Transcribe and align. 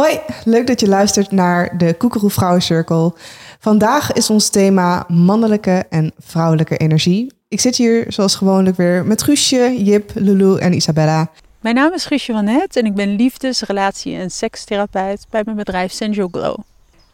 Hoi, 0.00 0.18
leuk 0.44 0.66
dat 0.66 0.80
je 0.80 0.88
luistert 0.88 1.30
naar 1.30 1.78
de 1.78 1.94
Koekeroe 1.94 2.30
Vrouwencirkel. 2.30 3.16
Vandaag 3.58 4.12
is 4.12 4.30
ons 4.30 4.48
thema 4.48 5.04
mannelijke 5.08 5.84
en 5.90 6.12
vrouwelijke 6.18 6.76
energie. 6.76 7.32
Ik 7.48 7.60
zit 7.60 7.76
hier 7.76 8.04
zoals 8.08 8.34
gewoonlijk 8.34 8.76
weer 8.76 9.06
met 9.06 9.22
Guusje, 9.22 9.84
Jip, 9.84 10.10
Lulu 10.14 10.58
en 10.58 10.72
Isabella. 10.72 11.30
Mijn 11.60 11.74
naam 11.74 11.92
is 11.92 12.04
Guusje 12.04 12.32
van 12.32 12.46
Het 12.46 12.76
en 12.76 12.86
ik 12.86 12.94
ben 12.94 13.16
liefdes-, 13.16 13.62
relatie- 13.62 14.16
en 14.16 14.30
sekstherapeut 14.30 15.26
bij 15.30 15.42
mijn 15.44 15.56
bedrijf 15.56 15.92
Sensual 15.92 16.28
Glow. 16.30 16.56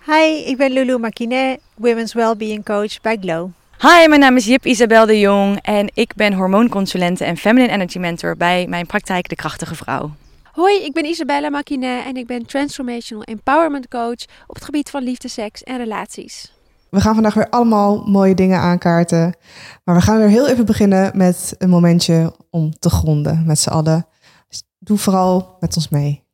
Hi, 0.07 0.51
ik 0.51 0.57
ben 0.57 0.73
Lulu 0.73 0.99
Marquinet, 0.99 1.61
Women's 1.75 2.12
Wellbeing 2.12 2.64
Coach 2.64 3.01
bij 3.01 3.17
Glow. 3.21 3.49
Hi, 3.79 4.09
mijn 4.09 4.21
naam 4.21 4.37
is 4.37 4.45
Jip 4.45 4.67
Isabel 4.67 5.07
de 5.07 5.19
Jong 5.19 5.59
en 5.61 5.91
ik 5.95 6.14
ben 6.14 6.33
hormoonconsulente 6.33 7.25
en 7.25 7.37
feminine 7.37 7.73
energy 7.73 7.99
mentor 7.99 8.37
bij 8.37 8.67
mijn 8.69 8.87
praktijk 8.87 9.29
De 9.29 9.37
Krachtige 9.37 9.75
Vrouw. 9.75 10.11
Hoi, 10.53 10.84
ik 10.84 10.93
ben 10.93 11.05
Isabella 11.05 11.50
Makinet 11.50 12.05
en 12.05 12.16
ik 12.16 12.27
ben 12.27 12.46
Transformational 12.46 13.25
Empowerment 13.25 13.89
Coach 13.89 14.25
op 14.46 14.54
het 14.54 14.64
gebied 14.64 14.90
van 14.90 15.03
liefde, 15.03 15.29
seks 15.29 15.63
en 15.63 15.76
relaties. 15.76 16.53
We 16.90 17.00
gaan 17.00 17.14
vandaag 17.14 17.35
weer 17.35 17.49
allemaal 17.49 18.07
mooie 18.07 18.35
dingen 18.35 18.59
aankaarten. 18.59 19.36
Maar 19.85 19.95
we 19.95 20.00
gaan 20.00 20.18
weer 20.18 20.29
heel 20.29 20.49
even 20.49 20.67
beginnen 20.67 21.17
met 21.17 21.54
een 21.59 21.68
momentje 21.68 22.36
om 22.50 22.79
te 22.79 22.90
gronden 22.90 23.46
met 23.46 23.59
z'n 23.59 23.68
allen. 23.68 24.07
Dus 24.49 24.62
doe 24.79 24.99
vooral 24.99 25.57
met 25.61 25.76
ons 25.76 25.89
mee. 25.89 26.25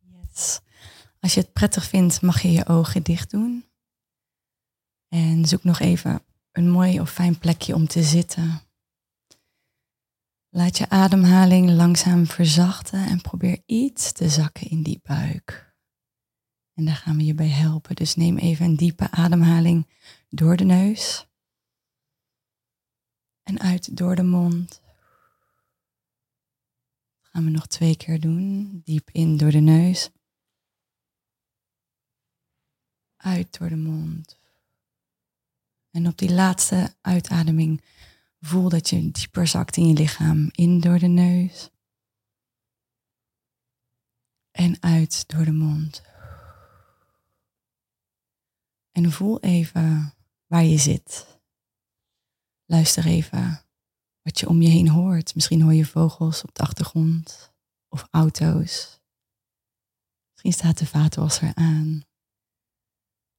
Yes. 0.00 0.60
Als 1.20 1.34
je 1.34 1.40
het 1.40 1.52
prettig 1.52 1.84
vindt, 1.84 2.22
mag 2.22 2.40
je 2.40 2.52
je 2.52 2.66
ogen 2.66 3.02
dicht 3.02 3.30
doen. 3.30 3.64
En 5.08 5.46
zoek 5.46 5.64
nog 5.64 5.80
even 5.80 6.22
een 6.52 6.70
mooi 6.70 7.00
of 7.00 7.10
fijn 7.10 7.38
plekje 7.38 7.74
om 7.74 7.86
te 7.86 8.02
zitten. 8.02 8.60
Laat 10.56 10.78
je 10.78 10.88
ademhaling 10.88 11.70
langzaam 11.70 12.26
verzachten 12.26 13.06
en 13.06 13.20
probeer 13.20 13.62
iets 13.66 14.12
te 14.12 14.28
zakken 14.28 14.70
in 14.70 14.82
die 14.82 15.00
buik. 15.02 15.74
En 16.74 16.84
daar 16.84 16.94
gaan 16.94 17.16
we 17.16 17.24
je 17.24 17.34
bij 17.34 17.48
helpen. 17.48 17.94
Dus 17.94 18.14
neem 18.14 18.38
even 18.38 18.64
een 18.64 18.76
diepe 18.76 19.10
ademhaling 19.10 19.88
door 20.28 20.56
de 20.56 20.64
neus. 20.64 21.26
En 23.42 23.60
uit 23.60 23.96
door 23.96 24.16
de 24.16 24.22
mond. 24.22 24.82
Gaan 27.20 27.44
we 27.44 27.50
nog 27.50 27.66
twee 27.66 27.96
keer 27.96 28.20
doen. 28.20 28.80
Diep 28.84 29.10
in 29.10 29.36
door 29.36 29.50
de 29.50 29.60
neus. 29.60 30.10
Uit 33.16 33.58
door 33.58 33.68
de 33.68 33.76
mond. 33.76 34.38
En 35.90 36.06
op 36.06 36.18
die 36.18 36.32
laatste 36.32 36.94
uitademing 37.00 37.82
voel 38.44 38.68
dat 38.68 38.88
je 38.88 39.10
dieper 39.10 39.46
zakt 39.46 39.76
in 39.76 39.88
je 39.88 39.94
lichaam. 39.94 40.48
In 40.50 40.80
door 40.80 40.98
de 40.98 41.06
neus. 41.06 41.70
En 44.50 44.82
uit 44.82 45.28
door 45.28 45.44
de 45.44 45.52
mond. 45.52 46.02
En 48.92 49.12
voel 49.12 49.40
even 49.40 50.14
waar 50.46 50.64
je 50.64 50.78
zit. 50.78 51.40
Luister 52.64 53.06
even 53.06 53.64
wat 54.22 54.40
je 54.40 54.48
om 54.48 54.62
je 54.62 54.68
heen 54.68 54.88
hoort. 54.88 55.34
Misschien 55.34 55.62
hoor 55.62 55.74
je 55.74 55.86
vogels 55.86 56.42
op 56.42 56.54
de 56.54 56.62
achtergrond 56.62 57.52
of 57.88 58.06
auto's. 58.10 59.00
Misschien 60.30 60.52
staat 60.52 60.78
de 60.78 60.86
vaatwasser 60.86 61.54
aan. 61.54 62.02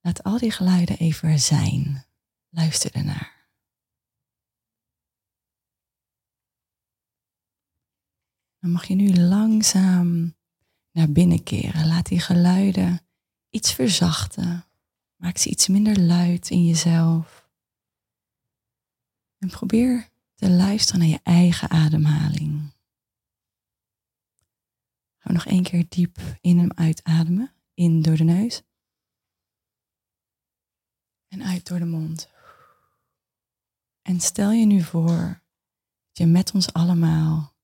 Laat 0.01 0.23
al 0.23 0.37
die 0.37 0.51
geluiden 0.51 0.97
even 0.97 1.39
zijn. 1.39 2.05
Luister 2.49 2.95
ernaar. 2.95 3.34
Dan 8.65 8.73
mag 8.73 8.85
je 8.85 8.95
nu 8.95 9.15
langzaam 9.15 10.35
naar 10.91 11.11
binnen 11.11 11.43
keren. 11.43 11.87
Laat 11.87 12.05
die 12.05 12.19
geluiden 12.19 13.01
iets 13.49 13.73
verzachten. 13.73 14.65
Maak 15.15 15.37
ze 15.37 15.49
iets 15.49 15.67
minder 15.67 15.99
luid 15.99 16.49
in 16.49 16.65
jezelf. 16.65 17.49
En 19.37 19.49
probeer 19.49 20.09
te 20.35 20.49
luisteren 20.49 20.99
naar 20.99 21.09
je 21.09 21.19
eigen 21.23 21.69
ademhaling. 21.69 22.59
Gaan 25.17 25.31
we 25.31 25.33
nog 25.33 25.45
één 25.45 25.63
keer 25.63 25.85
diep 25.89 26.17
in 26.41 26.59
en 26.59 26.77
uitademen. 26.77 27.53
In 27.73 28.01
door 28.01 28.17
de 28.17 28.23
neus. 28.23 28.61
En 31.27 31.43
uit 31.43 31.67
door 31.67 31.79
de 31.79 31.85
mond. 31.85 32.29
En 34.01 34.19
stel 34.19 34.51
je 34.51 34.65
nu 34.65 34.81
voor 34.81 35.41
dat 36.07 36.17
je 36.17 36.25
met 36.25 36.51
ons 36.53 36.73
allemaal 36.73 37.54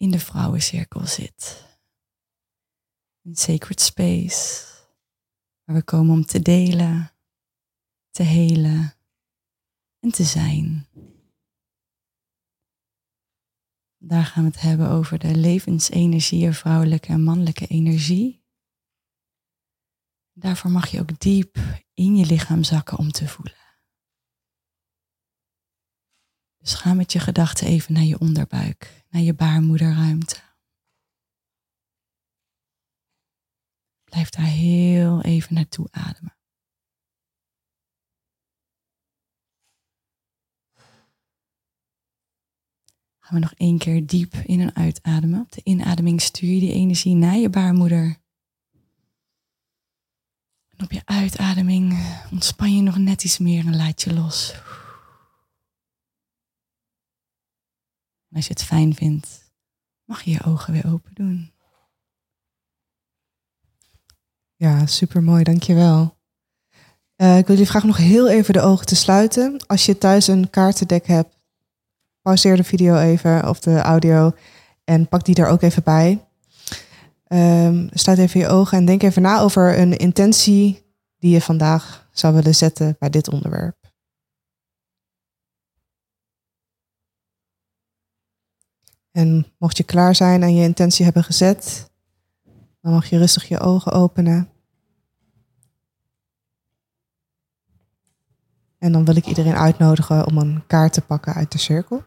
in 0.00 0.10
de 0.10 0.18
vrouwencirkel 0.18 1.06
zit. 1.06 1.64
Een 3.22 3.36
sacred 3.36 3.80
space 3.80 4.66
waar 5.64 5.76
we 5.76 5.82
komen 5.82 6.14
om 6.14 6.24
te 6.24 6.40
delen, 6.40 7.12
te 8.10 8.22
helen 8.22 8.94
en 9.98 10.10
te 10.10 10.24
zijn. 10.24 10.88
Daar 13.96 14.24
gaan 14.24 14.44
we 14.44 14.50
het 14.50 14.60
hebben 14.60 14.88
over 14.88 15.18
de 15.18 15.36
levensenergie, 15.36 16.52
vrouwelijke 16.52 17.08
en 17.08 17.22
mannelijke 17.22 17.66
energie. 17.66 18.44
Daarvoor 20.32 20.70
mag 20.70 20.88
je 20.90 21.00
ook 21.00 21.20
diep 21.20 21.58
in 21.94 22.16
je 22.16 22.26
lichaam 22.26 22.64
zakken 22.64 22.98
om 22.98 23.10
te 23.10 23.28
voelen. 23.28 23.59
Dus 26.60 26.74
ga 26.74 26.94
met 26.94 27.12
je 27.12 27.18
gedachten 27.18 27.66
even 27.66 27.94
naar 27.94 28.02
je 28.02 28.18
onderbuik, 28.18 29.04
naar 29.08 29.22
je 29.22 29.34
baarmoederruimte. 29.34 30.40
Blijf 34.04 34.30
daar 34.30 34.44
heel 34.44 35.22
even 35.22 35.54
naartoe 35.54 35.88
ademen. 35.90 36.36
Gaan 43.18 43.34
we 43.34 43.38
nog 43.38 43.54
één 43.54 43.78
keer 43.78 44.06
diep 44.06 44.34
in 44.34 44.60
en 44.60 44.74
uitademen. 44.74 45.40
Op 45.40 45.52
de 45.52 45.60
inademing 45.64 46.20
stuur 46.20 46.50
je 46.50 46.60
die 46.60 46.72
energie 46.72 47.14
naar 47.14 47.36
je 47.36 47.50
baarmoeder. 47.50 48.16
En 50.68 50.84
op 50.84 50.92
je 50.92 51.02
uitademing 51.04 51.98
ontspan 52.30 52.76
je 52.76 52.82
nog 52.82 52.96
net 52.96 53.24
iets 53.24 53.38
meer 53.38 53.66
en 53.66 53.76
laat 53.76 54.02
je 54.02 54.14
los. 54.14 54.54
Als 58.32 58.46
je 58.46 58.52
het 58.52 58.62
fijn 58.62 58.94
vindt, 58.94 59.52
mag 60.04 60.22
je 60.22 60.30
je 60.30 60.44
ogen 60.44 60.72
weer 60.72 60.92
open 60.92 61.14
doen. 61.14 61.52
Ja, 64.56 64.86
super 64.86 65.22
mooi, 65.22 65.42
dankjewel. 65.42 66.18
Uh, 67.16 67.38
ik 67.38 67.46
wil 67.46 67.54
jullie 67.54 67.70
vragen 67.70 67.88
nog 67.88 67.96
heel 67.96 68.28
even 68.28 68.52
de 68.52 68.60
ogen 68.60 68.86
te 68.86 68.96
sluiten. 68.96 69.66
Als 69.66 69.86
je 69.86 69.98
thuis 69.98 70.26
een 70.26 70.50
kaartendek 70.50 71.06
hebt, 71.06 71.38
pauzeer 72.22 72.56
de 72.56 72.64
video 72.64 72.96
even 72.96 73.48
of 73.48 73.60
de 73.60 73.78
audio 73.78 74.32
en 74.84 75.08
pak 75.08 75.24
die 75.24 75.34
er 75.34 75.48
ook 75.48 75.62
even 75.62 75.82
bij. 75.82 76.24
Um, 77.28 77.88
sluit 77.92 78.18
even 78.18 78.40
je 78.40 78.48
ogen 78.48 78.78
en 78.78 78.84
denk 78.84 79.02
even 79.02 79.22
na 79.22 79.40
over 79.40 79.78
een 79.78 79.96
intentie 79.96 80.82
die 81.18 81.32
je 81.32 81.40
vandaag 81.40 82.08
zou 82.12 82.34
willen 82.34 82.54
zetten 82.54 82.96
bij 82.98 83.10
dit 83.10 83.28
onderwerp. 83.28 83.79
En 89.12 89.46
mocht 89.58 89.76
je 89.76 89.82
klaar 89.82 90.14
zijn 90.14 90.42
en 90.42 90.54
je 90.54 90.62
intentie 90.62 91.04
hebben 91.04 91.24
gezet, 91.24 91.90
dan 92.80 92.92
mag 92.92 93.06
je 93.06 93.18
rustig 93.18 93.48
je 93.48 93.58
ogen 93.58 93.92
openen. 93.92 94.48
En 98.78 98.92
dan 98.92 99.04
wil 99.04 99.16
ik 99.16 99.26
iedereen 99.26 99.56
uitnodigen 99.56 100.26
om 100.26 100.38
een 100.38 100.66
kaart 100.66 100.92
te 100.92 101.00
pakken 101.00 101.34
uit 101.34 101.52
de 101.52 101.58
cirkel. 101.58 102.04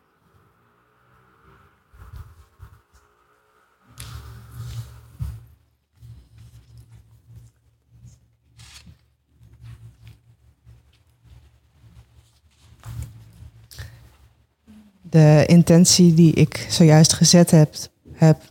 De 15.14 15.44
intentie 15.46 16.14
die 16.14 16.34
ik 16.34 16.66
zojuist 16.70 17.14
gezet 17.14 17.52
heb, 17.52 17.76
heb 18.14 18.42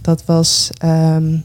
dat 0.00 0.24
was 0.24 0.70
um, 0.84 1.44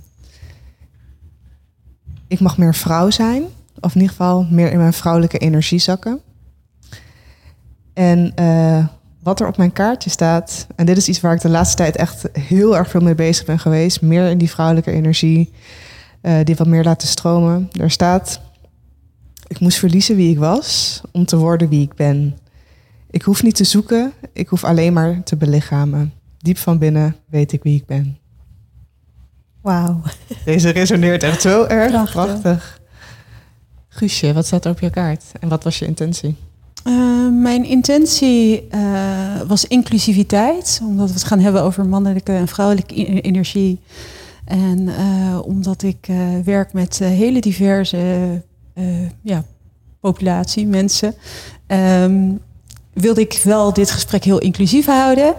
ik 2.27 2.39
mag 2.39 2.57
meer 2.57 2.75
vrouw 2.75 3.09
zijn. 3.09 3.43
Of 3.79 3.95
in 3.95 4.01
ieder 4.01 4.15
geval 4.15 4.47
meer 4.49 4.71
in 4.71 4.77
mijn 4.77 4.93
vrouwelijke 4.93 5.37
energie 5.37 5.79
zakken. 5.79 6.19
En 7.93 8.33
uh, 8.39 8.85
wat 9.23 9.39
er 9.39 9.47
op 9.47 9.57
mijn 9.57 9.73
kaartje 9.73 10.09
staat, 10.09 10.67
en 10.75 10.85
dit 10.85 10.97
is 10.97 11.07
iets 11.07 11.21
waar 11.21 11.33
ik 11.33 11.41
de 11.41 11.49
laatste 11.49 11.75
tijd 11.75 11.95
echt 11.95 12.29
heel 12.33 12.77
erg 12.77 12.89
veel 12.89 13.01
mee 13.01 13.15
bezig 13.15 13.45
ben 13.45 13.59
geweest, 13.59 14.01
meer 14.01 14.29
in 14.29 14.37
die 14.37 14.49
vrouwelijke 14.49 14.91
energie, 14.91 15.53
uh, 16.21 16.35
die 16.43 16.55
wat 16.55 16.67
meer 16.67 16.83
laten 16.83 17.07
stromen. 17.07 17.69
Er 17.79 17.91
staat, 17.91 18.41
ik 19.47 19.59
moest 19.59 19.77
verliezen 19.77 20.15
wie 20.15 20.31
ik 20.31 20.39
was 20.39 21.01
om 21.11 21.25
te 21.25 21.37
worden 21.37 21.69
wie 21.69 21.81
ik 21.81 21.93
ben. 21.93 22.37
Ik 23.11 23.21
hoef 23.21 23.43
niet 23.43 23.55
te 23.55 23.63
zoeken, 23.63 24.13
ik 24.33 24.47
hoef 24.47 24.63
alleen 24.63 24.93
maar 24.93 25.23
te 25.23 25.35
belichamen. 25.35 26.13
Diep 26.37 26.57
van 26.57 26.77
binnen 26.77 27.15
weet 27.29 27.51
ik 27.51 27.63
wie 27.63 27.75
ik 27.75 27.85
ben. 27.85 28.17
Wauw. 29.61 30.01
Deze 30.45 30.69
resoneert 30.69 31.23
echt 31.23 31.41
zo 31.41 31.63
erg. 31.63 31.91
Prachtig. 31.91 32.41
Prachtig. 32.41 32.79
Guusje, 33.89 34.33
wat 34.33 34.45
staat 34.45 34.65
er 34.65 34.71
op 34.71 34.79
je 34.79 34.89
kaart? 34.89 35.23
En 35.39 35.49
wat 35.49 35.63
was 35.63 35.79
je 35.79 35.85
intentie? 35.85 36.35
Eh, 36.83 37.27
mijn 37.31 37.65
intentie 37.65 38.67
eh, 38.67 39.41
was 39.47 39.65
inclusiviteit, 39.67 40.81
omdat 40.83 41.07
we 41.07 41.13
het 41.13 41.23
gaan 41.23 41.39
hebben 41.39 41.61
over 41.61 41.85
mannelijke 41.85 42.31
en 42.31 42.47
vrouwelijke 42.47 42.99
e- 42.99 43.19
energie. 43.19 43.79
En 44.45 44.87
eh, 44.87 45.39
omdat 45.43 45.83
ik 45.83 46.07
eh, 46.07 46.17
werk 46.43 46.73
met 46.73 46.99
hele 46.99 47.41
diverse 47.41 48.41
eh, 48.73 49.09
ja, 49.21 49.43
populatie, 49.99 50.67
mensen, 50.67 51.13
ehm, 51.67 52.31
wilde 52.93 53.21
ik 53.21 53.41
wel 53.43 53.73
dit 53.73 53.91
gesprek 53.91 54.23
heel 54.23 54.39
inclusief 54.39 54.85
houden. 54.85 55.33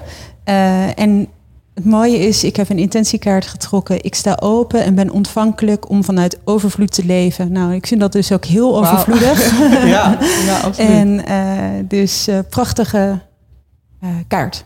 Eh, 0.44 0.98
en 0.98 1.28
het 1.74 1.84
mooie 1.84 2.18
is, 2.18 2.44
ik 2.44 2.56
heb 2.56 2.68
een 2.68 2.78
intentiekaart 2.78 3.46
getrokken. 3.46 4.04
Ik 4.04 4.14
sta 4.14 4.36
open 4.40 4.84
en 4.84 4.94
ben 4.94 5.10
ontvankelijk 5.10 5.88
om 5.88 6.04
vanuit 6.04 6.38
overvloed 6.44 6.92
te 6.92 7.04
leven. 7.04 7.52
Nou, 7.52 7.74
ik 7.74 7.86
vind 7.86 8.00
dat 8.00 8.12
dus 8.12 8.32
ook 8.32 8.44
heel 8.44 8.78
overvloedig. 8.78 9.58
ja, 9.96 10.18
ja, 10.46 10.60
absoluut. 10.60 10.90
En 10.90 11.26
eh, 11.26 11.88
dus 11.88 12.26
eh, 12.26 12.38
prachtige 12.50 13.20
eh, 14.00 14.08
kaart. 14.28 14.64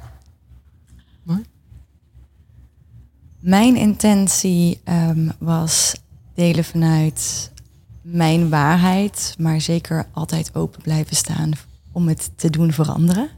Mijn 3.41 3.77
intentie 3.77 4.81
ehm, 4.85 5.29
was 5.39 5.95
delen 6.35 6.65
vanuit 6.65 7.51
mijn 8.03 8.49
waarheid, 8.49 9.35
maar 9.39 9.61
zeker 9.61 10.07
altijd 10.13 10.51
open 10.55 10.83
blijven 10.83 11.17
staan 11.17 11.51
om 11.97 12.09
het 12.09 12.31
te 12.37 12.51
doen 12.51 12.73
veranderen. 12.73 13.29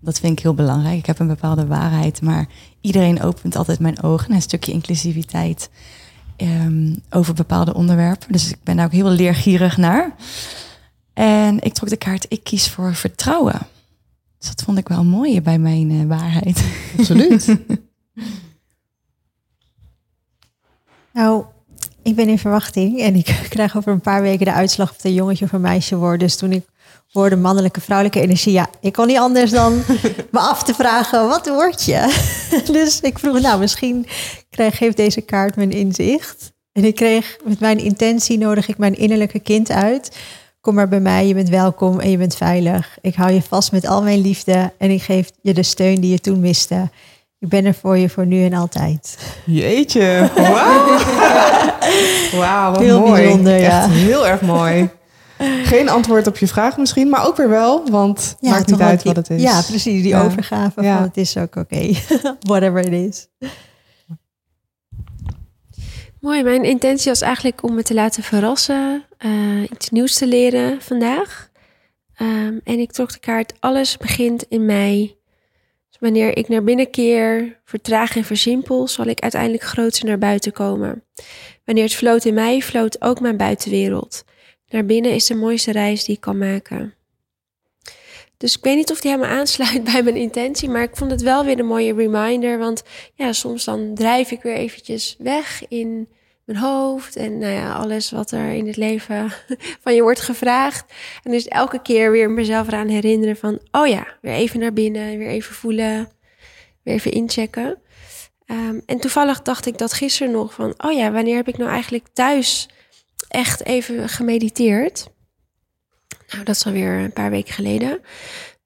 Dat 0.00 0.18
vind 0.18 0.32
ik 0.32 0.42
heel 0.42 0.54
belangrijk. 0.54 0.98
Ik 0.98 1.06
heb 1.06 1.18
een 1.18 1.26
bepaalde 1.26 1.66
waarheid, 1.66 2.22
maar 2.22 2.48
iedereen 2.80 3.22
opent 3.22 3.56
altijd 3.56 3.78
mijn 3.78 4.02
ogen 4.02 4.28
naar 4.28 4.36
een 4.36 4.42
stukje 4.42 4.72
inclusiviteit 4.72 5.70
ehm, 6.36 6.94
over 7.10 7.34
bepaalde 7.34 7.74
onderwerpen. 7.74 8.32
Dus 8.32 8.50
ik 8.50 8.62
ben 8.62 8.76
daar 8.76 8.84
ook 8.84 8.92
heel 8.92 9.08
leergierig 9.10 9.76
naar. 9.76 10.14
En 11.12 11.60
ik 11.60 11.72
trok 11.72 11.88
de 11.88 11.96
kaart, 11.96 12.26
ik 12.28 12.44
kies 12.44 12.68
voor 12.68 12.94
vertrouwen. 12.94 13.58
Dus 14.38 14.48
dat 14.48 14.62
vond 14.62 14.78
ik 14.78 14.88
wel 14.88 15.04
mooi 15.04 15.42
bij 15.42 15.58
mijn 15.58 15.90
eh, 15.90 16.06
waarheid. 16.06 16.64
Absoluut. 16.98 17.56
Nou, 21.12 21.44
ik 22.02 22.14
ben 22.14 22.28
in 22.28 22.38
verwachting 22.38 23.00
en 23.00 23.14
ik 23.14 23.24
krijg 23.48 23.76
over 23.76 23.92
een 23.92 24.00
paar 24.00 24.22
weken 24.22 24.44
de 24.44 24.52
uitslag 24.52 24.90
of 24.90 24.96
het 24.96 25.04
een 25.04 25.14
jongetje 25.14 25.44
of 25.44 25.52
een 25.52 25.60
meisje 25.60 25.96
wordt. 25.96 26.20
Dus 26.20 26.36
toen 26.36 26.52
ik 26.52 26.64
hoorde 27.12 27.36
mannelijke, 27.36 27.80
vrouwelijke 27.80 28.20
energie, 28.20 28.52
ja, 28.52 28.68
ik 28.80 28.92
kon 28.92 29.06
niet 29.06 29.18
anders 29.18 29.50
dan 29.50 29.82
me 30.30 30.38
af 30.38 30.62
te 30.62 30.74
vragen, 30.74 31.28
wat 31.28 31.48
word 31.48 31.84
je? 31.84 32.28
Dus 32.72 33.00
ik 33.00 33.18
vroeg, 33.18 33.40
nou, 33.40 33.58
misschien 33.60 34.06
krijg, 34.50 34.76
geeft 34.76 34.96
deze 34.96 35.20
kaart 35.20 35.56
me 35.56 35.62
een 35.62 35.70
inzicht. 35.72 36.52
En 36.72 36.84
ik 36.84 36.94
kreeg 36.94 37.36
met 37.44 37.60
mijn 37.60 37.78
intentie 37.78 38.38
nodig 38.38 38.68
ik 38.68 38.78
mijn 38.78 38.96
innerlijke 38.96 39.38
kind 39.40 39.70
uit. 39.70 40.16
Kom 40.60 40.74
maar 40.74 40.88
bij 40.88 41.00
mij, 41.00 41.26
je 41.26 41.34
bent 41.34 41.48
welkom 41.48 42.00
en 42.00 42.10
je 42.10 42.16
bent 42.16 42.36
veilig. 42.36 42.98
Ik 43.00 43.14
hou 43.14 43.32
je 43.32 43.42
vast 43.42 43.72
met 43.72 43.86
al 43.86 44.02
mijn 44.02 44.20
liefde 44.20 44.72
en 44.78 44.90
ik 44.90 45.02
geef 45.02 45.30
je 45.42 45.54
de 45.54 45.62
steun 45.62 46.00
die 46.00 46.10
je 46.10 46.18
toen 46.18 46.40
miste. 46.40 46.90
Ik 47.38 47.48
ben 47.48 47.64
er 47.64 47.74
voor 47.74 47.98
je 47.98 48.08
voor 48.08 48.26
nu 48.26 48.44
en 48.44 48.52
altijd. 48.54 49.18
Jeetje, 49.46 50.30
wauw. 50.36 50.98
Wauw, 52.40 52.70
wat 52.72 52.80
Heel 52.80 53.00
mooi. 53.00 53.22
bijzonder, 53.22 53.58
ja. 53.58 53.82
Echt 53.84 53.92
heel 53.92 54.26
erg 54.26 54.40
mooi. 54.40 54.88
Geen 55.62 55.88
antwoord 55.88 56.26
op 56.26 56.36
je 56.38 56.46
vraag 56.48 56.76
misschien, 56.76 57.08
maar 57.08 57.26
ook 57.26 57.36
weer 57.36 57.48
wel, 57.48 57.90
want 57.90 58.36
Ja, 58.40 58.50
maakt 58.50 58.70
niet 58.70 58.80
uit 58.80 59.02
die- 59.02 59.12
wat 59.14 59.28
het 59.28 59.38
is. 59.38 59.42
Ja, 59.42 59.62
precies. 59.62 60.02
Die 60.02 60.08
Ja. 60.08 60.24
overgave 60.24 60.82
Ja. 60.82 60.94
van 60.96 61.02
het 61.06 61.16
is 61.16 61.36
ook 61.36 61.56
oké. 61.56 61.92
Whatever 62.40 62.78
it 62.92 62.92
is. 62.92 63.28
Mooi, 66.20 66.42
mijn 66.42 66.64
intentie 66.64 67.10
was 67.10 67.20
eigenlijk 67.20 67.62
om 67.62 67.74
me 67.74 67.82
te 67.82 67.94
laten 67.94 68.22
verrassen, 68.22 69.04
eh, 69.18 69.62
iets 69.62 69.90
nieuws 69.90 70.14
te 70.14 70.26
leren 70.26 70.82
vandaag. 70.82 71.50
Ehm, 72.14 72.54
en 72.64 72.78
ik 72.78 72.92
trok 72.92 73.12
de 73.12 73.18
kaart, 73.18 73.52
alles 73.60 73.96
begint 73.96 74.42
in 74.48 74.64
mij. 74.66 75.16
Dus 75.88 75.98
wanneer 76.00 76.36
ik 76.36 76.48
naar 76.48 76.64
binnen 76.64 76.90
keer, 76.90 77.60
vertraag 77.64 78.16
en 78.16 78.24
versimpel, 78.24 78.88
zal 78.88 79.06
ik 79.06 79.20
uiteindelijk 79.20 79.62
groter 79.62 80.04
naar 80.06 80.18
buiten 80.18 80.52
komen. 80.52 81.04
Wanneer 81.64 81.84
het 81.84 81.94
floot 81.94 82.24
in 82.24 82.34
mij, 82.34 82.60
floot 82.60 83.02
ook 83.02 83.20
mijn 83.20 83.36
buitenwereld. 83.36 84.24
Naar 84.70 84.84
binnen 84.84 85.12
is 85.12 85.26
de 85.26 85.34
mooiste 85.34 85.72
reis 85.72 86.04
die 86.04 86.14
ik 86.14 86.20
kan 86.20 86.38
maken. 86.38 86.94
Dus 88.36 88.56
ik 88.56 88.64
weet 88.64 88.76
niet 88.76 88.90
of 88.90 89.00
die 89.00 89.10
helemaal 89.10 89.38
aansluit 89.38 89.84
bij 89.92 90.02
mijn 90.02 90.16
intentie, 90.16 90.68
maar 90.68 90.82
ik 90.82 90.96
vond 90.96 91.10
het 91.10 91.22
wel 91.22 91.44
weer 91.44 91.58
een 91.58 91.66
mooie 91.66 91.94
reminder. 91.94 92.58
Want 92.58 92.82
ja, 93.14 93.32
soms 93.32 93.64
dan 93.64 93.94
drijf 93.94 94.30
ik 94.30 94.42
weer 94.42 94.54
eventjes 94.54 95.16
weg 95.18 95.68
in 95.68 96.08
mijn 96.44 96.58
hoofd 96.58 97.16
en 97.16 97.38
nou 97.38 97.52
ja, 97.52 97.72
alles 97.72 98.10
wat 98.10 98.30
er 98.30 98.50
in 98.50 98.66
het 98.66 98.76
leven 98.76 99.32
van 99.82 99.94
je 99.94 100.02
wordt 100.02 100.20
gevraagd. 100.20 100.92
En 101.22 101.30
dus 101.30 101.48
elke 101.48 101.82
keer 101.82 102.10
weer 102.10 102.30
mezelf 102.30 102.66
eraan 102.66 102.88
herinneren 102.88 103.36
van, 103.36 103.58
oh 103.70 103.86
ja, 103.86 104.06
weer 104.20 104.34
even 104.34 104.60
naar 104.60 104.72
binnen, 104.72 105.18
weer 105.18 105.28
even 105.28 105.54
voelen, 105.54 106.08
weer 106.82 106.94
even 106.94 107.12
inchecken. 107.12 107.78
Ehm, 108.46 108.80
en 108.86 108.98
toevallig 108.98 109.42
dacht 109.42 109.66
ik 109.66 109.78
dat 109.78 109.92
gisteren 109.92 110.32
nog 110.32 110.54
van, 110.54 110.74
oh 110.76 110.92
ja, 110.92 111.10
wanneer 111.10 111.36
heb 111.36 111.48
ik 111.48 111.58
nou 111.58 111.70
eigenlijk 111.70 112.06
thuis 112.12 112.68
echt 113.30 113.64
even 113.64 114.08
gemediteerd? 114.08 115.10
Nou, 116.30 116.44
dat 116.44 116.54
is 116.54 116.66
alweer 116.66 116.98
een 116.98 117.12
paar 117.12 117.30
weken 117.30 117.54
geleden. 117.54 118.00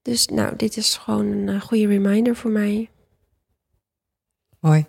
Dus 0.02 0.26
nou, 0.26 0.56
dit 0.56 0.76
is 0.76 0.96
gewoon 0.96 1.26
een 1.26 1.49
eh, 1.49 1.61
goede 1.61 1.87
reminder 1.87 2.37
voor 2.37 2.50
mij. 2.50 2.90
Mooi. 4.61 4.87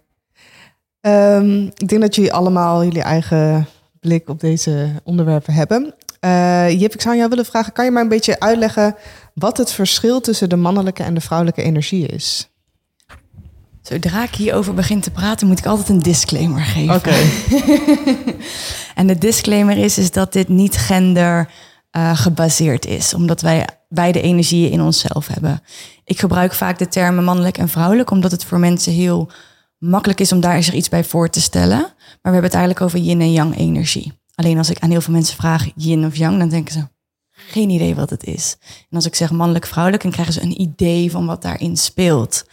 Ehm, 1.02 1.64
ik 1.66 1.88
denk 1.88 2.02
dat 2.02 2.16
jullie 2.16 2.34
allemaal 2.34 2.84
jullie 2.84 3.02
eigen 3.02 3.68
blik 4.00 4.30
op 4.30 4.40
deze 4.40 4.90
onderwerpen 5.04 5.54
hebben. 5.54 5.96
Eh 6.20 6.80
Jip, 6.80 6.94
ik 6.94 7.02
zou 7.02 7.16
jou 7.16 7.30
willen 7.30 7.46
vragen, 7.46 7.74
kan 7.74 7.86
je 7.86 7.92
maar 7.92 8.02
een 8.02 8.10
beetje 8.10 8.40
uitleggen 8.40 8.96
wat 9.34 9.58
het 9.58 9.72
verschil 9.72 10.22
tussen 10.22 10.50
de 10.50 10.56
mannelijke 10.56 11.04
en 11.04 11.14
de 11.14 11.22
vrouwelijke 11.22 11.62
energie 11.62 12.08
is? 12.08 12.50
Zodra 13.88 14.24
ik 14.24 14.36
hierover 14.36 14.74
begin 14.74 15.02
te 15.02 15.12
praten, 15.12 15.48
moet 15.48 15.60
ik 15.60 15.66
altijd 15.66 15.90
een 15.90 16.02
disclaimer 16.02 16.62
geven. 16.62 16.96
Oké. 16.96 17.16
en 19.00 19.08
de 19.08 19.18
disclaimer 19.18 19.78
is, 19.78 19.98
is 19.98 20.12
dat 20.12 20.34
dit 20.34 20.50
niet 20.50 20.78
gender 20.78 21.50
eh, 21.92 22.18
gebaseerd 22.18 22.86
is, 22.86 23.14
omdat 23.14 23.42
wij 23.42 23.68
beide 23.90 24.22
energieën 24.22 24.72
in 24.72 24.82
onszelf 24.82 25.28
hebben. 25.28 25.62
Ik 26.04 26.20
gebruik 26.20 26.54
vaak 26.54 26.78
de 26.78 26.88
termen 26.88 27.24
mannelijk 27.24 27.58
en 27.58 27.70
vrouwelijk, 27.70 28.12
omdat 28.12 28.32
het 28.32 28.46
voor 28.46 28.60
mensen 28.60 28.94
heel 28.94 29.32
makkelijk 29.78 30.20
is 30.20 30.32
om 30.32 30.40
daar 30.40 30.64
zich 30.64 30.74
iets 30.74 30.90
bij 30.90 31.04
voor 31.04 31.30
te 31.30 31.42
stellen. 31.42 31.80
Maar 31.80 31.94
we 32.22 32.30
hebben 32.30 32.44
het 32.44 32.54
eigenlijk 32.54 32.86
over 32.86 33.00
yin 33.00 33.22
en 33.22 33.32
yang 33.32 33.58
energie. 33.58 34.14
Alleen 34.36 34.58
als 34.58 34.70
ik 34.70 34.80
aan 34.80 34.90
heel 34.90 35.02
veel 35.02 35.14
mensen 35.14 35.38
vraag 35.38 35.70
yin 35.76 36.06
of 36.06 36.16
yang, 36.16 36.40
dan 36.40 36.50
denken 36.50 36.74
ze 36.74 36.88
geen 37.32 37.70
idee 37.70 37.96
wat 37.96 38.10
het 38.10 38.24
is. 38.24 38.58
En 38.62 38.96
als 38.96 39.06
ik 39.06 39.16
zeg 39.16 39.32
mannelijk 39.32 39.66
vrouwelijk, 39.66 40.04
dan 40.04 40.12
krijgen 40.12 40.34
ze 40.34 40.42
een 40.42 40.62
idee 40.62 41.12
van 41.12 41.26
wat 41.26 41.42
daarin 41.42 41.78
speelt. 41.78 42.46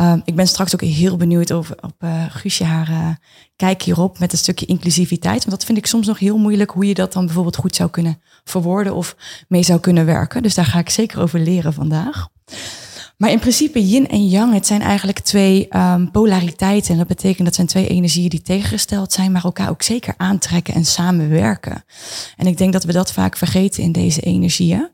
Um, 0.00 0.22
ik 0.24 0.34
ben 0.34 0.46
straks 0.46 0.74
ook 0.74 0.80
heel 0.80 1.16
benieuwd 1.16 1.52
over 1.52 1.76
op 1.80 1.94
uh, 2.04 2.24
Guusje 2.28 2.64
haar 2.64 2.90
uh, 2.90 3.08
kijk 3.56 3.82
hierop 3.82 4.18
met 4.18 4.32
een 4.32 4.38
stukje 4.38 4.66
inclusiviteit. 4.66 5.38
Want 5.38 5.50
dat 5.50 5.64
vind 5.64 5.78
ik 5.78 5.86
soms 5.86 6.06
nog 6.06 6.18
heel 6.18 6.38
moeilijk 6.38 6.70
hoe 6.70 6.86
je 6.86 6.94
dat 6.94 7.12
dan 7.12 7.24
bijvoorbeeld 7.24 7.56
goed 7.56 7.76
zou 7.76 7.90
kunnen 7.90 8.20
verwoorden 8.44 8.94
of 8.94 9.16
mee 9.48 9.62
zou 9.62 9.80
kunnen 9.80 10.06
werken. 10.06 10.42
Dus 10.42 10.54
daar 10.54 10.64
ga 10.64 10.78
ik 10.78 10.90
zeker 10.90 11.20
over 11.20 11.40
leren 11.40 11.72
vandaag. 11.72 12.28
Maar 13.16 13.30
in 13.30 13.38
principe 13.38 13.86
yin 13.86 14.08
en 14.08 14.28
yang, 14.28 14.52
het 14.52 14.66
zijn 14.66 14.80
eigenlijk 14.80 15.18
twee 15.18 15.76
um, 15.76 16.10
polariteiten. 16.10 16.92
En 16.92 16.98
dat 16.98 17.06
betekent 17.06 17.44
dat 17.44 17.54
zijn 17.54 17.66
twee 17.66 17.88
energieën 17.88 18.28
die 18.28 18.42
tegengesteld 18.42 19.12
zijn, 19.12 19.32
maar 19.32 19.44
elkaar 19.44 19.70
ook 19.70 19.82
zeker 19.82 20.14
aantrekken 20.16 20.74
en 20.74 20.84
samenwerken. 20.84 21.84
En 22.36 22.46
ik 22.46 22.58
denk 22.58 22.72
dat 22.72 22.84
we 22.84 22.92
dat 22.92 23.12
vaak 23.12 23.36
vergeten 23.36 23.82
in 23.82 23.92
deze 23.92 24.20
energieën. 24.20 24.90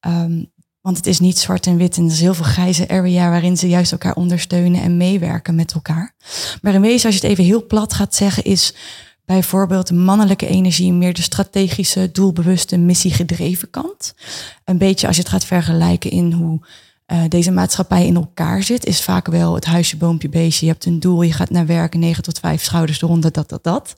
Um, 0.00 0.52
want 0.84 0.96
het 0.96 1.06
is 1.06 1.20
niet 1.20 1.38
zwart 1.38 1.66
en 1.66 1.76
wit 1.76 1.96
en 1.96 2.04
er 2.04 2.10
is 2.10 2.20
heel 2.20 2.34
veel 2.34 2.44
grijze 2.44 2.88
area 2.88 3.30
waarin 3.30 3.56
ze 3.56 3.68
juist 3.68 3.92
elkaar 3.92 4.14
ondersteunen 4.14 4.82
en 4.82 4.96
meewerken 4.96 5.54
met 5.54 5.72
elkaar. 5.72 6.14
Maar 6.62 6.74
in 6.74 6.80
wezen, 6.80 7.06
als 7.06 7.14
je 7.14 7.20
het 7.20 7.30
even 7.30 7.44
heel 7.44 7.66
plat 7.66 7.94
gaat 7.94 8.14
zeggen, 8.14 8.44
is 8.44 8.74
bijvoorbeeld 9.24 9.90
mannelijke 9.90 10.46
energie 10.46 10.92
meer 10.92 11.14
de 11.14 11.22
strategische, 11.22 12.10
doelbewuste, 12.12 12.76
missiegedreven 12.76 13.70
kant. 13.70 14.14
Een 14.64 14.78
beetje 14.78 15.06
als 15.06 15.16
je 15.16 15.22
het 15.22 15.30
gaat 15.30 15.44
vergelijken 15.44 16.10
in 16.10 16.32
hoe 16.32 16.60
uh, 17.06 17.22
deze 17.28 17.50
maatschappij 17.50 18.06
in 18.06 18.16
elkaar 18.16 18.62
zit, 18.62 18.86
is 18.86 19.02
vaak 19.02 19.26
wel 19.26 19.54
het 19.54 19.64
huisje, 19.64 19.96
boompje, 19.96 20.28
beestje. 20.28 20.66
Je 20.66 20.72
hebt 20.72 20.84
een 20.84 21.00
doel, 21.00 21.22
je 21.22 21.32
gaat 21.32 21.50
naar 21.50 21.66
werk, 21.66 21.94
9 21.94 22.22
tot 22.22 22.38
5 22.38 22.62
schouders 22.62 23.02
eronder, 23.02 23.32
dat, 23.32 23.48
dat, 23.48 23.64
dat. 23.64 23.96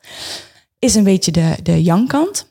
Is 0.78 0.94
een 0.94 1.04
beetje 1.04 1.32
de, 1.32 1.56
de 1.62 1.82
yang-kant. 1.82 2.46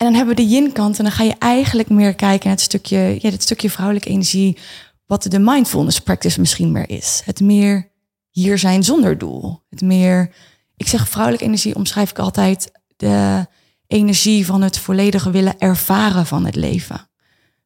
En 0.00 0.06
dan 0.06 0.14
hebben 0.14 0.36
we 0.36 0.42
de 0.42 0.48
yin-kant 0.48 0.98
en 0.98 1.04
dan 1.04 1.12
ga 1.12 1.22
je 1.22 1.34
eigenlijk 1.38 1.88
meer 1.88 2.14
kijken 2.14 2.46
naar 2.46 2.56
het 2.56 2.64
stukje, 2.64 3.18
ja, 3.20 3.30
het 3.30 3.42
stukje 3.42 3.70
vrouwelijke 3.70 4.08
energie, 4.08 4.58
wat 5.06 5.22
de 5.22 5.38
mindfulness 5.38 6.00
practice 6.00 6.40
misschien 6.40 6.72
meer 6.72 6.90
is. 6.90 7.22
Het 7.24 7.40
meer 7.40 7.90
hier 8.30 8.58
zijn 8.58 8.84
zonder 8.84 9.18
doel. 9.18 9.62
Het 9.70 9.80
meer, 9.80 10.32
ik 10.76 10.88
zeg 10.88 11.08
vrouwelijke 11.08 11.46
energie 11.46 11.74
omschrijf 11.74 12.10
ik 12.10 12.18
altijd 12.18 12.72
de 12.96 13.46
energie 13.86 14.46
van 14.46 14.62
het 14.62 14.78
volledige 14.78 15.30
willen 15.30 15.58
ervaren 15.58 16.26
van 16.26 16.44
het 16.44 16.54
leven. 16.54 17.08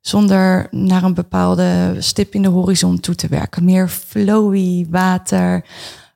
Zonder 0.00 0.67
naar 0.71 1.03
een 1.03 1.14
bepaalde 1.14 1.97
stip 1.99 2.35
in 2.35 2.43
de 2.43 2.49
horizon 2.49 3.00
toe 3.00 3.14
te 3.14 3.29
werken. 3.29 3.64
Meer 3.64 3.88
flowy, 3.88 4.87
water, 4.91 5.64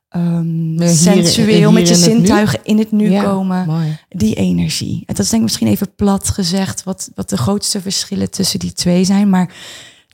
ehm, 0.09 0.79
hier- 0.79 0.89
sensueel, 0.89 1.71
met 1.71 1.87
je 1.87 1.95
zintuigen 1.95 2.59
in 2.63 2.77
het 2.77 2.91
nu 2.91 3.11
Ja, 3.11 3.23
komen. 3.23 3.65
Mooi. 3.65 3.97
Die 4.09 4.35
energie. 4.35 5.03
En 5.05 5.13
dat 5.15 5.19
is 5.19 5.29
denk 5.29 5.41
ik 5.41 5.47
misschien 5.47 5.67
even 5.67 5.95
plat 5.95 6.29
gezegd 6.29 6.83
wat, 6.83 7.09
wat 7.15 7.29
de 7.29 7.37
grootste 7.37 7.81
verschillen 7.81 8.29
tussen 8.31 8.59
die 8.59 8.73
twee 8.73 9.03
zijn. 9.03 9.29
Maar 9.29 9.53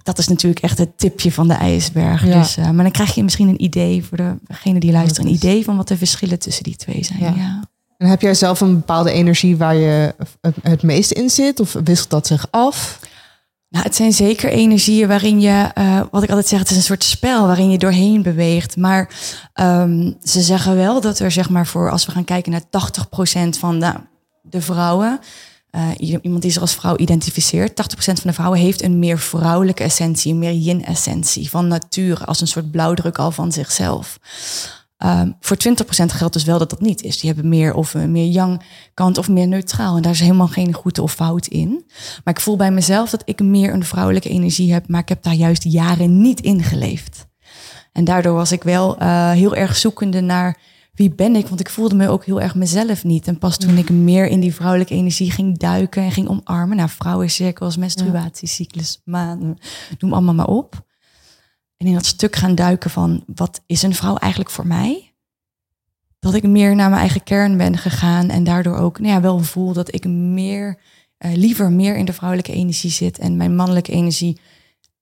dat 0.04 0.18
is 0.18 0.28
natuurlijk 0.28 0.64
echt 0.64 0.78
het 0.78 0.98
tipje 0.98 1.32
van 1.32 1.48
de 1.48 1.54
ijsberg. 1.54 2.26
Ja. 2.28 2.40
Dus, 2.40 2.58
eh, 2.58 2.70
maar 2.70 2.84
dan 2.84 2.92
krijg 2.92 3.16
je 3.16 3.24
misschien 3.24 3.48
een 3.48 3.64
idee 3.64 4.04
voor 4.04 4.38
degene 4.48 4.80
die 4.80 4.92
luisteren. 4.92 5.30
Een 5.30 5.36
idee 5.36 5.64
van 5.64 5.78
wat 5.78 5.88
de 5.88 5.98
verschillen 5.98 6.40
tussen 6.40 6.64
die 6.64 6.76
twee 6.76 7.04
zijn. 7.04 7.20
Ja. 7.20 7.34
Ja. 7.38 7.64
En 7.98 8.08
heb 8.08 8.22
jij 8.22 8.34
zelf 8.34 8.62
een 8.62 8.76
bepaalde 8.76 9.12
energie 9.12 9.58
waar 9.58 9.76
je 9.76 10.16
het- 10.42 10.56
het 10.62 10.84
meest 10.84 11.12
in 11.12 11.30
zit? 11.30 11.60
Of 11.60 11.76
wisselt 11.84 12.10
dat 12.10 12.28
zich 12.28 12.48
af? 12.52 13.00
Nou, 13.76 13.88
het 13.88 13.96
zijn 13.96 14.14
zeker 14.14 14.50
energieën 14.50 15.08
waarin 15.08 15.42
je, 15.42 15.72
eh, 15.74 16.02
wat 16.12 16.24
ik 16.24 16.30
altijd 16.30 16.48
zeg, 16.48 16.60
het 16.60 16.70
is 16.70 16.76
een 16.76 16.84
soort 16.84 17.04
spel 17.04 17.46
waarin 17.46 17.72
je 17.72 17.78
doorheen 17.78 18.22
beweegt. 18.22 18.78
Maar 18.78 19.10
ehm, 19.54 20.12
ze 20.24 20.42
zeggen 20.42 20.76
wel 20.76 21.02
dat 21.02 21.20
er, 21.20 21.32
zeg 21.32 21.50
maar, 21.50 21.68
voor 21.68 21.92
als 21.92 22.06
we 22.06 22.12
gaan 22.12 22.24
kijken 22.24 22.52
naar 22.52 22.70
80% 22.70 23.58
van 23.58 23.80
de, 23.80 23.94
de 24.42 24.62
vrouwen, 24.62 25.20
eh, 25.70 25.90
iemand 26.22 26.42
die 26.42 26.52
zich 26.52 26.62
als 26.62 26.76
vrouw 26.76 26.98
identificeert, 26.98 27.76
80% 27.76 28.20
van 28.20 28.30
de 28.30 28.34
vrouwen 28.34 28.60
heeft 28.60 28.84
een 28.84 29.00
meer 29.00 29.20
vrouwelijke 29.20 29.84
essentie, 29.84 30.32
een 30.32 30.40
meer 30.40 30.54
yin-essentie 30.54 31.50
van 31.50 31.68
nature, 31.68 32.26
als 32.26 32.42
een 32.42 32.48
soort 32.48 32.72
blauwdruk 32.72 33.18
al 33.18 33.32
van 33.32 33.52
zichzelf. 33.52 34.20
Ehm, 34.98 35.32
voor 35.40 35.58
20% 35.58 36.12
geldt 36.12 36.34
dus 36.34 36.44
wel 36.44 36.58
dat 36.58 36.70
dat 36.70 36.82
niet 36.82 37.02
is. 37.02 37.20
Die 37.20 37.32
hebben 37.32 37.50
meer 37.50 37.74
of 37.74 37.94
een 37.94 38.12
meer 38.12 38.28
yang 38.28 38.62
kant 38.94 39.18
of 39.18 39.30
meer 39.30 39.48
neutraal. 39.48 39.96
En 39.96 40.02
daar 40.02 40.12
is 40.12 40.20
helemaal 40.20 40.48
geen 40.48 40.74
goed 40.74 41.00
of 41.00 41.14
fout 41.14 41.48
in. 41.48 41.84
Maar 42.24 42.34
ik 42.34 42.40
voel 42.40 42.56
bij 42.56 42.72
mezelf 42.72 43.10
dat 43.10 43.22
ik 43.26 43.40
meer 43.40 43.74
een 43.74 43.86
vrouwelijke 43.86 44.30
energie 44.30 44.74
heb, 44.74 44.88
maar 44.88 45.02
ik 45.02 45.10
heb 45.10 45.24
daar 45.24 45.34
juist 45.34 45.64
jaren 45.64 46.22
niet 46.22 46.42
in 46.42 46.64
geleefd. 46.64 47.28
En 47.92 48.04
daardoor 48.04 48.34
was 48.34 48.52
ik 48.52 48.64
wel 48.64 48.98
eh, 48.98 49.32
heel 49.32 49.56
erg 49.56 49.76
zoekende 49.76 50.22
naar 50.22 50.58
wie 50.94 51.16
ben 51.16 51.36
ik, 51.36 51.48
want 51.48 51.60
ik 51.60 51.70
voelde 51.70 51.96
me 51.96 52.10
ook 52.10 52.26
heel 52.26 52.42
erg 52.42 52.56
mezelf 52.56 53.04
niet. 53.04 53.28
En 53.28 53.38
pas 53.38 53.58
toen 53.58 53.78
ik 53.78 53.90
meer 53.90 54.28
in 54.28 54.40
die 54.40 54.56
vrouwelijke 54.56 54.94
energie 54.94 55.32
ging 55.32 55.58
duiken 55.58 56.04
en 56.04 56.12
ging 56.12 56.30
omarmen, 56.30 56.78
naar 56.78 56.90
vrouwencirkels, 56.90 57.78
menstruatiecyclus, 57.78 59.02
maan, 59.06 59.58
noem 60.00 60.14
allemaal 60.14 60.34
maar 60.34 60.48
op. 60.48 60.84
En 61.78 61.88
in 61.88 61.94
dat 61.94 62.06
stuk 62.06 62.36
gaan 62.36 62.56
duiken 62.56 62.90
van 62.90 63.24
wat 63.36 63.62
is 63.66 63.82
een 63.82 63.96
vrouw 63.96 64.16
eigenlijk 64.16 64.52
voor 64.52 64.68
mij? 64.68 65.14
Dat 66.20 66.34
ik 66.34 66.44
meer 66.44 66.76
naar 66.76 66.90
mijn 66.90 67.02
eigen 67.02 67.24
kern 67.24 67.58
ben 67.58 67.78
gegaan 67.78 68.30
en 68.30 68.44
daardoor 68.44 68.78
ook 68.78 69.00
nou 69.00 69.14
ja, 69.14 69.22
wel 69.22 69.40
voel 69.40 69.74
dat 69.74 69.94
ik 69.94 70.06
meer, 70.08 70.78
eh, 71.18 71.34
liever 71.34 71.72
meer 71.72 71.96
in 71.96 72.06
de 72.06 72.14
vrouwelijke 72.14 72.52
energie 72.54 72.92
zit 72.92 73.18
en 73.20 73.38
mijn 73.38 73.56
mannelijke 73.56 73.92
energie 73.92 74.40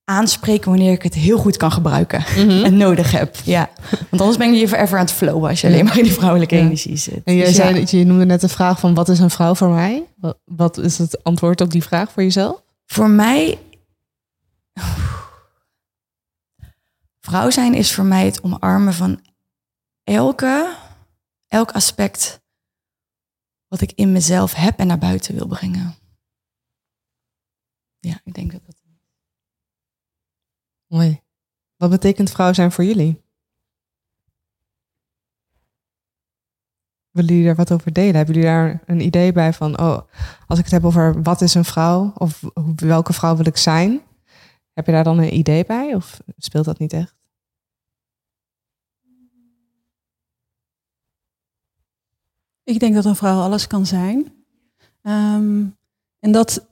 aanspreken 0.06 0.70
wanneer 0.70 0.92
ik 0.92 1.03
het 1.03 1.13
heel 1.13 1.38
goed 1.38 1.58
kan 1.58 1.72
gebruiken 1.72 2.25
en 2.65 2.77
nodig 2.77 3.12
heb. 3.12 3.36
Ja, 3.44 3.70
want 4.10 4.22
anders 4.22 4.38
ben 4.38 4.53
je 4.53 4.68
forever 4.68 4.98
aan 4.98 5.06
het 5.06 5.13
flowen 5.13 5.50
als 5.50 5.62
je 5.62 5.68
alleen 5.68 5.86
maar 5.86 5.98
in 5.98 6.03
die 6.03 6.13
vrouwelijke 6.13 6.56
Ja. 6.56 6.62
energie 6.62 6.98
zit. 6.98 7.22
En 7.24 7.36
jij 7.36 7.46
Dus 7.46 7.56
zei, 7.56 7.80
dat 7.80 7.92
je 7.92 8.06
noemde 8.06 8.25
net 8.25 8.42
de 8.42 8.50
vraag 8.50 8.80
van 8.80 8.94
wat 8.94 9.10
is 9.10 9.20
een 9.20 9.30
vrouw 9.30 9.56
voor 9.56 9.70
mij? 9.70 10.03
Wat, 10.15 10.38
wat 10.46 10.77
is 10.77 10.98
het 10.98 11.24
antwoord 11.24 11.62
op 11.62 11.72
die 11.72 11.84
vraag 11.84 12.12
voor 12.12 12.24
jezelf? 12.24 12.62
Voor 12.86 13.10
mij. 13.10 13.58
Vrouw 17.25 17.50
zijn 17.50 17.74
is 17.74 17.94
voor 17.94 18.06
mij 18.06 18.25
het 18.25 18.44
omarmen 18.44 18.94
van 18.94 19.22
elke, 20.03 20.77
elk 21.48 21.72
aspect 21.72 22.42
wat 23.68 23.82
ik 23.82 23.92
in 23.92 24.12
mezelf 24.12 24.53
heb 24.53 24.80
en 24.80 24.88
naar 24.88 24.98
buiten 24.98 25.36
wil 25.36 25.48
brengen. 25.48 25.96
Ja, 28.00 28.22
ik 28.24 28.34
denk 28.34 28.51
dat 28.51 28.65
dat. 28.65 28.82
Mooi. 30.88 31.22
Wat 31.75 31.89
betekent 31.89 32.32
vrouw 32.32 32.53
zijn 32.53 32.72
voor 32.72 32.84
jullie? 32.84 33.22
Willen 37.10 37.30
jullie 37.30 37.46
daar 37.46 37.56
wat 37.56 37.72
over 37.72 37.94
delen? 37.94 38.15
Hebben 38.15 38.36
jullie 38.36 38.50
daar 38.50 38.82
een 38.86 39.01
idee 39.01 39.32
bij 39.32 39.53
van, 39.53 39.80
oh, 39.80 40.01
als 40.48 40.60
ik 40.60 40.63
het 40.63 40.74
heb 40.74 40.86
over 40.86 41.22
wat 41.22 41.42
is 41.42 41.53
een 41.53 41.65
vrouw 41.65 42.13
of 42.18 42.44
welke 42.75 43.13
vrouw 43.13 43.36
wil 43.36 43.46
ik 43.46 43.58
zijn, 43.58 44.01
heb 44.74 44.86
je 44.86 44.92
daar 44.92 45.03
dan 45.03 45.18
een 45.18 45.38
idee 45.38 45.65
bij 45.65 45.96
of 45.96 46.22
speelt 46.38 46.65
dat 46.65 46.80
niet 46.80 46.94
echt? 46.94 47.15
Ik 52.63 52.80
denk 52.80 52.94
dat 52.96 53.06
een 53.06 53.15
vrouw 53.15 53.39
alles 53.39 53.68
kan 53.68 53.86
zijn. 53.86 54.34
Ehm, 55.01 55.65
en 56.20 56.32
dat, 56.32 56.68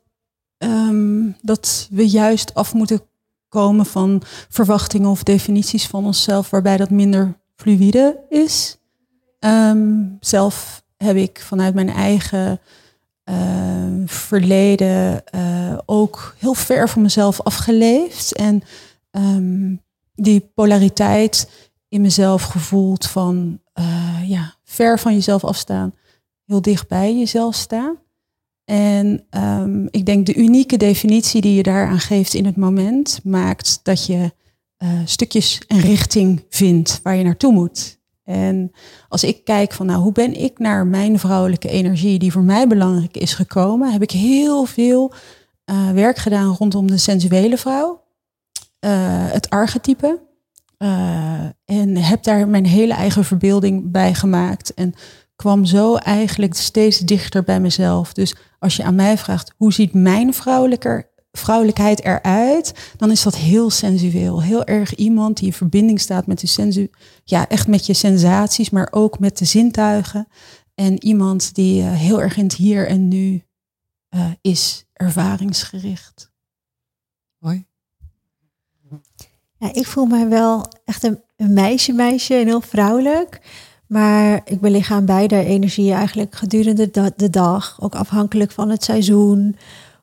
ehm, 0.57 1.31
dat 1.41 1.87
we 1.91 2.09
juist 2.09 2.53
af 2.53 2.73
moeten 2.73 3.01
komen 3.49 3.85
van 3.85 4.21
verwachtingen 4.49 5.09
of 5.09 5.23
definities 5.23 5.87
van 5.87 6.05
onszelf, 6.05 6.49
waarbij 6.49 6.77
dat 6.77 6.89
minder 6.89 7.39
fluïde 7.55 8.19
is. 8.29 8.77
Ehm, 9.39 10.03
zelf 10.19 10.83
heb 10.97 11.15
ik 11.15 11.41
vanuit 11.41 11.73
mijn 11.73 11.89
eigen 11.89 12.59
ehm, 13.31 14.05
verleden 14.05 15.25
eh, 15.25 15.77
ook 15.85 16.35
heel 16.37 16.53
ver 16.53 16.89
van 16.89 17.01
mezelf 17.01 17.41
afgeleefd. 17.41 18.35
En 18.35 18.63
ehm, 19.11 19.75
die 20.15 20.51
polariteit 20.53 21.49
in 21.89 22.01
mezelf 22.01 22.43
gevoeld 22.43 23.07
van 23.07 23.59
eh, 23.73 24.29
ja, 24.29 24.55
ver 24.63 24.99
van 24.99 25.13
jezelf 25.13 25.43
afstaan, 25.43 25.93
heel 26.45 26.61
dicht 26.61 26.87
bij 26.87 27.17
jezelf 27.17 27.55
staan. 27.55 27.97
En 28.65 29.25
ehm, 29.29 29.85
ik 29.89 30.05
denk 30.05 30.25
de 30.25 30.35
unieke 30.35 30.77
definitie 30.77 31.41
die 31.41 31.55
je 31.55 31.63
daaraan 31.63 31.99
geeft 31.99 32.33
in 32.33 32.45
het 32.45 32.55
moment 32.55 33.19
maakt 33.23 33.79
dat 33.83 34.05
je 34.05 34.33
eh, 34.77 34.89
stukjes 35.05 35.61
en 35.67 35.79
richting 35.79 36.45
vindt 36.49 36.99
waar 37.03 37.15
je 37.15 37.23
naartoe 37.23 37.53
moet. 37.53 37.99
En 38.31 38.71
als 39.09 39.23
ik 39.23 39.43
kijk 39.43 39.71
van 39.71 39.85
nou, 39.85 40.01
hoe 40.01 40.11
ben 40.11 40.33
ik 40.33 40.59
naar 40.59 40.87
mijn 40.87 41.19
vrouwelijke 41.19 41.69
energie 41.69 42.19
die 42.19 42.31
voor 42.31 42.43
mij 42.43 42.67
belangrijk 42.67 43.17
is 43.17 43.33
gekomen, 43.33 43.91
heb 43.91 44.01
ik 44.01 44.11
heel 44.11 44.65
veel 44.65 45.13
eh, 45.65 45.89
werk 45.89 46.17
gedaan 46.17 46.55
rondom 46.55 46.87
de 46.87 46.97
sensuele 46.97 47.57
vrouw, 47.57 48.03
eh, 48.79 48.91
het 49.31 49.49
archetype. 49.49 50.19
Eh, 50.77 51.43
en 51.65 51.97
heb 51.97 52.23
daar 52.23 52.47
mijn 52.47 52.65
hele 52.65 52.93
eigen 52.93 53.23
verbeelding 53.23 53.91
bij 53.91 54.13
gemaakt. 54.13 54.73
En 54.73 54.93
kwam 55.35 55.65
zo 55.65 55.95
eigenlijk 55.95 56.53
steeds 56.53 56.99
dichter 56.99 57.43
bij 57.43 57.59
mezelf. 57.59 58.13
Dus 58.13 58.35
als 58.59 58.75
je 58.75 58.83
aan 58.83 58.95
mij 58.95 59.17
vraagt, 59.17 59.53
hoe 59.57 59.73
ziet 59.73 59.93
mijn 59.93 60.33
vrouwelijker, 60.33 61.10
vrouwelijkheid 61.31 62.03
eruit? 62.03 62.93
Dan 62.97 63.11
is 63.11 63.23
dat 63.23 63.35
heel 63.35 63.69
sensueel. 63.69 64.41
Heel 64.41 64.63
erg 64.63 64.95
iemand 64.95 65.37
die 65.37 65.45
in 65.45 65.53
verbinding 65.53 65.99
staat 65.99 66.27
met 66.27 66.39
de 66.39 66.47
sensu, 66.47 66.89
ja, 67.23 67.47
echt 67.47 67.67
met 67.67 67.85
je 67.85 67.93
sensaties, 67.93 68.69
maar 68.69 68.87
ook 68.91 69.19
met 69.19 69.37
de 69.37 69.45
zintuigen. 69.45 70.27
En 70.75 71.03
iemand 71.03 71.55
die 71.55 71.81
eh, 71.81 71.91
heel 71.91 72.21
erg 72.21 72.37
in 72.37 72.43
het 72.43 72.53
hier 72.53 72.87
en 72.87 73.07
nu 73.07 73.43
eh, 74.09 74.31
is, 74.41 74.85
ervaringsgericht. 74.93 76.31
Mooi. 77.37 77.65
Ja, 79.57 79.73
ik 79.73 79.87
voel 79.87 80.05
mij 80.05 80.27
wel 80.27 80.65
echt 80.85 81.03
een, 81.03 81.23
een 81.35 81.53
meisje, 81.53 81.93
meisje 81.93 82.35
en 82.35 82.45
heel 82.45 82.61
vrouwelijk. 82.61 83.41
Maar 83.87 84.41
ik 84.45 84.61
belichaam 84.61 85.05
beide 85.05 85.43
energieën 85.43 85.95
eigenlijk 85.95 86.35
gedurende 86.35 86.91
de, 86.91 87.13
de 87.15 87.29
dag. 87.29 87.81
Ook 87.81 87.95
afhankelijk 87.95 88.51
van 88.51 88.69
het 88.69 88.83
seizoen 88.83 89.55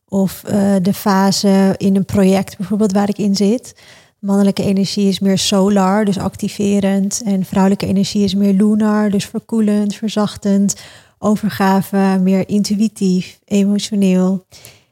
of 0.09 0.43
eh, 0.45 0.75
de 0.83 0.95
fase 0.95 1.75
in 1.77 1.97
een 1.97 2.05
project 2.05 2.57
bijvoorbeeld 2.57 2.93
waar 2.93 3.09
ik 3.09 3.19
in 3.19 3.37
zit. 3.37 3.75
Mannelijke 4.19 4.63
energie 4.63 5.09
is 5.09 5.19
meer 5.19 5.39
solar, 5.39 6.05
dus 6.05 6.19
activerend. 6.19 7.23
En 7.25 7.45
vrouwelijke 7.45 7.87
energie 7.87 8.25
is 8.25 8.35
meer 8.35 8.53
lunar, 8.53 9.11
dus 9.11 9.25
verkoelend, 9.25 9.95
verzachtend. 9.95 10.81
Overgave, 11.19 12.19
meer 12.23 12.49
intuïtief, 12.49 13.39
emotioneel. 13.45 14.45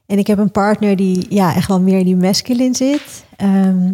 En 0.07 0.19
ik 0.19 0.27
heb 0.27 0.39
een 0.39 0.51
partner 0.51 0.97
die 0.97 1.27
ja, 1.29 1.55
echt 1.55 1.69
wel 1.69 1.81
meer 1.81 1.99
in 1.99 2.05
die 2.05 2.17
masculine 2.17 2.75
zit. 2.75 3.25
Ehm, 3.37 3.93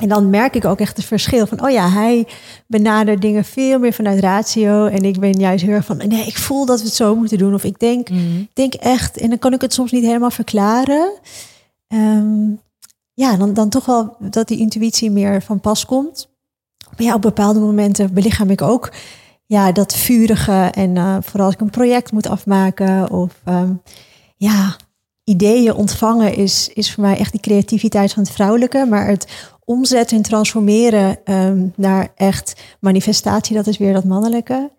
en 0.00 0.08
dan 0.08 0.30
merk 0.30 0.54
ik 0.54 0.64
ook 0.64 0.80
echt 0.80 0.96
het 0.96 1.06
verschil 1.06 1.46
van, 1.46 1.64
oh 1.64 1.70
ja, 1.70 1.90
hij 1.90 2.26
benadert 2.66 3.20
dingen 3.20 3.44
veel 3.44 3.78
meer 3.78 3.92
vanuit 3.92 4.20
ratio. 4.20 4.86
En 4.86 5.02
ik 5.02 5.20
ben 5.20 5.32
juist 5.32 5.64
heel 5.64 5.74
erg 5.74 5.84
van, 5.84 5.96
nee, 5.96 6.26
ik 6.26 6.36
voel 6.36 6.66
dat 6.66 6.78
we 6.78 6.84
het 6.84 6.94
zo 6.94 7.14
moeten 7.14 7.38
doen. 7.38 7.54
Of 7.54 7.64
ik 7.64 7.78
denk, 7.78 8.08
ik 8.08 8.54
denk 8.54 8.74
echt, 8.74 9.16
en 9.16 9.28
dan 9.28 9.38
kan 9.38 9.52
ik 9.52 9.60
het 9.60 9.72
soms 9.72 9.92
niet 9.92 10.04
helemaal 10.04 10.30
verklaren. 10.30 11.12
Ehm, 11.86 12.50
ja, 13.14 13.36
dan, 13.36 13.54
dan 13.54 13.68
toch 13.68 13.86
wel 13.86 14.16
dat 14.18 14.48
die 14.48 14.58
intuïtie 14.58 15.10
meer 15.10 15.42
van 15.42 15.60
pas 15.60 15.86
komt. 15.86 16.28
Maar 16.96 17.06
ja, 17.06 17.14
op 17.14 17.22
bepaalde 17.22 17.60
momenten 17.60 18.14
belichaam 18.14 18.50
ik 18.50 18.62
ook 18.62 18.92
ja, 19.46 19.72
dat 19.72 19.94
vurige. 19.94 20.70
En 20.72 20.96
eh, 20.96 21.16
vooral 21.20 21.46
als 21.46 21.54
ik 21.54 21.60
een 21.60 21.70
project 21.70 22.12
moet 22.12 22.26
afmaken 22.26 23.10
of 23.10 23.34
ehm, 23.44 23.72
ja, 24.36 24.76
ideeën 25.24 25.74
ontvangen 25.74 26.34
is, 26.34 26.70
is 26.74 26.94
voor 26.94 27.02
mij 27.02 27.18
echt 27.18 27.32
die 27.32 27.40
creativiteit 27.40 28.12
van 28.12 28.22
het 28.22 28.32
vrouwelijke. 28.32 28.86
Maar 28.88 29.06
het 29.06 29.50
omzetten 29.64 30.16
en 30.16 30.22
transformeren 30.22 31.24
ehm, 31.24 31.66
naar 31.76 32.12
echt 32.14 32.62
manifestatie, 32.80 33.56
dat 33.56 33.66
is 33.66 33.78
weer 33.78 33.92
dat 33.92 34.04
mannelijke. 34.04 34.70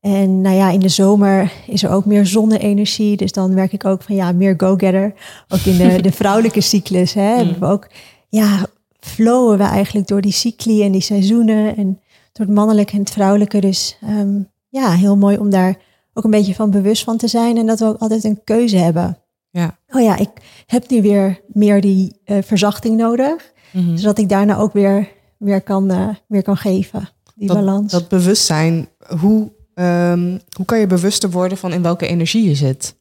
En 0.00 0.40
nou 0.40 0.56
ja, 0.56 0.70
in 0.70 0.80
de 0.80 0.88
zomer 0.88 1.52
is 1.66 1.82
er 1.82 1.90
ook 1.90 2.04
meer 2.04 2.26
zonne-energie. 2.26 3.16
Dus 3.16 3.32
dan 3.32 3.54
merk 3.54 3.72
ik 3.72 3.84
ook 3.84 4.02
van 4.02 4.14
ja, 4.14 4.32
meer 4.32 4.54
go-getter. 4.56 5.14
Ook 5.48 5.60
in 5.60 5.76
de, 5.76 6.02
de 6.02 6.12
vrouwelijke 6.12 6.60
cyclus 6.60 7.14
hè, 7.14 7.22
hebben 7.22 7.60
we 7.60 7.66
ook, 7.66 7.88
ja, 8.28 8.66
flowen 9.00 9.58
we 9.58 9.64
eigenlijk 9.64 10.06
door 10.06 10.20
die 10.20 10.32
cycli 10.32 10.82
en 10.82 10.92
die 10.92 11.00
seizoenen. 11.00 11.76
En 11.76 12.00
door 12.32 12.46
het 12.46 12.54
mannelijke 12.54 12.92
en 12.92 12.98
het 12.98 13.10
vrouwelijke. 13.10 13.60
Dus 13.60 13.98
ehm, 14.02 14.40
ja, 14.68 14.90
heel 14.90 15.16
mooi 15.16 15.38
om 15.38 15.50
daar 15.50 15.76
ook 16.14 16.24
een 16.24 16.30
beetje 16.30 16.54
van 16.54 16.70
bewust 16.70 17.04
van 17.04 17.16
te 17.16 17.28
zijn. 17.28 17.56
En 17.56 17.66
dat 17.66 17.78
we 17.78 17.86
ook 17.86 18.00
altijd 18.00 18.24
een 18.24 18.40
keuze 18.44 18.76
hebben. 18.76 19.18
Ja. 19.50 19.78
Oh 19.88 20.02
ja, 20.02 20.16
ik 20.16 20.30
heb 20.66 20.90
nu 20.90 21.02
weer 21.02 21.40
meer 21.46 21.80
die 21.80 22.20
eh, 22.24 22.38
verzachting 22.42 22.96
nodig. 22.96 23.52
Mhm. 23.76 23.96
Zodat 23.96 24.18
ik 24.18 24.28
daarna 24.28 24.56
ook 24.56 24.72
weer, 24.72 25.08
weer, 25.38 25.62
kan, 25.62 25.90
eh, 25.90 26.08
weer 26.26 26.42
kan 26.42 26.56
geven. 26.56 27.08
Die 27.34 27.48
dat, 27.48 27.56
balans. 27.56 27.92
Dat 27.92 28.08
bewustzijn, 28.08 28.88
hoe, 29.20 29.52
ehm, 29.74 30.38
hoe 30.56 30.66
kan 30.66 30.78
je 30.78 30.86
bewuster 30.86 31.30
worden 31.30 31.58
van 31.58 31.72
in 31.72 31.82
welke 31.82 32.06
energie 32.06 32.48
je 32.48 32.54
zit? 32.54 32.96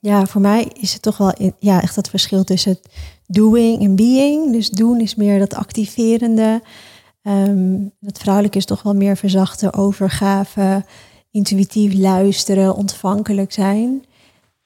Ja, 0.00 0.26
voor 0.26 0.40
mij 0.40 0.70
is 0.80 0.92
het 0.92 1.02
toch 1.02 1.16
wel 1.16 1.32
in, 1.32 1.54
ja, 1.58 1.82
echt 1.82 1.94
dat 1.94 2.08
verschil 2.08 2.44
tussen 2.44 2.72
het 2.72 2.88
doing 3.26 3.82
en 3.82 3.96
being. 3.96 4.52
Dus 4.52 4.70
doen 4.70 5.00
is 5.00 5.14
meer 5.14 5.38
dat 5.38 5.54
activerende. 5.54 6.62
Ehm 7.22 7.76
het 8.00 8.18
vrouwelijke 8.18 8.58
is 8.58 8.64
toch 8.64 8.82
wel 8.82 8.94
meer 8.94 9.16
verzachten, 9.16 9.72
overgave, 9.72 10.84
intuïtief 11.30 11.94
luisteren, 11.94 12.74
ontvankelijk 12.74 13.52
zijn. 13.52 14.04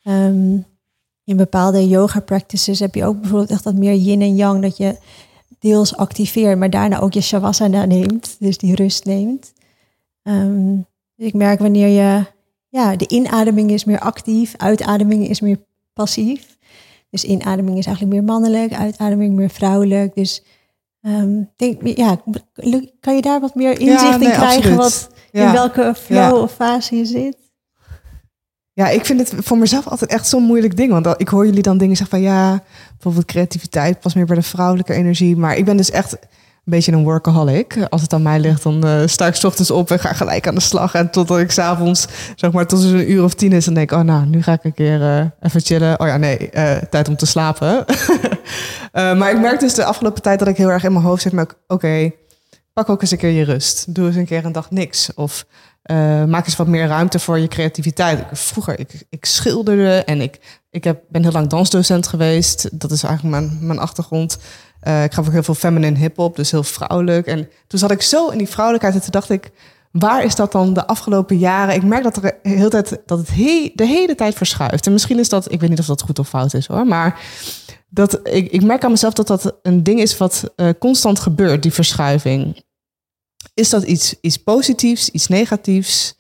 Ehm, 0.03 0.59
in 1.31 1.37
bepaalde 1.37 1.89
yoga 1.89 2.21
practices 2.21 2.79
heb 2.81 2.95
je 2.95 3.05
ook 3.05 3.21
bijvoorbeeld 3.21 3.51
echt 3.51 3.65
dat 3.65 3.75
meer 3.75 3.95
yin 3.95 4.21
en 4.21 4.37
yang, 4.37 4.63
dat 4.63 4.77
je 4.77 4.97
deels 5.59 5.97
activeert, 5.97 6.59
maar 6.59 6.71
daarna 6.71 7.01
ook 7.01 7.13
je 7.13 7.21
shavasana 7.21 7.85
neemt, 7.85 8.37
dus 8.39 8.59
die 8.59 8.75
rust 8.75 9.05
neemt. 9.05 9.53
Ehm, 10.23 10.77
dus 11.17 11.27
ik 11.27 11.35
merk 11.35 11.59
wanneer 11.59 11.89
je, 11.89 12.25
ja, 12.69 12.97
de 12.97 13.09
inademing 13.09 13.71
is 13.71 13.85
meer 13.85 14.01
actief, 14.01 14.55
uitademing 14.57 15.29
is 15.29 15.41
meer 15.41 15.59
passief. 15.93 16.59
Dus 17.11 17.25
inademing 17.25 17.79
is 17.79 17.87
eigenlijk 17.87 18.17
meer 18.17 18.25
mannelijk, 18.25 18.73
uitademing 18.73 19.35
meer 19.35 19.51
vrouwelijk. 19.51 20.15
Dus 20.15 20.43
ehm, 21.03 21.43
denk, 21.57 21.87
ja, 21.97 22.21
kan 23.01 23.15
je 23.15 23.23
daar 23.23 23.41
wat 23.41 23.55
meer 23.55 23.81
inzicht 23.81 24.19
nee, 24.19 24.29
in 24.29 24.35
krijgen? 24.35 24.57
absoluut. 24.57 24.77
Wat, 24.77 25.11
Ja. 25.33 25.47
In 25.47 25.53
welke 25.53 25.95
flow 25.97 26.17
Ja. 26.19 26.37
of 26.37 26.53
fase 26.53 26.97
je 26.97 27.05
zit? 27.05 27.37
Ja, 28.81 28.89
ik 28.89 29.07
vind 29.07 29.31
het 29.31 29.45
voor 29.45 29.59
mezelf 29.59 29.89
altijd 29.89 30.11
echt 30.11 30.29
zo'n 30.29 30.43
moeilijk 30.43 30.77
ding. 30.77 30.91
Want 30.93 31.15
ik 31.17 31.29
hoor 31.29 31.47
jullie 31.47 31.63
dan 31.63 31.79
dingen 31.79 31.97
zeggen 31.97 32.19
van 32.19 32.29
ja, 32.29 32.63
bijvoorbeeld 32.93 33.25
creativiteit 33.25 34.01
past 34.01 34.15
meer 34.15 34.27
bij 34.27 34.37
de 34.37 34.43
vrouwelijke 34.43 34.93
energie. 34.93 35.37
Maar 35.37 35.57
ik 35.57 35.65
ben 35.65 35.77
dus 35.77 35.91
echt 35.91 36.13
een 36.13 36.19
beetje 36.65 36.93
een 36.93 37.05
workaholic. 37.05 37.87
Als 37.89 38.03
het 38.03 38.13
aan 38.13 38.23
mij 38.23 38.41
ligt, 38.41 38.63
dan 38.63 38.85
eh, 38.85 39.03
sta 39.07 39.27
ik 39.27 39.35
's 39.35 39.45
ochtends 39.45 39.71
op 39.71 39.91
en 39.91 39.99
ga 39.99 40.13
gelijk 40.13 40.49
aan 40.49 40.55
de 40.55 40.61
slag. 40.61 40.95
En 40.95 41.11
totdat 41.11 41.39
ik 41.39 41.51
s'avonds, 41.51 42.07
zeg 42.35 42.53
maar, 42.53 42.67
tot 42.67 42.83
een 42.83 43.11
uur 43.11 43.25
of 43.25 43.35
tien 43.35 43.53
is, 43.53 43.65
dan 43.65 43.75
denk 43.75 43.91
ik, 43.91 43.99
oh 43.99 44.05
nou, 44.05 44.27
nu 44.27 44.43
ga 44.43 44.53
ik 44.53 44.65
een 44.65 44.75
keer 44.75 45.03
eh, 45.03 45.25
even 45.41 45.61
chillen. 45.61 46.01
Oh 46.01 46.07
ja, 46.07 46.17
nee, 46.17 46.51
eh, 46.51 46.77
tijd 46.77 47.09
om 47.09 47.17
te 47.17 47.27
slapen. 47.27 47.85
Maar 48.93 49.31
ik 49.31 49.41
merk 49.41 49.61
dus 49.61 49.75
de 49.75 49.85
afgelopen 49.85 50.23
tijd 50.23 50.39
dat 50.39 50.49
ik 50.49 50.57
heel 50.57 50.69
erg 50.69 50.85
in 50.85 50.93
mijn 50.93 51.05
hoofd 51.05 51.23
zit 51.23 51.33
met, 51.33 51.57
oké, 51.67 52.11
pak 52.73 52.89
ook 52.89 53.03
eens 53.03 53.11
een 53.11 53.19
keer 53.19 53.31
je 53.31 53.45
rust. 53.45 53.95
Doe 53.95 54.07
eens 54.07 54.17
een 54.17 54.27
keer 54.27 54.45
een 54.45 54.53
dag 54.53 54.71
niks. 54.71 55.15
Of 55.15 55.45
eh, 55.83 56.25
maak 56.25 56.47
eens 56.47 56.57
wat 56.57 56.67
meer 56.67 56.87
ruimte 56.87 57.19
voor 57.19 57.39
je 57.39 57.49
creativiteit. 57.49 58.25
Vroeger, 58.33 58.79
ik, 58.79 59.07
ik 59.09 59.25
schilderde 59.25 60.05
en 60.05 60.21
ik, 60.21 60.61
ik 60.71 60.85
heb, 60.85 61.03
ben 61.09 61.23
heel 61.23 61.33
lang 61.33 61.49
dansdocent 61.49 62.07
geweest. 62.07 62.81
Dat 62.81 62.91
is 62.91 63.03
eigenlijk 63.03 63.37
mijn, 63.37 63.59
mijn 63.67 63.79
achtergrond. 63.79 64.39
Eh, 64.81 65.05
ik 65.05 65.13
gaf 65.13 65.27
ook 65.27 65.33
heel 65.33 65.43
veel 65.43 65.55
feminine 65.55 65.99
hip-hop, 65.99 66.37
dus 66.37 66.51
heel 66.51 66.63
vrouwelijk. 66.63 67.27
En 67.27 67.49
toen 67.67 67.79
zat 67.79 67.91
ik 67.91 68.03
zo 68.03 68.29
in 68.29 68.39
die 68.39 68.49
vrouwelijkheid 68.49 68.95
en 68.97 69.03
toen 69.03 69.11
dacht 69.21 69.31
ik... 69.31 69.51
Waar 69.91 70.25
is 70.25 70.35
dat 70.35 70.53
dan 70.53 70.75
de 70.75 70.87
afgelopen 70.87 71.39
jaren? 71.39 71.75
Ik 71.75 71.83
merk 71.83 72.03
dat, 72.03 72.17
er 72.17 72.23
de 72.23 72.37
hele 72.43 72.69
tijd, 72.69 73.01
dat 73.07 73.19
het 73.19 73.29
he- 73.31 73.73
de 73.75 73.87
hele 73.87 74.15
tijd 74.15 74.35
verschuift. 74.35 74.87
En 74.87 74.93
misschien 74.93 75.19
is 75.19 75.29
dat, 75.29 75.53
ik 75.53 75.61
weet 75.61 75.71
niet 75.71 75.79
of 75.79 75.87
dat 75.87 76.03
goed 76.03 76.19
of 76.19 76.29
fout 76.29 76.55
is 76.55 76.67
hoor, 76.67 76.87
maar 76.87 77.21
dat, 77.89 78.21
ik, 78.23 78.53
ik 78.53 78.63
merk 78.63 78.85
aan 78.85 78.91
mezelf 78.91 79.13
dat 79.13 79.27
dat 79.27 79.57
een 79.63 79.83
ding 79.83 80.01
is 80.01 80.17
wat 80.17 80.53
eh, 80.57 80.69
constant 80.79 81.21
gebeurt, 81.21 81.63
die 81.63 81.73
verschuiving. 81.73 82.65
Is 83.55 83.69
dat 83.71 83.83
iets, 83.83 84.15
iets 84.21 84.37
positiefs, 84.37 85.09
iets 85.09 85.27
negatiefs? 85.27 86.15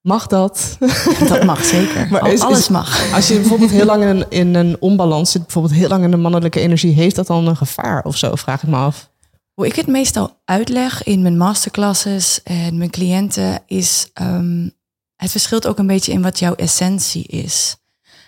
Mag 0.00 0.26
dat? 0.26 0.76
Dat 1.28 1.44
mag 1.44 1.64
zeker. 1.64 2.08
Maar 2.10 2.32
is- 2.32 2.40
Alles 2.40 2.58
is- 2.58 2.68
mag. 2.68 3.12
Als 3.14 3.28
je 3.28 3.34
bijvoorbeeld 3.34 3.70
heel 3.70 3.84
lang 3.84 4.02
in 4.02 4.08
een, 4.08 4.24
in 4.28 4.54
een 4.54 4.76
onbalans 4.80 5.30
zit, 5.30 5.42
bijvoorbeeld 5.42 5.74
heel 5.74 5.88
lang 5.88 6.04
in 6.04 6.10
de 6.10 6.16
mannelijke 6.16 6.60
energie, 6.60 6.92
heeft 6.94 7.16
dat 7.16 7.26
dan 7.26 7.46
een 7.46 7.56
gevaar 7.56 8.04
of 8.04 8.16
zo? 8.16 8.34
Vraag 8.34 8.62
ik 8.62 8.68
me 8.68 8.76
af. 8.76 9.10
Hoe 9.54 9.66
ik 9.66 9.74
het 9.76 9.86
meestal 9.86 10.40
uitleg 10.44 11.02
in 11.04 11.22
mijn 11.22 11.36
masterclasses 11.36 12.40
en 12.42 12.78
mijn 12.78 12.90
cliënten 12.90 13.62
is, 13.66 14.10
ehm, 14.12 14.68
het 15.16 15.30
verschilt 15.30 15.66
ook 15.66 15.78
een 15.78 15.86
beetje 15.86 16.12
in 16.12 16.22
wat 16.22 16.38
jouw 16.38 16.54
essentie 16.54 17.24
is. 17.26 17.76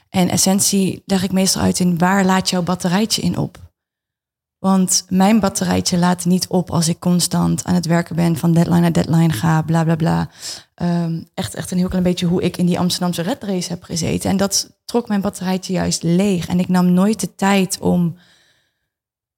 En 0.09 0.29
essentie 0.29 1.03
leg 1.07 1.23
ik 1.23 1.33
meestal 1.33 1.63
uit 1.63 1.81
in 1.81 1.99
waar 1.99 2.25
laat 2.25 2.51
jouw 2.51 2.63
batterijtje 2.63 3.23
in 3.23 3.37
op. 3.39 3.59
Want 4.59 5.05
mijn 5.09 5.41
batterijtje 5.41 5.99
laat 5.99 6.25
niet 6.25 6.47
op 6.49 6.71
als 6.71 6.89
ik 6.89 6.99
constant 6.99 7.65
aan 7.65 7.75
het 7.75 7.87
werken 7.87 8.17
ben, 8.17 8.37
van 8.37 8.53
deadline 8.53 8.81
naar 8.81 8.93
deadline 8.93 9.33
ga, 9.33 9.63
bla 9.63 9.85
bla 9.85 9.97
bla. 9.97 10.29
Ehm, 10.75 11.23
echt, 11.35 11.55
echt 11.55 11.71
een 11.71 11.79
heel 11.79 11.89
klein 11.89 12.03
beetje 12.03 12.27
hoe 12.27 12.43
ik 12.43 12.57
in 12.57 12.67
die 12.67 12.79
Amsterdamse 12.79 13.23
red 13.23 13.43
race 13.43 13.69
heb 13.69 13.83
gezeten. 13.83 14.31
En 14.31 14.37
dat 14.37 14.71
trok 14.85 15.09
mijn 15.09 15.21
batterijtje 15.21 15.73
juist 15.73 16.03
leeg. 16.03 16.47
En 16.47 16.61
ik 16.61 16.69
nam 16.69 16.93
nooit 16.93 17.21
de 17.21 17.35
tijd 17.35 17.79
om 17.81 18.17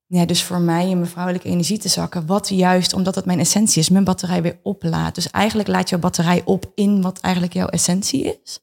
ja, 0.07 0.25
dus 0.25 0.43
voor 0.43 0.61
mij 0.61 0.89
in 0.89 0.99
mijn 0.99 1.11
vrouwelijke 1.11 1.49
energie 1.49 1.79
te 1.79 1.89
zakken. 1.89 2.27
Wat 2.27 2.49
juist, 2.49 2.93
omdat 2.93 3.15
het 3.15 3.25
mijn 3.25 3.39
essentie 3.39 3.81
is, 3.81 3.89
mijn 3.89 4.05
batterij 4.05 4.43
weer 4.43 4.59
oplaat. 4.63 5.15
Dus 5.15 5.31
eigenlijk 5.31 5.69
laat 5.69 5.89
jouw 5.89 5.99
batterij 5.99 6.43
op 6.45 6.73
in 6.75 7.03
wat 7.03 7.21
eigenlijk 7.21 7.55
jouw 7.55 7.67
essentie 7.67 8.25
is. 8.25 8.61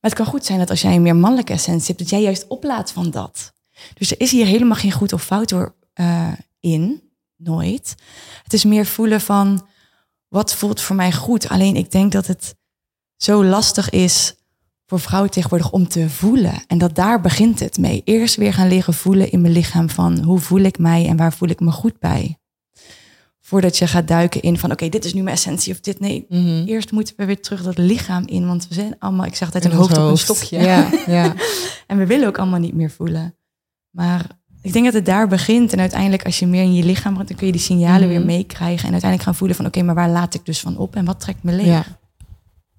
Maar 0.00 0.10
het 0.10 0.14
kan 0.14 0.26
goed 0.26 0.44
zijn 0.44 0.58
dat 0.58 0.70
als 0.70 0.80
jij 0.80 0.94
een 0.94 1.02
meer 1.02 1.16
mannelijke 1.16 1.52
essentie 1.52 1.86
hebt, 1.86 1.98
dat 1.98 2.10
jij 2.10 2.22
juist 2.22 2.46
oplaat 2.48 2.92
van 2.92 3.10
dat. 3.10 3.52
Dus 3.94 4.10
er 4.10 4.20
is 4.20 4.30
hier 4.30 4.46
helemaal 4.46 4.76
geen 4.76 4.92
goed 4.92 5.12
of 5.12 5.24
fout 5.24 5.48
door 5.48 5.74
eh, 5.92 6.32
in. 6.60 7.02
Nooit. 7.36 7.94
Het 8.42 8.52
is 8.52 8.64
meer 8.64 8.86
voelen 8.86 9.20
van 9.20 9.66
wat 10.28 10.54
voelt 10.54 10.80
voor 10.80 10.96
mij 10.96 11.12
goed. 11.12 11.48
Alleen 11.48 11.76
ik 11.76 11.90
denk 11.90 12.12
dat 12.12 12.26
het 12.26 12.54
zo 13.16 13.44
lastig 13.44 13.90
is 13.90 14.34
voor 14.86 15.00
vrouwen 15.00 15.30
tegenwoordig 15.30 15.70
om 15.70 15.88
te 15.88 16.10
voelen. 16.10 16.64
En 16.66 16.78
dat 16.78 16.94
daar 16.94 17.20
begint 17.20 17.60
het 17.60 17.78
mee. 17.78 18.02
Eerst 18.04 18.36
weer 18.36 18.54
gaan 18.54 18.68
leren 18.68 18.94
voelen 18.94 19.30
in 19.30 19.40
mijn 19.40 19.52
lichaam 19.52 19.90
van 19.90 20.22
hoe 20.22 20.38
voel 20.38 20.60
ik 20.60 20.78
mij 20.78 21.06
en 21.06 21.16
waar 21.16 21.32
voel 21.32 21.48
ik 21.48 21.60
me 21.60 21.70
goed 21.70 21.98
bij. 21.98 22.38
Voordat 23.40 23.78
je 23.78 23.86
gaat 23.86 24.08
duiken 24.08 24.42
in 24.42 24.58
van 24.58 24.72
oké, 24.72 24.88
dit 24.88 25.04
is 25.04 25.14
nu 25.14 25.22
mijn 25.22 25.36
essentie 25.36 25.72
of 25.72 25.80
dit. 25.80 26.00
Nee, 26.00 26.26
eerst 26.66 26.92
moeten 26.92 27.14
we 27.16 27.24
weer 27.24 27.40
terug 27.40 27.62
dat 27.62 27.78
lichaam 27.78 28.26
in. 28.26 28.46
Want 28.46 28.68
we 28.68 28.74
zijn 28.74 28.96
allemaal, 28.98 29.26
ik 29.26 29.34
zeg 29.34 29.54
altijd, 29.54 29.64
een 29.64 29.78
hoofd 29.78 29.88
ons 29.88 29.98
op 29.98 30.04
een 30.04 30.08
hoofd. 30.08 30.22
stokje. 30.22 30.58
Ja, 30.58 30.90
ja. 31.06 31.34
En 31.86 31.98
we 31.98 32.06
willen 32.06 32.28
ook 32.28 32.38
allemaal 32.38 32.60
niet 32.60 32.74
meer 32.74 32.90
voelen. 32.90 33.34
Maar 33.90 34.26
ik 34.62 34.72
denk 34.72 34.84
dat 34.84 34.94
het 34.94 35.06
daar 35.06 35.28
begint. 35.28 35.72
En 35.72 35.80
uiteindelijk 35.80 36.24
als 36.24 36.38
je 36.38 36.46
meer 36.46 36.62
in 36.62 36.74
je 36.74 36.84
lichaam 36.84 37.14
bent, 37.16 37.28
dan 37.28 37.36
kun 37.36 37.46
je 37.46 37.52
die 37.52 37.60
signalen 37.60 38.00
Mhm. 38.00 38.08
weer 38.08 38.24
meekrijgen. 38.24 38.84
En 38.86 38.90
uiteindelijk 38.92 39.22
gaan 39.22 39.34
voelen 39.38 39.56
van 39.56 39.66
oké, 39.66 39.82
maar 39.82 39.94
waar 39.94 40.10
laat 40.10 40.34
ik 40.34 40.44
dus 40.46 40.60
van 40.60 40.76
op 40.76 40.96
en 40.96 41.04
wat 41.04 41.20
trekt 41.20 41.42
me 41.42 41.52
leeg? 41.52 41.66
Ja. 41.66 41.84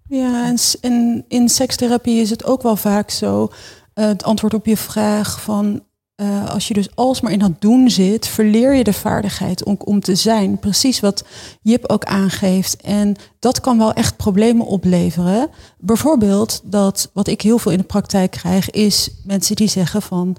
Ja, 0.08 0.54
en 0.82 1.26
in 1.28 1.50
sekstherapie 1.50 2.22
is 2.22 2.30
het 2.30 2.46
ook 2.46 2.62
wel 2.62 2.76
vaak 2.76 3.10
zo. 3.10 3.50
eh, 3.94 4.06
het 4.06 4.24
antwoord 4.24 4.54
op 4.54 4.66
je 4.66 4.78
vraag 4.78 5.42
van 5.42 5.84
eh, 6.16 6.50
als 6.50 6.68
je 6.68 6.74
dus 6.74 6.96
alsmaar 6.96 7.32
in 7.32 7.40
dat 7.40 7.62
doen 7.62 7.90
zit, 7.90 8.28
verleer 8.28 8.74
je 8.74 8.84
de 8.84 8.94
vaardigheid 8.94 9.64
om, 9.64 9.76
om 9.84 10.00
te 10.00 10.16
zijn. 10.16 10.60
Precies 10.60 11.00
wat 11.00 11.24
Jip 11.62 11.90
ook 11.90 12.04
aangeeft. 12.04 12.82
En 12.82 13.16
dat 13.40 13.60
kan 13.60 13.78
wel 13.78 13.94
echt 13.94 14.18
problemen 14.18 14.66
opleveren. 14.66 15.50
Bijvoorbeeld 15.80 16.62
dat 16.64 17.10
wat 17.14 17.28
ik 17.28 17.42
heel 17.42 17.58
veel 17.58 17.72
in 17.72 17.78
de 17.78 17.84
praktijk 17.84 18.32
krijg, 18.32 18.70
is 18.70 19.10
mensen 19.24 19.56
die 19.56 19.68
zeggen 19.70 20.02
van 20.02 20.36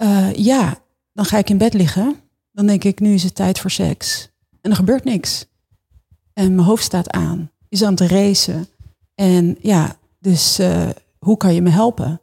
eh, 0.00 0.32
ja, 0.34 0.78
dan 1.12 1.24
ga 1.24 1.38
ik 1.38 1.50
in 1.50 1.58
bed 1.58 1.74
liggen. 1.74 2.16
Dan 2.52 2.66
denk 2.66 2.84
ik, 2.84 3.00
nu 3.00 3.14
is 3.14 3.22
het 3.22 3.34
tijd 3.34 3.58
voor 3.58 3.70
seks. 3.70 4.28
En 4.60 4.70
er 4.70 4.76
gebeurt 4.76 5.04
niks. 5.04 5.46
En 6.32 6.54
mijn 6.54 6.66
hoofd 6.66 6.84
staat 6.84 7.10
aan, 7.10 7.50
is 7.68 7.82
aan 7.82 7.92
het 7.92 8.00
racen. 8.00 8.66
En 9.14 9.56
ja, 9.60 9.96
dus 10.18 10.58
eh, 10.58 10.88
hoe 11.18 11.36
kan 11.36 11.54
je 11.54 11.62
me 11.62 11.70
helpen? 11.70 12.20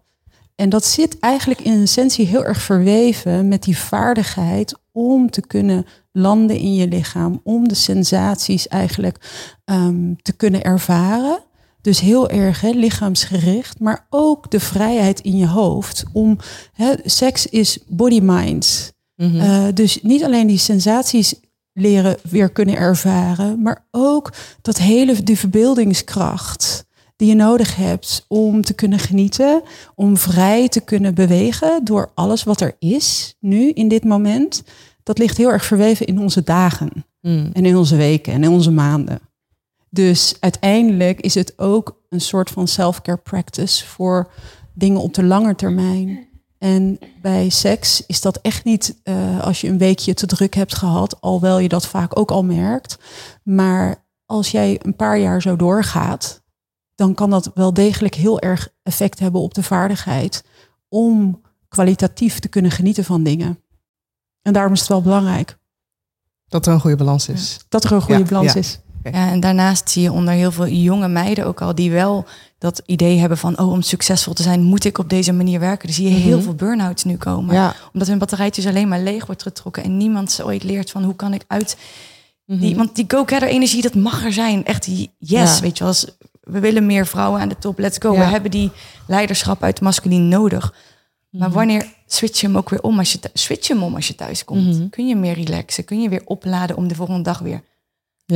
En 0.55 0.69
dat 0.69 0.85
zit 0.85 1.19
eigenlijk 1.19 1.61
in 1.61 1.81
essentie 1.81 2.25
heel 2.25 2.45
erg 2.45 2.61
verweven 2.61 3.47
met 3.47 3.63
die 3.63 3.77
vaardigheid 3.77 4.79
om 4.91 5.29
te 5.29 5.47
kunnen 5.47 5.85
landen 6.11 6.57
in 6.57 6.75
je 6.75 6.87
lichaam, 6.87 7.41
om 7.43 7.67
de 7.67 7.75
sensaties 7.75 8.67
eigenlijk 8.67 9.17
ehm, 9.65 10.13
te 10.21 10.33
kunnen 10.33 10.63
ervaren. 10.63 11.39
Dus 11.87 11.99
heel 11.99 12.29
erg 12.29 12.61
hè, 12.61 12.69
lichaamsgericht, 12.69 13.79
maar 13.79 14.07
ook 14.09 14.51
de 14.51 14.59
vrijheid 14.59 15.19
in 15.19 15.37
je 15.37 15.47
hoofd. 15.47 16.03
Om, 16.13 16.37
hè, 16.73 16.93
seks 17.05 17.45
is 17.45 17.77
body-mind. 17.87 18.93
Mhm. 19.15 19.39
Eh, 19.39 19.65
dus 19.73 20.01
niet 20.01 20.23
alleen 20.23 20.47
die 20.47 20.57
sensaties 20.57 21.33
leren 21.73 22.17
weer 22.29 22.49
kunnen 22.49 22.75
ervaren, 22.75 23.61
maar 23.61 23.87
ook 23.91 24.33
dat 24.61 24.77
hele 24.77 25.23
die 25.23 25.37
verbeeldingskracht 25.37 26.85
die 27.15 27.27
je 27.27 27.35
nodig 27.35 27.75
hebt 27.75 28.25
om 28.27 28.61
te 28.61 28.73
kunnen 28.73 28.99
genieten, 28.99 29.61
om 29.95 30.17
vrij 30.17 30.69
te 30.69 30.81
kunnen 30.81 31.13
bewegen 31.13 31.81
door 31.83 32.11
alles 32.13 32.43
wat 32.43 32.61
er 32.61 32.75
is 32.79 33.35
nu 33.39 33.69
in 33.69 33.87
dit 33.87 34.03
moment. 34.03 34.63
Dat 35.03 35.17
ligt 35.17 35.37
heel 35.37 35.51
erg 35.51 35.65
verweven 35.65 36.05
in 36.05 36.19
onze 36.19 36.43
dagen 36.43 37.05
Mm. 37.21 37.49
en 37.53 37.65
in 37.65 37.77
onze 37.77 37.95
weken 37.95 38.33
en 38.33 38.43
in 38.43 38.49
onze 38.49 38.71
maanden. 38.71 39.19
Dus 39.89 40.35
uiteindelijk 40.39 41.21
is 41.21 41.35
het 41.35 41.59
ook 41.59 42.01
een 42.09 42.21
soort 42.21 42.49
van 42.49 42.67
self-care 42.67 43.17
practice 43.17 43.85
voor 43.85 44.31
dingen 44.73 45.01
op 45.01 45.13
de 45.13 45.23
lange 45.23 45.55
termijn. 45.55 46.27
En 46.57 46.99
bij 47.21 47.49
seks 47.49 48.05
is 48.05 48.21
dat 48.21 48.37
echt 48.41 48.63
niet 48.63 49.01
uh, 49.03 49.43
als 49.43 49.61
je 49.61 49.67
een 49.67 49.77
weekje 49.77 50.13
te 50.13 50.25
druk 50.25 50.53
hebt 50.53 50.75
gehad, 50.75 51.21
alhoewel 51.21 51.59
je 51.59 51.69
dat 51.69 51.87
vaak 51.87 52.19
ook 52.19 52.31
al 52.31 52.43
merkt. 52.43 52.97
Maar 53.43 54.05
als 54.25 54.51
jij 54.51 54.79
een 54.83 54.95
paar 54.95 55.19
jaar 55.19 55.41
zo 55.41 55.55
doorgaat, 55.55 56.41
dan 56.95 57.13
kan 57.13 57.29
dat 57.29 57.51
wel 57.53 57.73
degelijk 57.73 58.15
heel 58.15 58.39
erg 58.39 58.69
effect 58.83 59.19
hebben 59.19 59.41
op 59.41 59.53
de 59.53 59.63
vaardigheid 59.63 60.43
om 60.89 61.41
kwalitatief 61.67 62.39
te 62.39 62.47
kunnen 62.47 62.71
genieten 62.71 63.03
van 63.03 63.23
dingen. 63.23 63.59
En 64.41 64.53
daarom 64.53 64.73
is 64.73 64.79
het 64.79 64.89
wel 64.89 65.01
belangrijk. 65.01 65.57
Dat 66.47 66.65
er 66.65 66.73
een 66.73 66.79
goede 66.79 66.95
balans 66.95 67.29
is. 67.29 67.59
Dat 67.69 67.83
er 67.83 67.91
een 67.91 68.01
goede 68.01 68.23
balans 68.23 68.55
is. 68.55 68.79
Ja, 69.13 69.29
en 69.29 69.39
daarnaast 69.39 69.89
zie 69.89 70.01
je 70.01 70.11
onder 70.11 70.33
heel 70.33 70.51
veel 70.51 70.67
jonge 70.67 71.07
meiden 71.07 71.45
ook 71.45 71.61
al 71.61 71.75
die 71.75 71.91
wel 71.91 72.25
dat 72.57 72.81
idee 72.85 73.19
hebben 73.19 73.37
van, 73.37 73.59
oh, 73.59 73.71
om 73.71 73.81
succesvol 73.81 74.33
te 74.33 74.43
zijn, 74.43 74.61
moet 74.61 74.85
ik 74.85 74.97
op 74.97 75.09
deze 75.09 75.33
manier 75.33 75.59
werken. 75.59 75.87
Dan 75.87 75.95
zie 75.95 76.09
je 76.09 76.15
heel 76.15 76.35
mhm. 76.35 76.43
veel 76.43 76.55
burn-outs 76.55 77.03
nu 77.03 77.17
komen. 77.17 77.55
Ja. 77.55 77.75
Omdat 77.93 78.07
hun 78.07 78.17
batterijtjes 78.17 78.67
alleen 78.67 78.87
maar 78.87 78.99
leeg 78.99 79.25
wordt 79.25 79.41
getrokken 79.41 79.83
en 79.83 79.97
niemand 79.97 80.31
ze 80.31 80.45
ooit 80.45 80.63
leert 80.63 80.91
van 80.91 81.03
hoe 81.03 81.15
kan 81.15 81.33
ik 81.33 81.43
uit 81.47 81.77
die, 82.45 82.69
mhm. 82.69 82.77
want 82.77 82.95
die 82.95 83.05
go-getter 83.07 83.47
energie, 83.47 83.81
dat 83.81 83.95
mag 83.95 84.25
er 84.25 84.33
zijn. 84.33 84.65
Echt 84.65 84.83
die 84.83 85.11
yes, 85.17 85.59
weet 85.59 85.77
je 85.77 85.83
wel. 85.83 85.93
We 86.41 86.59
willen 86.59 86.85
meer 86.85 87.07
vrouwen 87.07 87.41
aan 87.41 87.49
de 87.49 87.57
top, 87.57 87.79
let's 87.79 87.97
go. 87.99 88.11
We 88.11 88.23
hebben 88.23 88.51
die 88.51 88.71
leiderschap 89.07 89.63
uit 89.63 89.81
masculin 89.81 90.27
nodig. 90.27 90.73
Maar 91.29 91.47
mhm. 91.47 91.57
wanneer 91.57 91.85
switch 92.05 92.39
je 92.39 92.47
hem 92.47 92.57
ook 92.57 92.69
weer 92.69 92.81
om 92.81 92.97
als 92.97 93.11
je, 93.11 93.19
switch 93.33 93.67
je 93.67 93.73
hem 93.73 93.83
om 93.83 93.95
als 93.95 94.07
je 94.07 94.15
thuis 94.15 94.43
komt? 94.43 94.89
Kun 94.89 95.07
je 95.07 95.15
meer 95.15 95.33
relaxen? 95.33 95.85
Kun 95.85 96.01
je 96.01 96.09
weer 96.09 96.21
opladen 96.25 96.75
om 96.75 96.87
de 96.87 96.95
volgende 96.95 97.21
dag 97.21 97.39
weer 97.39 97.61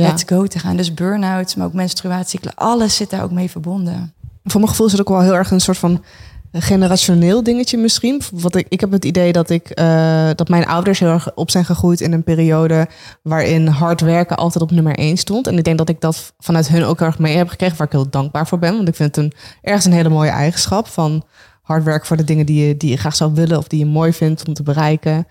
ja. 0.00 0.06
let's 0.06 0.22
go 0.26 0.46
te 0.46 0.58
gaan. 0.58 0.76
Dus 0.76 0.94
burn-outs, 0.94 1.54
maar 1.54 1.66
ook 1.66 1.72
menstruatie, 1.72 2.40
alles 2.54 2.96
zit 2.96 3.10
daar 3.10 3.22
ook 3.22 3.30
mee 3.30 3.50
verbonden. 3.50 4.14
Voor 4.44 4.60
mijn 4.60 4.70
gevoel 4.70 4.86
is 4.86 4.92
het 4.92 5.00
ook 5.00 5.08
wel 5.08 5.20
heel 5.20 5.34
erg 5.34 5.50
een 5.50 5.60
soort 5.60 5.78
van 5.78 6.04
generationeel 6.52 7.42
dingetje 7.42 7.78
misschien. 7.78 8.22
Wat 8.32 8.54
ik, 8.54 8.66
ik 8.68 8.80
heb 8.80 8.90
het 8.90 9.04
idee 9.04 9.32
dat, 9.32 9.50
ik, 9.50 9.80
uh, 9.80 10.30
dat 10.34 10.48
mijn 10.48 10.66
ouders 10.66 10.98
heel 10.98 11.08
erg 11.08 11.34
op 11.34 11.50
zijn 11.50 11.64
gegroeid 11.64 12.00
in 12.00 12.12
een 12.12 12.22
periode 12.22 12.88
waarin 13.22 13.66
hard 13.66 14.00
werken 14.00 14.36
altijd 14.36 14.64
op 14.64 14.70
nummer 14.70 14.94
één 14.94 15.16
stond. 15.16 15.46
En 15.46 15.58
ik 15.58 15.64
denk 15.64 15.78
dat 15.78 15.88
ik 15.88 16.00
dat 16.00 16.32
vanuit 16.38 16.68
hun 16.68 16.84
ook 16.84 17.00
erg 17.00 17.18
mee 17.18 17.36
heb 17.36 17.48
gekregen, 17.48 17.76
waar 17.76 17.86
ik 17.86 17.92
heel 17.92 18.10
dankbaar 18.10 18.46
voor 18.46 18.58
ben. 18.58 18.76
Want 18.76 18.88
ik 18.88 18.94
vind 18.94 19.16
het 19.16 19.24
een, 19.24 19.32
ergens 19.62 19.84
een 19.84 19.92
hele 19.92 20.08
mooie 20.08 20.30
eigenschap 20.30 20.86
van 20.86 21.24
hard 21.62 21.84
werken 21.84 22.06
voor 22.06 22.16
de 22.16 22.24
dingen 22.24 22.46
die 22.46 22.66
je, 22.66 22.76
die 22.76 22.90
je 22.90 22.96
graag 22.96 23.16
zou 23.16 23.34
willen 23.34 23.58
of 23.58 23.68
die 23.68 23.78
je 23.78 23.86
mooi 23.86 24.12
vindt 24.12 24.48
om 24.48 24.54
te 24.54 24.62
bereiken. 24.62 25.26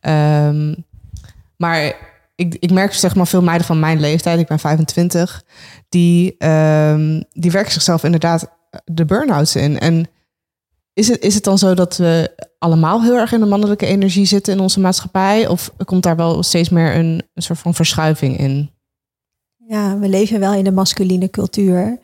Um, 0.00 0.84
maar 1.56 1.94
ik, 2.34 2.56
ik 2.58 2.70
merk 2.70 2.92
zeg 2.92 3.14
maar 3.14 3.26
veel 3.26 3.42
meiden 3.42 3.66
van 3.66 3.80
mijn 3.80 4.00
leeftijd, 4.00 4.40
ik 4.40 4.46
ben 4.46 4.58
25, 4.58 5.44
die, 5.88 6.46
um, 6.46 7.24
die 7.30 7.50
werken 7.50 7.72
zichzelf 7.72 8.04
inderdaad 8.04 8.50
de 8.84 9.04
burn-outs 9.04 9.56
in. 9.56 9.78
En 9.78 10.08
is 10.92 11.08
het, 11.08 11.22
is 11.22 11.34
het 11.34 11.44
dan 11.44 11.58
zo 11.58 11.74
dat 11.74 11.96
we 11.96 12.44
allemaal 12.58 13.02
heel 13.02 13.16
erg 13.16 13.32
in 13.32 13.40
de 13.40 13.46
mannelijke 13.46 13.86
energie 13.86 14.26
zitten 14.26 14.52
in 14.52 14.60
onze 14.60 14.80
maatschappij? 14.80 15.46
Of 15.46 15.70
komt 15.84 16.02
daar 16.02 16.16
wel 16.16 16.42
steeds 16.42 16.68
meer 16.68 16.94
een, 16.94 17.22
een 17.34 17.42
soort 17.42 17.58
van 17.58 17.74
verschuiving 17.74 18.38
in? 18.38 18.70
Ja, 19.56 19.98
we 19.98 20.08
leven 20.08 20.40
wel 20.40 20.54
in 20.54 20.64
de 20.64 20.72
masculine 20.72 21.30
cultuur. 21.30 21.98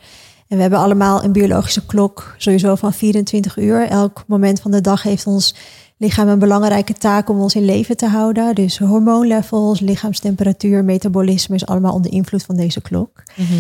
En 0.49 0.57
we 0.57 0.63
hebben 0.63 0.79
allemaal 0.79 1.25
een 1.25 1.33
biologische 1.33 1.87
klok, 1.87 2.35
sowieso 2.37 2.75
van 2.75 2.93
24 2.93 3.57
uur. 3.57 3.87
Elk 3.89 4.25
moment 4.27 4.61
van 4.61 4.71
de 4.71 4.81
dag 4.81 5.03
heeft 5.03 5.27
ons 5.27 5.55
lichaam 6.01 6.29
een 6.29 6.39
belangrijke 6.39 6.93
taak 6.93 7.29
om 7.29 7.41
ons 7.41 7.55
in 7.55 7.65
leven 7.65 7.97
te 7.97 8.07
houden. 8.07 8.55
Dus 8.55 8.79
hormoonlevels, 8.79 9.81
lichaamstemperatuur, 9.81 10.85
metabolisme 10.85 11.55
is 11.55 11.67
allemaal 11.67 11.93
onder 11.93 12.13
invloed 12.13 12.43
van 12.43 12.57
deze 12.57 12.81
klok. 12.81 13.23
Mhm. 13.37 13.53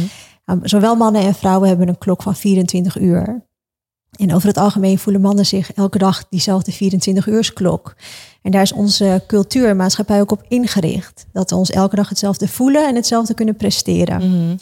Nou, 0.46 0.60
zowel 0.62 0.96
mannen 0.96 1.22
en 1.22 1.34
vrouwen 1.34 1.68
hebben 1.68 1.88
een 1.88 1.98
klok 1.98 2.22
van 2.22 2.36
24 2.36 2.98
uur. 2.98 3.48
En 4.10 4.34
over 4.34 4.48
het 4.48 4.56
algemeen 4.56 4.98
voelen 4.98 5.22
mannen 5.22 5.46
zich 5.46 5.72
elke 5.72 5.98
dag 5.98 6.28
diezelfde 6.28 6.72
24-uursklok. 6.72 7.96
En 8.42 8.50
daar 8.50 8.62
is 8.62 8.72
onze 8.72 9.24
cultuur 9.26 9.68
en 9.68 9.76
maatschappij 9.76 10.20
ook 10.20 10.32
op 10.32 10.44
ingericht. 10.48 11.26
Dat 11.32 11.50
we 11.50 11.56
ons 11.56 11.70
elke 11.70 11.96
dag 11.96 12.08
hetzelfde 12.08 12.48
voelen 12.48 12.88
en 12.88 12.94
hetzelfde 12.94 13.34
kunnen 13.34 13.56
presteren. 13.56 14.16
Mhm. 14.16 14.56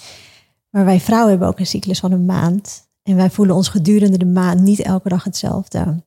Maar 0.71 0.85
wij 0.85 1.01
vrouwen 1.01 1.31
hebben 1.31 1.49
ook 1.49 1.59
een 1.59 1.67
cyclus 1.67 1.99
van 1.99 2.13
een 2.13 2.25
maand. 2.25 2.89
En 3.03 3.17
wij 3.17 3.31
voelen 3.31 3.55
ons 3.55 3.69
gedurende 3.69 4.19
de 4.19 4.27
maand 4.27 4.61
niet 4.61 4.81
elke 4.81 5.09
dag 5.09 5.25
hetzelfde. 5.25 6.07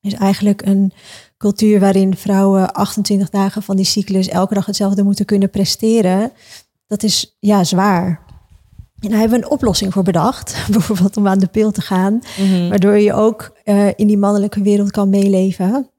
Is 0.00 0.14
eigenlijk 0.14 0.66
een 0.66 0.92
cultuur 1.38 1.80
waarin 1.80 2.16
vrouwen 2.16 2.72
28 2.72 3.30
dagen 3.30 3.62
van 3.62 3.76
die 3.76 3.84
cyclus 3.84 4.28
elke 4.28 4.54
dag 4.54 4.66
hetzelfde 4.66 5.02
moeten 5.02 5.24
kunnen 5.24 5.50
presteren. 5.50 6.32
Dat 6.86 7.02
is 7.02 7.36
ja 7.40 7.64
zwaar. 7.64 8.26
En 9.00 9.10
daar 9.10 9.18
hebben 9.18 9.38
we 9.38 9.44
een 9.44 9.50
oplossing 9.50 9.92
voor 9.92 10.02
bedacht. 10.02 10.56
Bijvoorbeeld 10.70 11.16
om 11.16 11.28
aan 11.28 11.38
de 11.38 11.46
pil 11.46 11.70
te 11.70 11.80
gaan. 11.80 12.22
Mhm. 12.38 12.68
Waardoor 12.68 12.98
je 12.98 13.12
ook 13.12 13.56
uh, 13.64 13.86
in 13.96 14.06
die 14.06 14.18
mannelijke 14.18 14.62
wereld 14.62 14.90
kan 14.90 15.08
meeleven. 15.08 15.90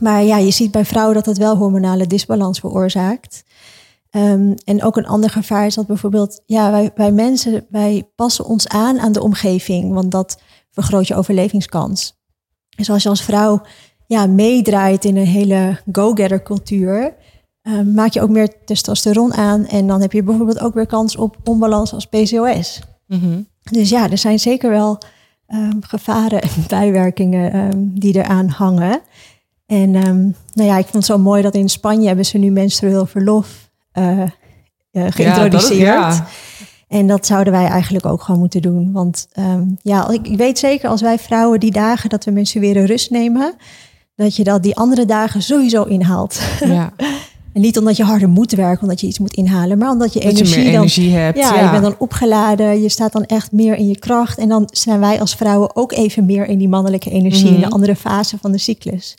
Maar 0.00 0.22
ja, 0.22 0.36
je 0.36 0.50
ziet 0.50 0.70
bij 0.70 0.84
vrouwen 0.84 1.14
dat 1.14 1.26
het 1.26 1.38
wel 1.38 1.56
hormonale 1.56 2.06
disbalans 2.06 2.60
veroorzaakt. 2.60 3.44
Um, 4.10 4.54
en 4.64 4.82
ook 4.82 4.96
een 4.96 5.06
ander 5.06 5.30
gevaar 5.30 5.66
is 5.66 5.74
dat 5.74 5.86
bijvoorbeeld, 5.86 6.42
ja, 6.46 6.70
wij, 6.70 6.90
wij 6.94 7.12
mensen, 7.12 7.66
wij 7.68 8.10
passen 8.14 8.44
ons 8.44 8.68
aan 8.68 9.00
aan 9.00 9.12
de 9.12 9.22
omgeving, 9.22 9.92
want 9.92 10.10
dat 10.10 10.40
vergroot 10.70 11.06
je 11.06 11.14
overlevingskans. 11.14 12.19
Dus 12.80 12.90
als 12.90 13.02
je 13.02 13.08
als 13.08 13.22
vrouw 13.22 13.62
ja, 14.06 14.26
meedraait 14.26 15.04
in 15.04 15.16
een 15.16 15.26
hele 15.26 15.80
go-getter 15.92 16.42
cultuur, 16.42 17.14
Ehm, 17.62 17.94
maak 17.94 18.12
je 18.12 18.20
ook 18.20 18.28
meer 18.28 18.64
testosteron 18.64 19.34
aan. 19.34 19.66
En 19.66 19.86
dan 19.86 20.00
heb 20.00 20.12
je 20.12 20.22
bijvoorbeeld 20.22 20.60
ook 20.60 20.74
weer 20.74 20.86
kans 20.86 21.16
op 21.16 21.36
onbalans 21.44 21.92
als 21.92 22.06
PCOS. 22.06 22.80
Mhm. 23.06 23.40
Dus 23.70 23.88
ja, 23.88 24.10
er 24.10 24.18
zijn 24.18 24.38
zeker 24.38 24.70
wel 24.70 24.98
um, 25.48 25.78
gevaren 25.80 26.42
en 26.42 26.50
bijwerkingen 26.68 27.56
um, 27.56 27.98
die 27.98 28.14
eraan 28.14 28.48
hangen. 28.48 29.00
En 29.66 29.90
nou 29.90 30.68
ja, 30.68 30.76
ik 30.76 30.82
vond 30.82 30.94
het 30.94 31.04
zo 31.04 31.18
mooi 31.18 31.42
dat 31.42 31.54
in 31.54 31.68
Spanje 31.68 32.06
hebben 32.06 32.26
ze 32.26 32.38
nu 32.38 32.50
menstrueel 32.50 33.06
verlof 33.06 33.70
uh, 33.98 34.18
uh, 34.18 34.26
geïntroduceerd. 34.92 35.80
Ja, 35.80 36.26
En 36.90 37.06
dat 37.06 37.26
zouden 37.26 37.52
wij 37.52 37.66
eigenlijk 37.66 38.06
ook 38.06 38.22
gewoon 38.22 38.40
moeten 38.40 38.62
doen. 38.62 38.92
Want 38.92 39.28
ja, 39.82 40.10
ik, 40.10 40.28
ik 40.28 40.36
weet 40.36 40.58
zeker 40.58 40.88
als 40.88 41.00
wij 41.00 41.18
vrouwen 41.18 41.60
die 41.60 41.70
dagen 41.70 42.08
dat 42.08 42.24
we 42.24 42.30
menstrueren 42.30 42.86
rust 42.86 43.10
nemen, 43.10 43.54
dat 44.14 44.36
je 44.36 44.44
dat 44.44 44.62
die 44.62 44.76
andere 44.76 45.04
dagen 45.04 45.42
sowieso 45.42 45.82
inhaalt. 45.82 46.40
Ja. 46.64 46.92
En 47.52 47.60
niet 47.60 47.78
omdat 47.78 47.96
je 47.96 48.04
harder 48.04 48.28
moet 48.28 48.52
werken, 48.52 48.82
omdat 48.82 49.00
je 49.00 49.06
iets 49.06 49.18
moet 49.18 49.34
inhalen, 49.34 49.78
maar 49.78 49.90
omdat 49.90 50.12
je, 50.12 50.20
energie, 50.20 50.58
je 50.58 50.64
dan, 50.64 50.74
energie 50.74 51.12
hebt. 51.12 51.38
Ja, 51.38 51.60
je 51.64 51.70
bent 51.70 51.82
dan 51.82 51.94
opgeladen, 51.98 52.82
je 52.82 52.88
staat 52.88 53.12
dan 53.12 53.24
echt 53.24 53.52
meer 53.52 53.76
in 53.76 53.88
je 53.88 53.98
kracht. 53.98 54.38
En 54.38 54.48
dan 54.48 54.68
zijn 54.72 55.00
wij 55.00 55.20
als 55.20 55.34
vrouwen 55.34 55.76
ook 55.76 55.92
even 55.92 56.26
meer 56.26 56.46
in 56.46 56.58
die 56.58 56.68
mannelijke 56.68 57.10
energie, 57.10 57.48
in 57.48 57.54
de 57.54 57.60
mhm. 57.60 57.72
andere 57.72 57.96
fase 57.96 58.38
van 58.40 58.52
de 58.52 58.58
cyclus. 58.58 59.16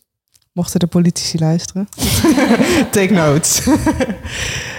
Mochten 0.53 0.79
de 0.79 0.87
politici 0.87 1.39
luisteren, 1.39 1.87
take 2.91 3.13
notes. 3.13 3.61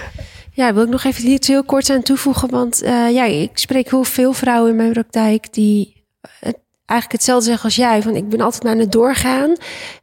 Ja, 0.55 0.73
wil 0.73 0.83
ik 0.83 0.89
nog 0.89 1.03
even 1.03 1.27
iets 1.27 1.47
heel 1.47 1.63
kort 1.63 1.89
aan 1.89 2.01
toevoegen. 2.01 2.49
Want 2.49 2.83
uh, 2.83 3.11
ja, 3.11 3.23
ik 3.23 3.57
spreek 3.57 3.89
heel 3.89 4.03
veel 4.03 4.33
vrouwen 4.33 4.69
in 4.69 4.75
mijn 4.75 4.91
praktijk 4.91 5.53
die 5.53 6.05
het 6.39 6.57
eigenlijk 6.85 7.11
hetzelfde 7.11 7.45
zeggen 7.45 7.63
als 7.63 7.75
jij. 7.75 8.01
Van 8.01 8.15
ik 8.15 8.29
ben 8.29 8.41
altijd 8.41 8.65
aan 8.65 8.79
het 8.79 8.91
doorgaan. 8.91 9.49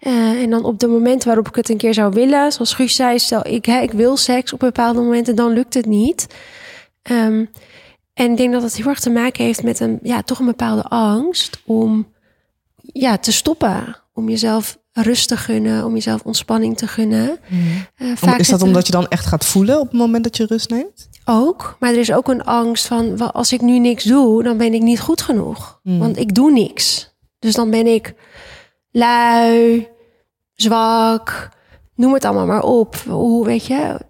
Uh, 0.01 0.43
en 0.43 0.51
dan 0.51 0.65
op 0.65 0.79
de 0.79 0.87
momenten 0.87 1.27
waarop 1.27 1.49
ik 1.49 1.55
het 1.55 1.69
een 1.69 1.77
keer 1.77 1.95
zou 1.95 2.13
willen, 2.13 2.53
zoals 2.53 2.75
Guus 2.75 2.95
zei, 2.95 3.19
stel 3.19 3.47
ik, 3.47 3.65
hè, 3.65 3.81
ik 3.81 3.93
wil 3.93 4.17
seks 4.17 4.53
op 4.53 4.59
bepaalde 4.59 5.01
momenten, 5.01 5.37
dan 5.37 5.53
lukt 5.53 5.75
het 5.75 5.87
niet. 5.87 6.27
Um, 7.11 7.51
en 8.15 8.31
ik 8.31 8.37
denk 8.37 8.53
dat 8.53 8.63
dat 8.63 8.75
heel 8.75 8.87
erg 8.87 9.01
te 9.01 9.11
maken 9.11 9.45
heeft 9.45 9.63
met 9.63 9.81
een, 9.81 9.99
ja, 10.03 10.23
toch 10.23 10.39
een 10.39 10.47
bepaalde 10.47 10.83
angst 10.83 11.63
om 11.67 12.13
ja, 12.81 13.19
te 13.19 13.33
stoppen. 13.33 13.97
Om 14.15 14.29
jezelf 14.29 14.79
rust 14.93 15.29
te 15.29 15.37
gunnen, 15.37 15.85
om 15.85 15.95
jezelf 15.95 16.23
ontspanning 16.23 16.77
te 16.77 16.87
gunnen. 16.87 17.39
Mm. 17.49 17.87
Uh, 17.99 18.17
vaak 18.17 18.39
is 18.39 18.49
dat 18.49 18.63
omdat 18.63 18.87
je 18.87 18.93
dan 18.93 19.09
echt 19.09 19.27
gaat 19.27 19.45
voelen 19.45 19.81
op 19.81 19.89
het 19.89 19.99
moment 19.99 20.25
dat 20.25 20.37
je 20.37 20.47
rust 20.47 20.71
neemt? 20.71 21.09
Ook, 21.25 21.77
maar 21.79 21.91
er 21.91 21.99
is 21.99 22.13
ook 22.13 22.29
een 22.29 22.45
angst 22.45 22.87
van 22.87 23.33
als 23.33 23.53
ik 23.53 23.61
nu 23.61 23.79
niks 23.79 24.05
doe, 24.05 24.43
dan 24.43 24.57
ben 24.57 24.75
ik 24.75 24.83
niet 24.83 25.01
goed 25.01 25.23
genoeg. 25.23 25.81
Mm. 25.83 25.99
Want 25.99 26.17
ik 26.19 26.35
doe 26.35 26.53
niks. 26.53 27.15
Dus 27.39 27.55
dan 27.55 27.71
ben 27.71 27.87
ik 27.87 28.15
lui, 28.91 29.89
zwak, 30.55 31.49
noem 31.95 32.15
het 32.15 32.25
allemaal 32.25 32.47
maar 32.47 32.63
op. 32.63 32.97
Hoe 32.97 33.45
weet 33.45 33.67
je, 33.67 34.01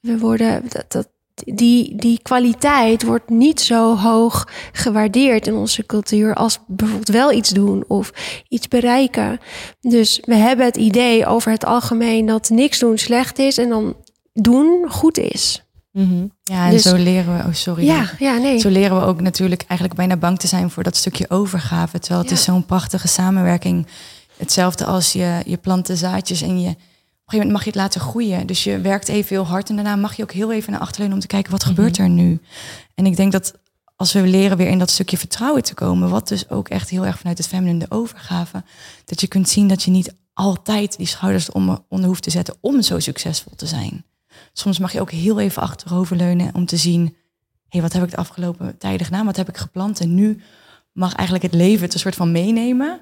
we 0.00 0.18
worden 0.18 0.62
dat, 0.68 0.84
dat 0.88 1.08
die, 1.44 1.96
die 1.96 2.20
kwaliteit 2.22 3.02
wordt 3.02 3.28
niet 3.28 3.60
zo 3.60 3.96
hoog 3.96 4.48
gewaardeerd 4.72 5.46
in 5.46 5.54
onze 5.54 5.86
cultuur 5.86 6.34
als 6.34 6.58
bijvoorbeeld 6.66 7.08
wel 7.08 7.32
iets 7.32 7.50
doen 7.50 7.84
of 7.88 8.12
iets 8.48 8.68
bereiken. 8.68 9.40
Dus 9.80 10.20
we 10.24 10.34
hebben 10.34 10.66
het 10.66 10.76
idee 10.76 11.26
over 11.26 11.52
het 11.52 11.64
algemeen 11.64 12.26
dat 12.26 12.50
niks 12.50 12.78
doen 12.78 12.98
slecht 12.98 13.38
is 13.38 13.58
en 13.58 13.68
dan 13.68 13.96
doen 14.32 14.86
goed 14.88 15.18
is. 15.18 15.64
Mhm. 15.92 16.26
Ja, 16.42 16.66
en 16.66 16.70
dus, 16.70 16.82
zo 16.82 16.96
leren 16.96 17.36
we, 17.36 17.42
oh 17.42 17.54
sorry. 17.54 17.84
Ja, 17.84 18.10
ja, 18.18 18.36
nee. 18.36 18.58
Zo 18.58 18.68
leren 18.68 19.00
we 19.00 19.06
ook 19.06 19.20
natuurlijk 19.20 19.64
eigenlijk 19.68 19.98
bijna 19.98 20.16
bang 20.16 20.38
te 20.38 20.46
zijn 20.46 20.70
voor 20.70 20.82
dat 20.82 20.96
stukje 20.96 21.30
overgave. 21.30 21.98
Terwijl 21.98 22.22
het 22.22 22.30
is 22.30 22.42
zo'n 22.42 22.66
prachtige 22.66 23.08
samenwerking. 23.08 23.86
Hetzelfde 24.36 24.84
als 24.84 25.12
je, 25.12 25.42
je 25.46 25.56
planten 25.56 25.96
zaadjes 25.96 26.42
en 26.42 26.60
je 26.60 26.74
een 27.26 27.32
gegeven 27.32 27.52
moment 27.52 27.52
mag 27.52 27.62
je 27.64 27.70
het 27.70 27.78
laten 27.78 28.10
groeien. 28.10 28.46
Dus 28.46 28.64
je 28.64 28.80
werkt 28.80 29.08
even 29.08 29.28
heel 29.28 29.46
hard 29.46 29.68
en 29.68 29.74
daarna 29.74 29.96
mag 29.96 30.16
je 30.16 30.22
ook 30.22 30.32
heel 30.32 30.52
even 30.52 30.72
naar 30.72 30.80
achterleunen 30.80 31.16
om 31.16 31.22
te 31.22 31.26
kijken 31.26 31.50
wat 31.52 31.64
gebeurt 31.64 31.98
er 31.98 32.08
nu. 32.08 32.40
En 32.94 33.06
ik 33.06 33.16
denk 33.16 33.32
dat 33.32 33.54
als 33.96 34.12
we 34.12 34.22
leren 34.22 34.56
weer 34.56 34.68
in 34.68 34.78
dat 34.78 34.90
stukje 34.90 35.18
vertrouwen 35.18 35.62
te 35.62 35.74
komen, 35.74 36.08
wat 36.08 36.28
dus 36.28 36.48
ook 36.50 36.68
echt 36.68 36.90
heel 36.90 37.06
erg 37.06 37.18
vanuit 37.18 37.38
het 37.38 37.46
feminine 37.46 37.78
de 37.78 37.90
overgave, 37.94 38.64
dat 39.04 39.20
je 39.20 39.26
kunt 39.26 39.48
zien 39.48 39.68
dat 39.68 39.82
je 39.82 39.90
niet 39.90 40.14
altijd 40.32 40.96
die 40.96 41.06
schouders 41.06 41.50
onder 41.50 41.84
hoeft 41.88 42.22
te 42.22 42.30
zetten 42.30 42.56
om 42.60 42.82
zo 42.82 42.98
succesvol 42.98 43.52
te 43.56 43.66
zijn. 43.66 44.04
Soms 44.52 44.78
mag 44.78 44.92
je 44.92 45.00
ook 45.00 45.10
heel 45.10 45.40
even 45.40 45.62
achteroverleunen 45.62 46.54
om 46.54 46.66
te 46.66 46.76
zien, 46.76 47.04
hé, 47.04 47.12
hey, 47.68 47.80
wat 47.80 47.92
heb 47.92 48.02
ik 48.02 48.10
de 48.10 48.16
afgelopen 48.16 48.78
tijden 48.78 49.06
gedaan? 49.06 49.26
Wat 49.26 49.36
heb 49.36 49.48
ik 49.48 49.56
geplant? 49.56 50.00
En 50.00 50.14
nu 50.14 50.40
mag 50.92 51.14
eigenlijk 51.14 51.52
het 51.52 51.54
leven 51.54 51.84
het 51.84 51.94
een 51.94 52.00
soort 52.00 52.14
van 52.14 52.32
meenemen. 52.32 53.00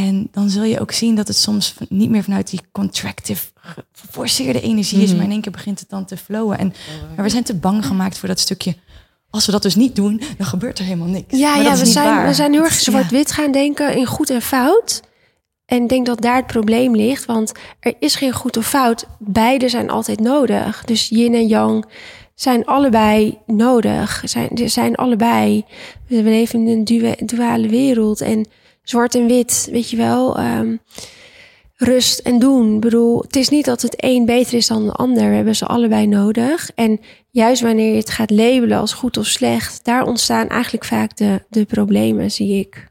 En 0.00 0.28
dan 0.30 0.50
zul 0.50 0.62
je 0.64 0.80
ook 0.80 0.92
zien 0.92 1.14
dat 1.14 1.28
het 1.28 1.36
soms 1.36 1.74
niet 1.88 2.10
meer 2.10 2.22
vanuit 2.22 2.50
die 2.50 2.60
contractive, 2.72 3.46
geforceerde 3.92 4.60
energie 4.60 5.02
is, 5.02 5.06
Mhm. 5.08 5.16
maar 5.16 5.24
in 5.26 5.30
één 5.32 5.40
keer 5.40 5.52
begint 5.52 5.80
het 5.80 5.88
dan 5.88 6.04
te 6.04 6.16
flowen. 6.16 6.58
En, 6.58 6.74
maar 7.16 7.24
we 7.24 7.30
zijn 7.30 7.42
te 7.42 7.54
bang 7.54 7.86
gemaakt 7.86 8.18
voor 8.18 8.28
dat 8.28 8.38
stukje. 8.38 8.74
Als 9.30 9.46
we 9.46 9.52
dat 9.52 9.62
dus 9.62 9.74
niet 9.74 9.96
doen, 9.96 10.20
dan 10.36 10.46
gebeurt 10.46 10.78
er 10.78 10.84
helemaal 10.84 11.08
niks. 11.08 11.38
Ja, 11.38 11.48
Maar 11.48 11.56
dat 11.56 11.66
ja 11.66 11.72
is 11.72 11.78
we, 11.78 11.84
niet 11.84 11.92
zijn, 11.92 12.06
waar. 12.06 12.26
we 12.26 12.34
zijn 12.34 12.52
heel 12.52 12.62
erg 12.64 12.72
zwart-wit 12.74 13.32
gaan 13.32 13.52
denken 13.52 13.96
in 13.96 14.06
goed 14.06 14.30
en 14.30 14.42
fout. 14.42 15.02
En 15.66 15.82
ik 15.82 15.88
denk 15.88 16.06
dat 16.06 16.20
daar 16.20 16.36
het 16.36 16.46
probleem 16.46 16.96
ligt. 16.96 17.24
Want 17.24 17.52
er 17.80 17.94
is 17.98 18.14
geen 18.14 18.32
goed 18.32 18.56
of 18.56 18.66
fout. 18.68 19.06
Beide 19.18 19.68
zijn 19.68 19.90
altijd 19.90 20.20
nodig. 20.20 20.84
Dus 20.84 21.08
yin 21.08 21.34
en 21.34 21.46
yang 21.46 21.84
zijn 22.34 22.64
allebei 22.64 23.38
nodig. 23.46 24.22
Zijn, 24.24 24.48
ze 24.56 24.68
zijn 24.68 24.94
allebei. 24.94 25.64
We 26.08 26.22
leven 26.22 26.60
in 26.60 26.68
een 26.78 26.84
dua- 26.84 27.14
duale 27.26 27.68
wereld. 27.68 28.20
En 28.20 28.46
zwart 28.82 29.14
en 29.14 29.26
wit, 29.26 29.68
weet 29.70 29.90
je 29.90 29.96
wel. 29.96 30.36
ehm, 30.36 30.76
rust 31.84 32.18
en 32.18 32.38
doen. 32.38 32.74
Ik 32.74 32.80
bedoel, 32.80 33.20
het 33.20 33.36
is 33.36 33.48
niet 33.48 33.64
dat 33.64 33.82
het 33.82 33.94
een 33.96 34.24
beter 34.24 34.54
is 34.54 34.66
dan 34.66 34.84
de 34.86 34.92
ander. 34.92 35.28
We 35.28 35.34
hebben 35.34 35.56
ze 35.56 35.66
allebei 35.66 36.06
nodig. 36.06 36.70
En 36.74 37.00
juist 37.30 37.62
wanneer 37.62 37.90
je 37.90 37.96
het 37.96 38.10
gaat 38.10 38.30
labelen 38.30 38.78
als 38.78 38.92
goed 38.92 39.16
of 39.16 39.26
slecht, 39.26 39.84
daar 39.84 40.06
ontstaan 40.06 40.48
eigenlijk 40.48 40.84
vaak 40.84 41.16
de, 41.16 41.42
de 41.48 41.64
problemen, 41.64 42.30
zie 42.30 42.58
ik. 42.58 42.90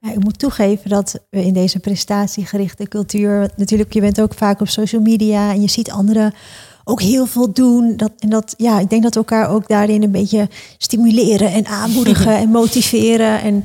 Ja, 0.00 0.12
ik 0.12 0.24
moet 0.24 0.38
toegeven 0.38 0.90
dat 0.90 1.18
we 1.30 1.44
in 1.44 1.52
deze 1.52 1.78
prestatiegerichte 1.78 2.88
cultuur, 2.88 3.50
natuurlijk, 3.56 3.92
je 3.92 4.00
bent 4.00 4.20
ook 4.20 4.34
vaak 4.34 4.60
op 4.60 4.68
social 4.68 5.02
media 5.02 5.52
en 5.52 5.60
je 5.60 5.68
ziet 5.68 5.90
anderen 5.90 6.34
ook 6.84 7.00
heel 7.00 7.26
veel 7.26 7.52
doen. 7.52 7.96
Dat, 7.96 8.12
en 8.18 8.28
dat, 8.28 8.54
ja, 8.56 8.80
ik 8.80 8.90
denk 8.90 9.02
dat 9.02 9.14
we 9.14 9.20
elkaar 9.20 9.50
ook 9.50 9.68
daarin 9.68 10.02
een 10.02 10.10
beetje 10.10 10.48
stimuleren 10.78 11.52
en 11.52 11.66
aanmoedigen 11.66 12.36
en 12.42 12.48
motiveren. 12.48 13.40
En 13.40 13.64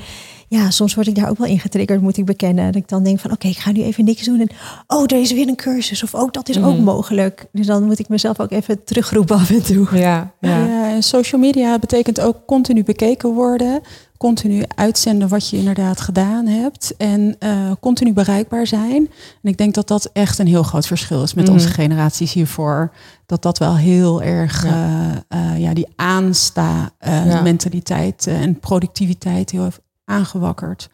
ja, 0.54 0.70
soms 0.72 0.94
word 0.96 1.08
ik 1.08 1.16
daar 1.16 1.30
ook 1.30 1.38
wel 1.38 1.48
in 1.48 1.60
getriggerd, 1.60 2.02
moet 2.02 2.18
ik 2.18 2.26
bekennen. 2.26 2.66
Dat 2.66 2.76
ik 2.76 2.88
dan 2.88 3.04
denk 3.04 3.20
van, 3.20 3.32
oké, 3.32 3.48
ik 3.48 3.58
ga 3.58 3.72
nu 3.72 3.82
even 3.84 4.06
niks 4.06 4.26
doen. 4.26 4.40
En 4.40 4.50
oh, 4.88 5.04
er 5.04 5.22
is 5.22 5.32
weer 5.34 5.48
een 5.48 5.56
cursus. 5.56 6.04
Of 6.04 6.14
oh, 6.14 6.32
dat 6.32 6.50
is 6.50 6.58
ook 6.58 6.74
Mhm. 6.76 6.84
mogelijk. 6.84 7.46
Dus 7.52 7.66
dan 7.66 7.84
moet 7.84 8.00
ik 8.00 8.10
mezelf 8.10 8.40
ook 8.40 8.52
even 8.52 8.84
terugroepen 8.84 9.36
af 9.36 9.50
en 9.50 9.64
toe. 9.64 9.88
Ja, 9.92 10.32
ja. 10.40 10.66
Ja, 10.66 10.90
en 10.90 11.04
social 11.04 11.42
media 11.42 11.80
betekent 11.80 12.20
ook 12.22 12.38
continu 12.46 12.84
bekeken 12.84 13.34
worden. 13.34 13.82
Continu 14.18 14.64
uitzenden 14.76 15.28
wat 15.28 15.50
je 15.50 15.58
inderdaad 15.58 16.02
gedaan 16.02 16.46
hebt. 16.48 16.94
En 16.98 17.36
eh, 17.40 17.72
continu 17.80 18.14
bereikbaar 18.14 18.68
zijn. 18.68 19.10
En 19.42 19.50
ik 19.50 19.58
denk 19.58 19.74
dat 19.74 19.88
dat 19.88 20.10
echt 20.14 20.40
een 20.40 20.48
heel 20.48 20.64
groot 20.64 20.88
verschil 20.88 21.24
is 21.24 21.34
met 21.34 21.46
Mhm. 21.46 21.54
onze 21.54 21.68
generaties 21.68 22.34
hiervoor. 22.34 22.92
Dat 23.26 23.42
dat 23.42 23.58
wel 23.58 23.76
heel 23.78 24.22
erg 24.22 24.64
Ja. 24.66 25.24
ja, 25.30 25.54
ja 25.54 25.74
die 25.74 25.88
aansta 25.96 26.92
eh, 26.98 27.26
Ja. 27.26 27.42
mentaliteit 27.42 28.28
eh, 28.28 28.42
en 28.42 28.60
productiviteit 28.60 29.52
heel 29.52 29.70
aangewakkerd. 30.06 30.90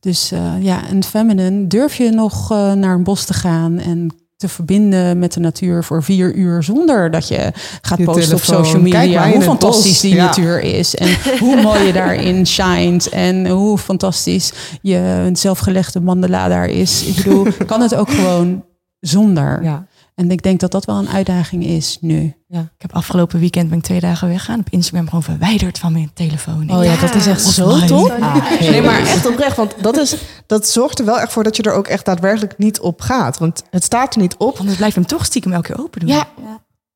Dus 0.00 0.32
eh, 0.32 0.52
ja, 0.60 0.86
en 0.88 1.04
feminine, 1.04 1.66
durf 1.66 1.94
je 1.96 2.10
nog 2.10 2.50
eh, 2.50 2.72
naar 2.72 2.94
een 2.94 3.04
bos 3.04 3.24
te 3.24 3.34
gaan 3.34 3.78
en 3.78 4.10
te 4.36 4.48
verbinden 4.48 5.18
met 5.18 5.32
de 5.32 5.40
natuur 5.40 5.84
voor 5.84 6.02
vier 6.02 6.34
uur 6.34 6.62
zonder 6.62 7.10
dat 7.10 7.28
je 7.28 7.52
gaat 7.82 7.98
Je 7.98 8.04
posten 8.04 8.34
op 8.34 8.42
social 8.42 8.82
Kijk 8.82 8.94
media. 8.94 9.30
Hoe 9.30 9.42
fantastisch 9.42 10.00
die 10.00 10.14
Ja. 10.14 10.24
natuur 10.24 10.60
is 10.60 10.94
en 10.94 11.08
hoe 11.38 11.62
mooi 11.62 11.82
je 11.82 11.92
daarin 11.92 12.46
shined 12.56 13.08
en 13.08 13.48
hoe 13.48 13.78
fantastisch 13.78 14.52
je 14.80 15.30
zelfgelegde 15.32 16.00
mandala 16.00 16.48
daar 16.48 16.68
is. 16.68 17.04
Ik 17.06 17.16
bedoel, 17.16 17.46
kan 17.66 17.80
het 17.80 17.94
ook 17.94 18.10
gewoon 18.10 18.64
zonder. 19.00 19.62
ja. 19.62 19.86
En 20.14 20.30
ik 20.30 20.42
denk 20.42 20.60
dat 20.60 20.70
dat 20.70 20.84
wel 20.84 20.96
een 20.96 21.08
uitdaging 21.08 21.64
is 21.64 21.98
nu. 22.00 22.34
Ik 22.48 22.58
heb 22.78 22.94
afgelopen 22.94 23.40
weekend 23.40 23.68
ben 23.68 23.78
ik 23.78 23.84
twee 23.84 24.00
dagen 24.00 24.28
weggaan. 24.28 24.60
Op 24.60 24.66
Instagram 24.70 25.04
gewoon 25.06 25.22
verwijderd 25.22 25.78
van 25.78 25.92
mijn 25.92 26.10
telefoon. 26.14 26.70
Oh 26.70 26.84
ja, 26.84 26.96
dat 26.96 27.14
is 27.14 27.26
echt 27.26 27.40
zo 27.42 27.78
top. 27.86 28.10
Ah, 28.20 28.60
Nee, 28.60 28.82
maar 28.82 29.00
echt 29.00 29.26
oprecht, 29.26 29.56
want 29.56 29.74
dat, 29.80 29.96
is, 29.96 30.16
dat 30.46 30.68
zorgt 30.68 30.98
er 30.98 31.04
wel 31.04 31.20
echt 31.20 31.32
voor 31.32 31.42
dat 31.42 31.56
je 31.56 31.62
er 31.62 31.72
ook 31.72 31.86
echt 31.86 32.04
daadwerkelijk 32.04 32.58
niet 32.58 32.80
op 32.80 33.00
gaat. 33.00 33.38
Want 33.38 33.62
het 33.70 33.84
staat 33.84 34.14
er 34.14 34.20
niet 34.20 34.36
op. 34.36 34.58
Anders 34.58 34.76
blijf 34.76 34.94
je 34.94 35.00
hem 35.00 35.08
toch 35.08 35.24
stiekem 35.24 35.52
elke 35.52 35.72
keer 35.72 35.82
open 35.84 36.00
doen. 36.00 36.08
Ja, 36.08 36.28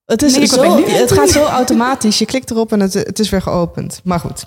het, 0.04 0.22
is 0.22 0.32
zo, 0.32 0.76
het 0.76 0.98
het 0.98 1.12
gaat 1.12 1.28
zo 1.28 1.44
automatisch. 1.44 2.18
Je 2.18 2.24
klikt 2.24 2.50
erop 2.50 2.72
en 2.72 2.80
het, 2.80 2.94
het 2.94 3.18
is 3.18 3.28
weer 3.30 3.42
geopend. 3.42 4.00
Maar 4.04 4.20
goed. 4.20 4.46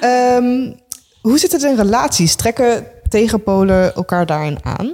Ehm, 0.00 0.72
hoe 1.20 1.38
zit 1.38 1.52
het 1.52 1.62
in 1.62 1.76
relaties? 1.76 2.34
Trekken 2.34 2.86
tegenpolen 3.08 3.94
elkaar 3.94 4.26
daarin 4.26 4.58
aan? 4.64 4.92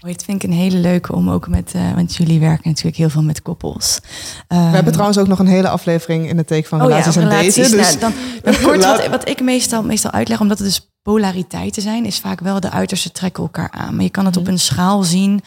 Oh, 0.00 0.08
dit 0.08 0.24
vind 0.24 0.42
ik 0.42 0.50
een 0.50 0.56
hele 0.56 0.76
leuke 0.76 1.14
om 1.14 1.30
ook 1.30 1.48
met, 1.48 1.72
eh, 1.74 1.94
want 1.94 2.16
jullie 2.16 2.40
werken 2.40 2.68
natuurlijk 2.68 2.96
heel 2.96 3.10
veel 3.10 3.22
met 3.22 3.42
koppels. 3.42 4.00
We 4.48 4.54
hebben 4.54 4.92
trouwens 4.92 5.18
ook 5.18 5.26
nog 5.26 5.38
een 5.38 5.46
hele 5.46 5.68
aflevering 5.68 6.28
in 6.28 6.36
het 6.36 6.46
teken 6.46 6.68
van 6.68 6.78
relaties 6.78 7.16
en. 7.16 7.28
Dus 7.28 7.72
Oh 7.72 7.76
Nou, 7.76 7.98
dan, 7.98 8.12
dan 8.42 8.62
kort 8.62 8.84
wat, 8.96 9.06
wat 9.06 9.28
ik 9.28 9.40
meestal, 9.40 9.82
meestal 9.82 10.10
uitleg, 10.10 10.40
omdat 10.40 10.58
het 10.58 10.66
dus 10.66 10.90
polariteiten 11.02 11.82
zijn, 11.82 12.04
is 12.04 12.18
vaak 12.18 12.40
wel 12.40 12.60
de 12.60 12.70
uiterste 12.70 13.12
trekken 13.12 13.42
elkaar 13.42 13.70
aan. 13.70 13.94
Maar 13.94 14.04
je 14.04 14.10
kan 14.10 14.24
het 14.26 14.36
op 14.36 14.46
een 14.46 14.58
schaal 14.58 15.02
zien. 15.02 15.40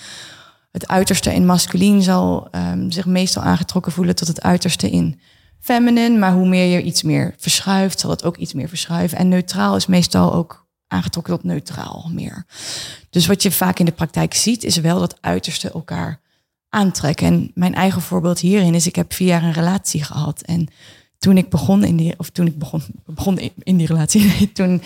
Het 0.71 0.87
uiterste 0.87 1.33
in 1.33 1.45
masculien 1.45 2.01
zal 2.01 2.47
ehm, 2.51 2.89
zich 2.89 3.05
meestal 3.05 3.43
aangetrokken 3.43 3.91
voelen 3.91 4.15
tot 4.15 4.27
het 4.27 4.41
uiterste 4.41 4.89
in 4.89 5.19
feminine. 5.59 6.17
Maar 6.17 6.33
hoe 6.33 6.47
meer 6.47 6.65
je 6.65 6.81
iets 6.81 7.03
meer 7.03 7.33
verschuift, 7.37 7.99
zal 7.99 8.09
het 8.09 8.23
ook 8.23 8.37
iets 8.37 8.53
meer 8.53 8.69
verschuiven. 8.69 9.17
En 9.17 9.27
neutraal 9.27 9.75
is 9.75 9.85
meestal 9.85 10.33
ook 10.33 10.67
aangetrokken 10.89 11.33
tot 11.33 11.43
neutraal 11.43 12.09
meer. 12.13 12.45
Dus 13.09 13.27
wat 13.27 13.43
je 13.43 13.51
vaak 13.51 13.79
in 13.79 13.85
de 13.85 13.91
praktijk 13.91 14.33
ziet, 14.33 14.63
is 14.63 14.77
wel 14.77 14.99
dat 14.99 15.17
uiterste 15.21 15.71
elkaar 15.71 16.19
aantrekken. 16.69 17.27
En 17.27 17.51
mijn 17.53 17.75
eigen 17.75 18.01
voorbeeld 18.01 18.39
hierin 18.39 18.75
is, 18.75 18.87
ik 18.87 18.95
heb 18.95 19.13
vier 19.13 19.27
jaar 19.27 19.43
een 19.43 19.51
relatie 19.53 20.03
gehad. 20.03 20.41
En 20.41 20.67
toen 21.17 21.37
ik 21.37 21.49
begon 21.49 21.83
in 21.83 21.95
die, 21.95 22.13
of 22.17 22.29
toen 22.29 22.47
ik 22.47 22.57
begon, 22.57 22.81
begon 23.05 23.39
in- 23.63 23.77
die 23.77 23.87
relatie, 23.87 24.51
toen 24.51 24.81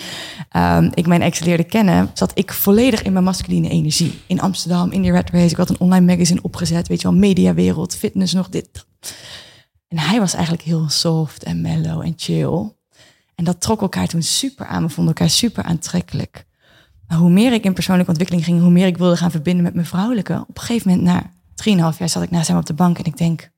ehm, 0.49 0.89
ik 0.93 1.07
mijn 1.07 1.21
ex 1.21 1.39
leerde 1.39 1.63
kennen, 1.63 2.09
zat 2.13 2.31
ik 2.33 2.53
volledig 2.53 3.01
in 3.03 3.13
mijn 3.13 3.25
masculine 3.25 3.69
energie. 3.69 4.19
In 4.27 4.41
Amsterdam, 4.41 4.91
in 4.91 5.01
die 5.01 5.11
red 5.11 5.29
race. 5.29 5.49
Ik 5.49 5.57
had 5.57 5.69
een 5.69 5.79
online 5.79 6.05
magazine 6.05 6.41
opgezet, 6.41 6.87
weet 6.87 7.01
je 7.01 7.07
wel, 7.09 7.17
mediawereld, 7.17 7.95
fitness, 7.95 8.33
nog 8.33 8.49
dit. 8.49 8.85
En 9.87 9.99
hij 9.99 10.19
was 10.19 10.33
eigenlijk 10.33 10.63
heel 10.63 10.89
soft 10.89 11.43
en 11.43 11.61
mellow 11.61 12.01
en 12.01 12.13
chill. 12.17 12.71
En 13.35 13.43
dat 13.43 13.61
trok 13.61 13.81
elkaar 13.81 14.07
toen 14.07 14.23
super 14.23 14.65
aan. 14.65 14.83
We 14.83 14.89
vonden 14.89 15.13
elkaar 15.13 15.29
super 15.29 15.63
aantrekkelijk. 15.63 16.45
Maar 17.07 17.17
hoe 17.17 17.29
meer 17.29 17.53
ik 17.53 17.63
in 17.63 17.73
persoonlijke 17.73 18.09
ontwikkeling 18.09 18.45
ging, 18.45 18.61
hoe 18.61 18.71
meer 18.71 18.87
ik 18.87 18.97
wilde 18.97 19.17
gaan 19.17 19.31
verbinden 19.31 19.63
met 19.63 19.73
mijn 19.73 19.85
vrouwelijke. 19.85 20.45
Op 20.47 20.57
een 20.57 20.63
gegeven 20.63 20.89
moment, 20.89 21.07
na 21.07 21.31
drieënhalf 21.55 21.99
jaar, 21.99 22.09
zat 22.09 22.23
ik 22.23 22.31
naast 22.31 22.47
hem 22.47 22.57
op 22.57 22.65
de 22.65 22.73
bank 22.73 22.97
en 22.97 23.05
ik 23.05 23.17
denk, 23.17 23.41
er 23.41 23.49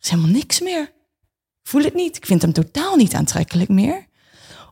is 0.00 0.08
helemaal 0.08 0.30
niks 0.30 0.60
meer. 0.60 0.92
Voel 1.62 1.82
het 1.82 1.94
niet. 1.94 2.16
Ik 2.16 2.26
vind 2.26 2.42
hem 2.42 2.52
totaal 2.52 2.96
niet 2.96 3.14
aantrekkelijk 3.14 3.68
meer. 3.68 4.06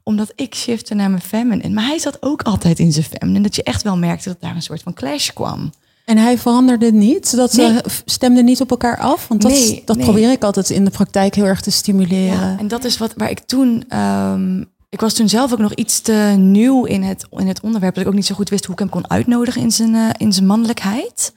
Omdat 0.03 0.33
ik 0.35 0.55
shifte 0.55 0.95
naar 0.95 1.11
mijn 1.11 1.23
feminine. 1.23 1.75
Maar 1.75 1.87
hij 1.87 1.99
zat 1.99 2.23
ook 2.23 2.43
altijd 2.43 2.79
in 2.79 2.93
zijn 2.93 3.05
feminine. 3.05 3.43
Dat 3.43 3.57
je 3.57 3.63
echt 3.63 3.83
wel 3.83 3.97
merkte 3.97 4.29
dat 4.29 4.41
daar 4.41 4.55
een 4.55 4.63
soort 4.63 4.83
van 4.83 4.95
clash 4.95 5.31
kwam. 5.31 5.73
En 6.07 6.19
hij 6.19 6.39
veranderde 6.39 6.93
niet? 6.93 7.37
Dat 7.37 7.53
Nee. 7.53 7.73
ze 7.73 7.83
stemden 8.05 8.45
niet 8.45 8.61
op 8.61 8.71
elkaar 8.71 8.99
af? 8.99 9.29
Want 9.29 9.43
dat, 9.43 9.51
Nee, 9.51 9.83
dat 9.85 9.97
nee. 9.97 10.05
probeer 10.05 10.31
ik 10.31 10.45
altijd 10.45 10.71
in 10.71 10.85
de 10.85 10.91
praktijk 10.91 11.35
heel 11.35 11.45
erg 11.45 11.61
te 11.61 11.71
stimuleren. 11.71 12.39
Ja, 12.41 12.57
en 12.59 12.69
dat 12.69 12.85
is 12.85 12.99
wat 12.99 13.13
waar 13.17 13.31
ik 13.31 13.39
toen. 13.41 13.85
ehm, 13.89 14.61
ik 14.89 15.01
was 15.01 15.15
toen 15.15 15.29
zelf 15.29 15.53
ook 15.53 15.59
nog 15.59 15.75
iets 15.75 16.01
te 16.01 16.35
nieuw 16.39 16.85
in 16.85 17.03
het, 17.03 17.27
in 17.31 17.47
het 17.49 17.61
onderwerp. 17.61 17.95
Dat 17.95 18.03
ik 18.05 18.09
ook 18.11 18.17
niet 18.17 18.27
zo 18.27 18.35
goed 18.35 18.49
wist 18.49 18.65
hoe 18.65 18.75
ik 18.75 18.81
hem 18.81 18.89
kon 18.89 19.11
uitnodigen 19.11 19.63
in 19.63 19.71
zijn, 19.73 19.95
eh, 19.95 20.09
in 20.17 20.33
zijn 20.33 20.47
mannelijkheid. 20.47 21.33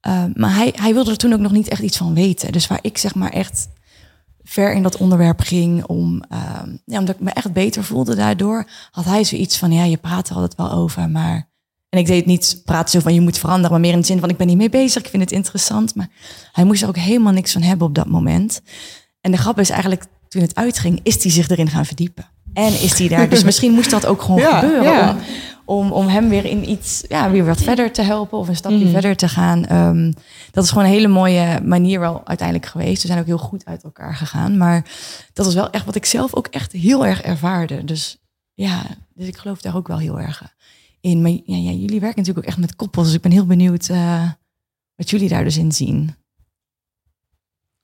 Ehm, 0.00 0.30
maar 0.34 0.54
hij, 0.54 0.72
hij 0.76 0.94
wilde 0.94 1.10
er 1.10 1.16
toen 1.16 1.32
ook 1.32 1.40
nog 1.40 1.52
niet 1.52 1.68
echt 1.68 1.82
iets 1.82 1.96
van 1.96 2.14
weten. 2.14 2.52
Dus 2.52 2.66
waar 2.66 2.78
ik 2.82 2.98
zeg 2.98 3.14
maar 3.14 3.30
echt 3.30 3.68
ver 4.42 4.72
in 4.72 4.82
dat 4.82 4.96
onderwerp 4.96 5.40
ging, 5.40 5.84
om, 5.84 6.22
ehm, 6.28 6.68
ja, 6.84 6.98
omdat 6.98 7.14
ik 7.14 7.20
me 7.20 7.30
echt 7.30 7.52
beter 7.52 7.84
voelde 7.84 8.14
daardoor, 8.14 8.66
had 8.90 9.04
hij 9.04 9.24
zoiets 9.24 9.58
van: 9.58 9.72
ja, 9.72 9.84
je 9.84 9.96
praat 9.96 10.28
er 10.28 10.34
altijd 10.34 10.54
wel 10.54 10.72
over, 10.72 11.10
maar. 11.10 11.48
En 11.88 11.98
ik 11.98 12.06
deed 12.06 12.16
het 12.16 12.26
niet 12.26 12.60
praten 12.64 12.90
zo 12.90 13.00
van 13.00 13.14
je 13.14 13.20
moet 13.20 13.38
veranderen, 13.38 13.70
maar 13.70 13.80
meer 13.80 13.92
in 13.92 14.00
de 14.00 14.06
zin 14.06 14.20
van 14.20 14.28
ik 14.28 14.36
ben 14.36 14.46
niet 14.46 14.56
mee 14.56 14.68
bezig, 14.68 15.02
ik 15.02 15.08
vind 15.10 15.22
het 15.22 15.32
interessant. 15.32 15.94
Maar 15.94 16.08
hij 16.52 16.64
moest 16.64 16.82
er 16.82 16.88
ook 16.88 16.96
helemaal 16.96 17.32
niks 17.32 17.52
van 17.52 17.62
hebben 17.62 17.86
op 17.86 17.94
dat 17.94 18.06
moment. 18.06 18.60
En 19.20 19.30
de 19.30 19.36
grap 19.38 19.58
is 19.58 19.70
eigenlijk, 19.70 20.04
toen 20.28 20.42
het 20.42 20.54
uitging, 20.54 21.00
is 21.02 21.22
hij 21.22 21.32
zich 21.32 21.48
erin 21.48 21.68
gaan 21.70 21.86
verdiepen. 21.86 22.26
En 22.52 22.72
is 22.80 22.98
hij 22.98 23.08
daar. 23.08 23.28
Dus 23.28 23.44
misschien 23.44 23.72
moest 23.72 23.90
dat 23.90 24.06
ook 24.06 24.22
gewoon 24.22 24.40
Ja, 24.50 24.58
gebeuren. 24.58 24.92
ja. 24.92 25.10
Om, 25.64 25.76
om, 25.78 25.92
om 25.92 26.06
hem 26.08 26.28
weer 26.28 26.44
in 26.44 26.70
iets, 26.70 27.04
ja, 27.08 27.30
weer 27.30 27.44
wat 27.44 27.62
verder 27.62 27.92
te 27.92 28.02
helpen 28.02 28.38
of 28.38 28.48
een 28.48 28.56
stapje 28.56 28.78
Mhm. 28.84 28.90
verder 28.90 29.16
te 29.16 29.28
gaan. 29.28 29.66
Ehm, 29.66 30.12
dat 30.50 30.64
is 30.64 30.70
gewoon 30.70 30.84
een 30.84 30.90
hele 30.90 31.08
mooie 31.08 31.60
manier 31.64 32.00
wel 32.00 32.20
uiteindelijk 32.24 32.68
geweest. 32.68 33.02
We 33.02 33.08
zijn 33.08 33.20
ook 33.20 33.26
heel 33.26 33.38
goed 33.38 33.64
uit 33.64 33.82
elkaar 33.82 34.14
gegaan. 34.14 34.56
Maar 34.56 34.84
dat 35.32 35.46
is 35.46 35.54
wel 35.54 35.70
echt 35.70 35.84
wat 35.84 35.94
ik 35.94 36.04
zelf 36.04 36.34
ook 36.34 36.46
echt 36.46 36.72
heel 36.72 37.06
erg 37.06 37.22
ervaarde. 37.22 37.84
Dus 37.84 38.16
ja, 38.54 38.82
dus 39.14 39.26
ik 39.26 39.36
geloof 39.36 39.60
daar 39.60 39.76
ook 39.76 39.88
wel 39.88 39.98
heel 39.98 40.20
erg 40.20 40.42
in. 41.06 41.22
Maar 41.22 41.30
ja, 41.30 41.56
ja, 41.56 41.70
jullie 41.70 42.00
werken 42.00 42.18
natuurlijk 42.18 42.38
ook 42.38 42.52
echt 42.52 42.58
met 42.58 42.76
koppels. 42.76 43.06
Dus 43.06 43.14
ik 43.14 43.20
ben 43.20 43.30
heel 43.30 43.46
benieuwd 43.46 43.88
eh, 43.88 44.30
wat 44.96 45.10
jullie 45.10 45.28
daar 45.28 45.44
dus 45.44 45.56
in 45.56 45.72
zien. 45.72 46.14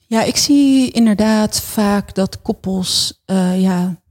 Ja, 0.07 0.23
ik 0.23 0.37
zie 0.37 0.91
inderdaad 0.91 1.61
vaak 1.61 2.15
dat 2.15 2.43
koppels 2.43 3.23
eh, 3.25 3.61
ja, 3.61 4.03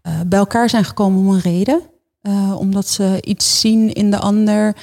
eh, 0.00 0.20
bij 0.26 0.38
elkaar 0.38 0.68
zijn 0.68 0.84
gekomen 0.84 1.20
om 1.20 1.28
een 1.28 1.40
reden. 1.40 1.80
Omdat 2.58 2.86
ze 2.88 3.18
iets 3.20 3.60
zien 3.60 3.92
in 3.92 4.10
de 4.10 4.18
ander 4.18 4.76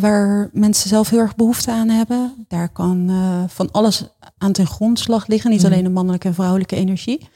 waar 0.00 0.50
mensen 0.52 0.88
zelf 0.88 1.10
heel 1.10 1.18
erg 1.18 1.36
behoefte 1.36 1.70
aan 1.70 1.88
hebben. 1.88 2.44
Daar 2.48 2.68
kan 2.68 3.10
van 3.48 3.70
alles 3.70 4.04
aan 4.38 4.52
ten 4.52 4.66
grondslag 4.66 5.26
liggen, 5.26 5.50
niet 5.50 5.62
Mhm. 5.62 5.72
alleen 5.72 5.84
de 5.84 5.90
mannelijke 5.90 6.28
en 6.28 6.34
vrouwelijke 6.34 6.76
energie. 6.76 7.28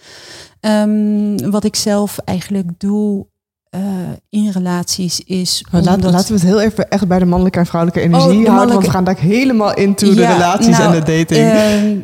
Ehm, 0.60 1.50
wat 1.50 1.64
ik 1.64 1.76
zelf 1.76 2.18
eigenlijk 2.18 2.80
doe 2.80 3.26
eh, 3.74 3.80
in 4.28 4.50
relaties 4.50 5.20
is. 5.20 5.64
Laat- 5.70 5.86
omdat- 5.94 6.12
laten 6.12 6.28
we 6.28 6.34
het 6.34 6.42
heel 6.42 6.60
even 6.60 6.88
echt 6.88 7.08
bij 7.08 7.18
de 7.18 7.24
mannelijke 7.24 7.58
en 7.58 7.66
vrouwelijke 7.66 8.02
energie 8.08 8.38
Oh, 8.38 8.44
de 8.44 8.50
houden. 8.50 8.72
Want 8.74 8.86
we 8.86 8.90
gaan 8.92 9.04
daar 9.04 9.18
helemaal 9.18 9.74
into 9.74 10.14
de 10.14 10.26
relaties 10.26 10.78
nou, 10.78 10.94
en 10.94 11.04
de 11.04 11.16
dating. 11.18 11.50
ehm, 11.50 11.98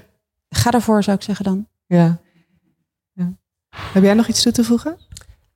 ga 0.48 0.70
daarvoor, 0.70 1.02
zou 1.02 1.16
ik 1.16 1.22
zeggen 1.22 1.44
dan. 1.44 1.66
ja. 1.86 2.18
ja. 3.12 3.32
Heb 3.92 4.02
jij 4.02 4.14
nog 4.14 4.26
iets 4.28 4.42
toe 4.42 4.52
te 4.52 4.64
voegen? 4.64 4.96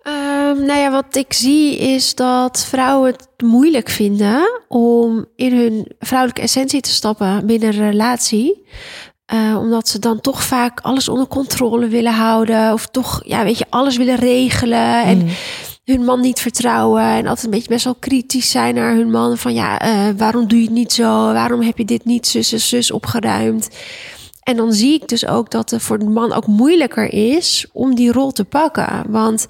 Ehm, 0.03 0.64
nou 0.66 0.79
ja, 0.79 0.90
wat 0.90 1.16
ik 1.16 1.33
zie 1.33 1.79
is 1.79 2.14
dat 2.14 2.64
vrouwen 2.64 3.12
het 3.12 3.29
moeilijk 3.44 3.88
vinden 3.88 4.62
om 4.68 5.27
in 5.37 5.57
hun 5.57 5.92
vrouwelijke 5.98 6.42
essentie 6.42 6.81
te 6.81 6.90
stappen 6.90 7.46
binnen 7.46 7.68
een 7.68 7.90
relatie. 7.90 8.66
Eh, 9.24 9.57
omdat 9.61 9.88
ze 9.88 9.98
dan 9.98 10.20
toch 10.20 10.42
vaak 10.42 10.81
alles 10.81 11.09
onder 11.09 11.27
controle 11.27 11.88
willen 11.88 12.12
houden. 12.14 12.72
Of 12.72 12.87
toch, 12.87 13.20
ja, 13.27 13.44
weet 13.44 13.59
je, 13.59 13.66
alles 13.70 13.96
willen 13.96 14.16
regelen. 14.16 15.05
En 15.05 15.18
Mm. 15.18 15.29
Hun 15.85 16.05
man 16.05 16.20
niet 16.20 16.40
vertrouwen. 16.40 17.03
En 17.03 17.27
altijd 17.27 17.44
een 17.44 17.51
beetje 17.51 17.68
best 17.68 17.85
wel 17.85 17.94
kritisch 17.94 18.51
zijn 18.51 18.75
naar 18.75 18.94
hun 18.94 19.11
man. 19.11 19.38
Van 19.38 19.55
ja, 19.55 19.79
eh, 19.79 20.09
waarom 20.16 20.49
doe 20.49 20.59
je 20.59 20.64
het 20.64 20.75
niet 20.75 20.92
zo? 20.92 21.33
Waarom 21.33 21.62
heb 21.62 21.79
je 21.79 21.85
dit 21.85 22.05
niet 22.05 22.27
zus 22.27 22.53
en 22.53 22.61
zus 22.61 22.90
opgeruimd? 22.90 23.68
En 24.42 24.57
dan 24.57 24.73
zie 24.73 24.94
ik 24.94 25.09
dus 25.09 25.27
ook 25.27 25.51
dat 25.51 25.70
het 25.70 25.83
voor 25.83 25.99
de 25.99 26.05
man 26.05 26.33
ook 26.33 26.47
moeilijker 26.47 27.12
is 27.12 27.66
om 27.73 27.94
die 27.94 28.12
rol 28.12 28.33
te 28.33 28.44
pakken. 28.44 29.05
Want 29.09 29.47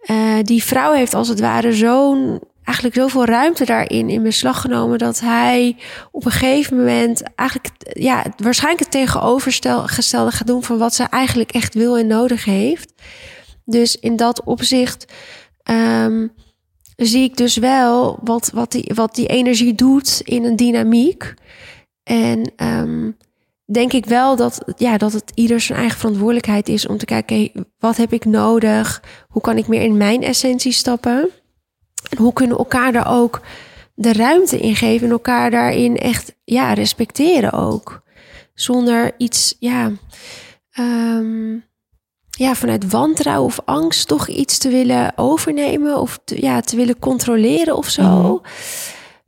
eh, 0.00 0.38
die 0.42 0.64
vrouw 0.64 0.92
heeft 0.92 1.14
als 1.14 1.28
het 1.28 1.40
ware 1.40 1.72
zo'n 1.72 2.40
eigenlijk 2.64 2.96
zoveel 2.96 3.24
ruimte 3.24 3.64
daarin 3.64 4.08
in 4.08 4.22
beslag 4.22 4.60
genomen 4.60 4.98
dat 4.98 5.20
hij 5.20 5.76
op 6.10 6.24
een 6.24 6.32
gegeven 6.32 6.76
moment 6.76 7.22
eigenlijk 7.34 7.70
ja, 7.92 8.24
waarschijnlijk 8.36 8.82
het 8.82 8.90
tegenovergestelde 8.90 10.30
gaat 10.30 10.46
doen 10.46 10.62
van 10.62 10.78
wat 10.78 10.94
ze 10.94 11.04
eigenlijk 11.04 11.52
echt 11.52 11.74
wil 11.74 11.98
en 11.98 12.06
nodig 12.06 12.44
heeft. 12.44 12.92
Dus 13.64 13.96
in 13.96 14.16
dat 14.16 14.44
opzicht 14.44 15.12
ehm, 15.64 16.26
zie 16.96 17.22
ik 17.22 17.36
dus 17.36 17.56
wel 17.56 18.18
wat, 18.22 18.50
wat, 18.54 18.72
die, 18.72 18.90
wat 18.94 19.14
die 19.14 19.26
energie 19.26 19.74
doet 19.74 20.20
in 20.24 20.44
een 20.44 20.56
dynamiek. 20.56 21.34
En 22.02 22.52
ehm, 22.56 23.10
denk 23.64 23.92
ik 23.92 24.06
wel 24.06 24.36
dat, 24.36 24.74
ja, 24.76 24.98
dat 24.98 25.12
het 25.12 25.32
ieder 25.34 25.60
zijn 25.60 25.78
eigen 25.78 25.98
verantwoordelijkheid 25.98 26.68
is 26.68 26.86
om 26.86 26.98
te 26.98 27.04
kijken, 27.04 27.66
wat 27.78 27.96
heb 27.96 28.12
ik 28.12 28.24
nodig? 28.24 29.02
Hoe 29.28 29.42
kan 29.42 29.58
ik 29.58 29.66
meer 29.66 29.82
in 29.82 29.96
mijn 29.96 30.22
essentie 30.22 30.72
stappen? 30.72 31.30
En 32.10 32.18
hoe 32.18 32.32
kunnen 32.32 32.56
we 32.56 32.62
elkaar 32.62 32.92
daar 32.92 33.18
ook 33.18 33.40
de 33.94 34.12
ruimte 34.12 34.60
in 34.60 34.76
geven 34.76 35.06
en 35.06 35.12
elkaar 35.12 35.50
daarin 35.50 35.96
echt 35.96 36.34
ja, 36.44 36.72
respecteren 36.72 37.52
ook. 37.52 38.02
Zonder 38.54 39.14
iets, 39.18 39.56
ja, 39.58 39.92
ehm, 40.70 41.58
ja, 42.36 42.54
vanuit 42.54 42.90
wantrouwen 42.90 43.46
of 43.46 43.60
angst 43.64 44.08
toch 44.08 44.28
iets 44.28 44.58
te 44.58 44.68
willen 44.68 45.12
overnemen 45.16 46.00
of 46.00 46.18
te, 46.24 46.42
ja, 46.42 46.60
te 46.60 46.76
willen 46.76 46.98
controleren 46.98 47.76
of 47.76 47.88
zo. 47.88 48.02
Mhm. 48.02 48.36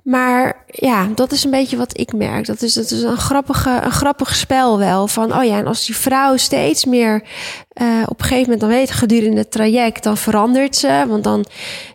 Maar 0.06 0.64
ja, 0.66 1.08
dat 1.14 1.32
is 1.32 1.44
een 1.44 1.50
beetje 1.50 1.76
wat 1.76 1.98
ik 1.98 2.12
merk. 2.12 2.46
Dat 2.46 2.62
is, 2.62 2.74
dat 2.74 2.90
is 2.90 3.02
een, 3.02 3.16
grappige, 3.16 3.80
een 3.82 3.90
grappig 3.90 4.34
spel 4.34 4.78
wel. 4.78 5.06
Van, 5.08 5.36
oh 5.36 5.44
ja, 5.44 5.58
en 5.58 5.66
als 5.66 5.86
die 5.86 5.96
vrouw 5.96 6.36
steeds 6.36 6.84
meer 6.84 7.22
eh, 7.68 8.02
op 8.08 8.20
een 8.20 8.24
gegeven 8.24 8.42
moment, 8.42 8.60
dan 8.60 8.68
weet 8.68 8.90
gedurende 8.90 9.38
het 9.38 9.50
traject, 9.50 10.02
dan 10.02 10.16
verandert 10.16 10.76
ze. 10.76 11.04
Want 11.08 11.24
dan 11.24 11.44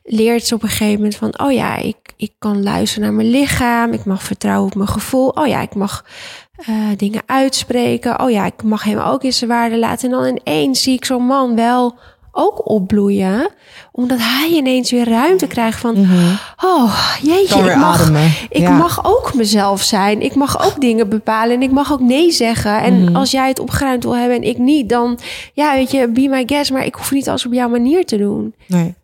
leert 0.04 0.46
ze 0.46 0.56
op 0.56 0.64
een 0.64 0.70
gegeven 0.70 0.96
moment 0.96 1.16
van, 1.16 1.40
oh 1.40 1.52
ja, 1.52 1.78
ik, 1.78 1.96
ik 2.22 2.34
kan 2.40 2.64
luisteren 2.64 3.04
naar 3.08 3.14
mijn 3.18 3.30
lichaam. 3.30 3.92
Ik 3.94 4.06
mag 4.06 4.24
vertrouwen 4.24 4.68
op 4.70 4.76
mijn 4.76 4.90
gevoel. 4.90 5.30
Oh 5.30 5.48
ja, 5.48 5.62
ik 5.62 5.76
mag 5.76 6.06
eh, 6.56 6.76
dingen 6.98 7.22
uitspreken. 7.26 8.20
Oh 8.22 8.32
ja, 8.32 8.46
ik 8.46 8.64
mag 8.64 8.84
hem 8.84 8.98
ook 9.00 9.24
in 9.24 9.34
zijn 9.34 9.50
waarde 9.50 9.78
laten. 9.78 10.12
En 10.12 10.18
dan 10.18 10.40
ineens 10.44 10.82
zie 10.84 10.94
ik 10.96 11.06
zo'n 11.06 11.26
man 11.26 11.56
wel 11.56 11.96
ook 12.32 12.70
opbloeien. 12.70 13.50
Omdat 13.92 14.18
hij 14.22 14.50
ineens 14.50 14.92
weer 14.92 15.10
ruimte 15.10 15.48
krijgt 15.48 15.80
van... 15.80 16.08
Oh, 16.66 17.12
jeetje, 17.22 17.60
ik 17.70 17.76
mag, 17.76 18.02
ademen. 18.02 18.32
ik 18.50 18.62
Ja. 18.62 18.78
mag 18.78 19.06
ook 19.06 19.34
mezelf 19.34 19.82
zijn. 19.82 20.22
Ik 20.22 20.36
mag 20.36 20.66
ook 20.66 20.82
dingen 20.82 21.10
bepalen 21.10 21.56
en 21.56 21.62
ik 21.62 21.72
mag 21.72 21.92
ook 21.92 22.00
nee 22.02 22.32
zeggen. 22.32 22.82
En 22.82 23.04
Mhm. 23.04 23.16
als 23.16 23.32
jij 23.32 23.48
het 23.48 23.60
opgeruimd 23.60 24.04
wil 24.04 24.16
hebben 24.18 24.38
en 24.38 24.44
ik 24.44 24.58
niet, 24.58 24.90
dan 24.90 25.20
ja, 25.54 25.74
weet 25.74 25.92
je, 25.92 26.08
be 26.08 26.28
my 26.28 26.44
guest. 26.46 26.72
Maar 26.72 26.86
ik 26.86 26.96
hoef 26.96 27.12
niet 27.12 27.30
alles 27.30 27.46
op 27.46 27.54
jouw 27.54 27.70
manier 27.70 28.06
te 28.06 28.18
doen. 28.18 28.56
Nee. 28.68 28.96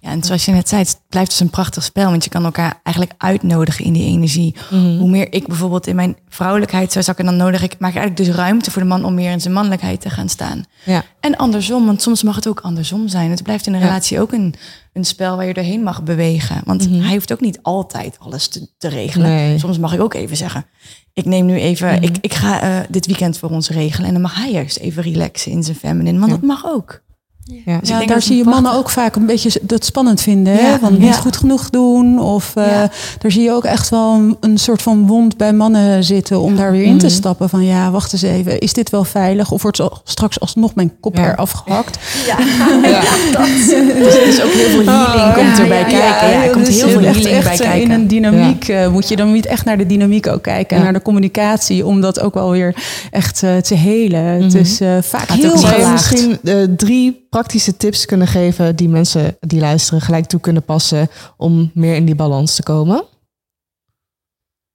Ja, 0.00 0.10
en 0.10 0.22
zoals 0.22 0.44
je 0.44 0.52
net 0.52 0.68
zei, 0.68 0.80
het 0.82 1.00
blijft 1.12 1.30
dus 1.30 1.40
een 1.40 1.50
prachtig 1.50 1.82
spel. 1.82 2.10
Want 2.10 2.24
je 2.24 2.30
kan 2.30 2.44
elkaar 2.44 2.80
eigenlijk 2.82 3.14
uitnodigen 3.18 3.84
in 3.84 3.92
die 3.92 4.04
energie. 4.04 4.54
Mhm. 4.70 4.96
Hoe 4.98 5.10
meer 5.10 5.32
ik 5.32 5.46
bijvoorbeeld 5.46 5.86
in 5.86 5.96
mijn 5.96 6.16
vrouwelijkheid 6.28 6.92
zou 6.92 7.04
zakken, 7.04 7.24
dan 7.24 7.36
nodig 7.36 7.62
ik, 7.62 7.78
maak 7.78 7.90
ik 7.90 7.96
eigenlijk 7.96 8.26
dus 8.28 8.36
ruimte 8.36 8.70
voor 8.70 8.82
de 8.82 8.88
man 8.88 9.04
om 9.04 9.14
meer 9.14 9.30
in 9.30 9.40
zijn 9.40 9.54
mannelijkheid 9.54 10.00
te 10.00 10.10
gaan 10.10 10.28
staan. 10.28 10.64
Ja. 10.84 11.04
En 11.20 11.36
andersom, 11.36 11.86
want 11.86 12.02
soms 12.02 12.22
mag 12.22 12.34
het 12.34 12.48
ook 12.48 12.60
andersom 12.60 13.08
zijn. 13.08 13.30
Het 13.30 13.42
blijft 13.42 13.66
in 13.66 13.72
een 13.74 13.80
Ja. 13.80 13.86
relatie 13.86 14.20
ook 14.20 14.32
een, 14.32 14.54
een 14.92 15.04
spel 15.04 15.36
waar 15.36 15.46
je 15.46 15.54
doorheen 15.54 15.82
mag 15.82 16.02
bewegen. 16.02 16.60
Want 16.64 16.90
Mhm. 16.90 17.00
hij 17.00 17.12
hoeft 17.14 17.32
ook 17.32 17.40
niet 17.40 17.58
altijd 17.62 18.16
alles 18.18 18.48
te, 18.48 18.68
te 18.78 18.88
regelen. 18.88 19.28
Nee. 19.28 19.58
Soms 19.58 19.78
mag 19.78 19.94
ik 19.94 20.00
ook 20.00 20.14
even 20.14 20.36
zeggen, 20.36 20.64
ik 21.12 21.24
neem 21.24 21.46
nu 21.46 21.54
even, 21.60 21.88
Mhm. 21.94 22.02
ik, 22.02 22.16
ik 22.20 22.34
ga 22.34 22.60
eh, 22.62 22.76
dit 22.88 23.06
weekend 23.06 23.38
voor 23.38 23.50
ons 23.50 23.68
regelen. 23.70 24.06
En 24.06 24.12
dan 24.12 24.22
mag 24.22 24.34
hij 24.36 24.50
juist 24.52 24.76
even 24.76 25.02
relaxen 25.02 25.52
in 25.52 25.62
zijn 25.62 25.76
feminine. 25.76 26.18
Want 26.18 26.30
Ja. 26.30 26.36
dat 26.38 26.46
mag 26.46 26.66
ook. 26.66 27.02
Ja. 27.44 27.78
Dus 27.80 27.88
Ja, 27.88 27.98
dat 27.98 28.08
daar 28.08 28.22
zie 28.22 28.36
je 28.36 28.44
mannen 28.44 28.72
ook 28.72 28.90
vaak 28.90 29.16
een 29.16 29.26
beetje 29.26 29.60
dat 29.62 29.84
spannend 29.84 30.20
vinden. 30.20 30.52
Hè? 30.52 30.60
Ja, 30.70 30.78
Van 30.78 30.92
niet 30.92 31.02
ja. 31.02 31.12
goed 31.12 31.36
genoeg 31.36 31.70
doen. 31.70 32.20
Of 32.20 32.52
Ja. 32.54 32.90
daar 33.18 33.30
zie 33.30 33.42
je 33.42 33.52
ook 33.52 33.64
echt 33.64 33.88
wel 33.88 34.14
een, 34.14 34.36
een 34.40 34.58
soort 34.58 34.82
van 34.82 35.06
wond 35.06 35.36
bij 35.36 35.52
mannen 35.52 36.04
zitten 36.04 36.40
om 36.40 36.56
daar 36.56 36.72
weer 36.72 36.82
in 36.84 36.98
te 36.98 37.06
Mhm. 37.06 37.14
stappen. 37.14 37.48
Van 37.48 37.64
ja, 37.64 37.90
wacht 37.90 38.12
eens 38.12 38.22
even. 38.22 38.58
Is 38.58 38.72
dit 38.72 38.90
wel 38.90 39.04
veilig? 39.04 39.50
Of 39.50 39.62
wordt 39.62 39.80
straks 40.04 40.40
alsnog 40.40 40.74
mijn 40.74 40.92
kop 41.00 41.16
Ja. 41.16 41.32
eraf 41.32 41.50
gehakt? 41.50 41.98
Dus 44.02 44.14
er 44.14 44.26
is 44.26 44.42
ook 44.42 44.52
heel 44.52 44.68
veel 44.68 44.84
healing 44.92 45.34
komt 45.34 45.58
erbij 45.58 45.78
ja, 45.78 45.84
kijken. 45.84 46.30
Ja, 46.30 46.44
er 46.44 46.50
komt 46.50 46.66
dus 46.66 46.80
heel 46.80 46.88
veel 46.88 47.00
echt- 47.00 47.16
healing 47.16 47.42
bij 47.42 47.52
echt, 47.52 47.60
eh, 47.60 47.68
kijken. 47.70 47.90
In 47.90 47.90
een 47.90 48.08
dynamiek 48.08 48.68
eh, 48.68 48.88
moet 48.88 49.08
je 49.08 49.16
dan 49.16 49.32
niet 49.32 49.46
echt 49.46 49.64
naar 49.64 49.78
de 49.78 49.86
dynamiek 49.86 50.26
ook 50.26 50.42
kijken. 50.42 50.70
En 50.70 50.76
Ja. 50.76 50.82
naar 50.82 50.92
de 50.92 51.02
communicatie. 51.02 51.86
Om 51.86 52.00
dat 52.00 52.20
ook 52.20 52.34
wel 52.34 52.50
weer 52.50 52.74
echt 53.10 53.42
eh, 53.42 53.56
te 53.56 53.74
helen. 53.74 54.24
Het 54.24 54.52
Mhm. 54.52 54.56
is 54.62 54.80
eh, 54.80 54.88
vaak 55.02 55.28
heel 55.30 55.90
misschien 55.92 56.38
eh, 56.44 56.54
drie 56.76 57.21
praktische 57.32 57.76
tips 57.76 58.04
kunnen 58.04 58.26
geven 58.26 58.76
die 58.76 58.88
mensen 58.88 59.36
die 59.40 59.60
luisteren 59.60 60.00
gelijk 60.00 60.26
toe 60.26 60.40
kunnen 60.40 60.64
passen 60.64 61.08
om 61.36 61.70
meer 61.74 61.94
in 61.94 62.04
die 62.04 62.14
balans 62.14 62.54
te 62.54 62.62
komen? 62.62 63.04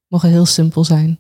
Mogen 0.08 0.30
heel 0.30 0.46
simpel 0.46 0.84
zijn. 0.84 1.20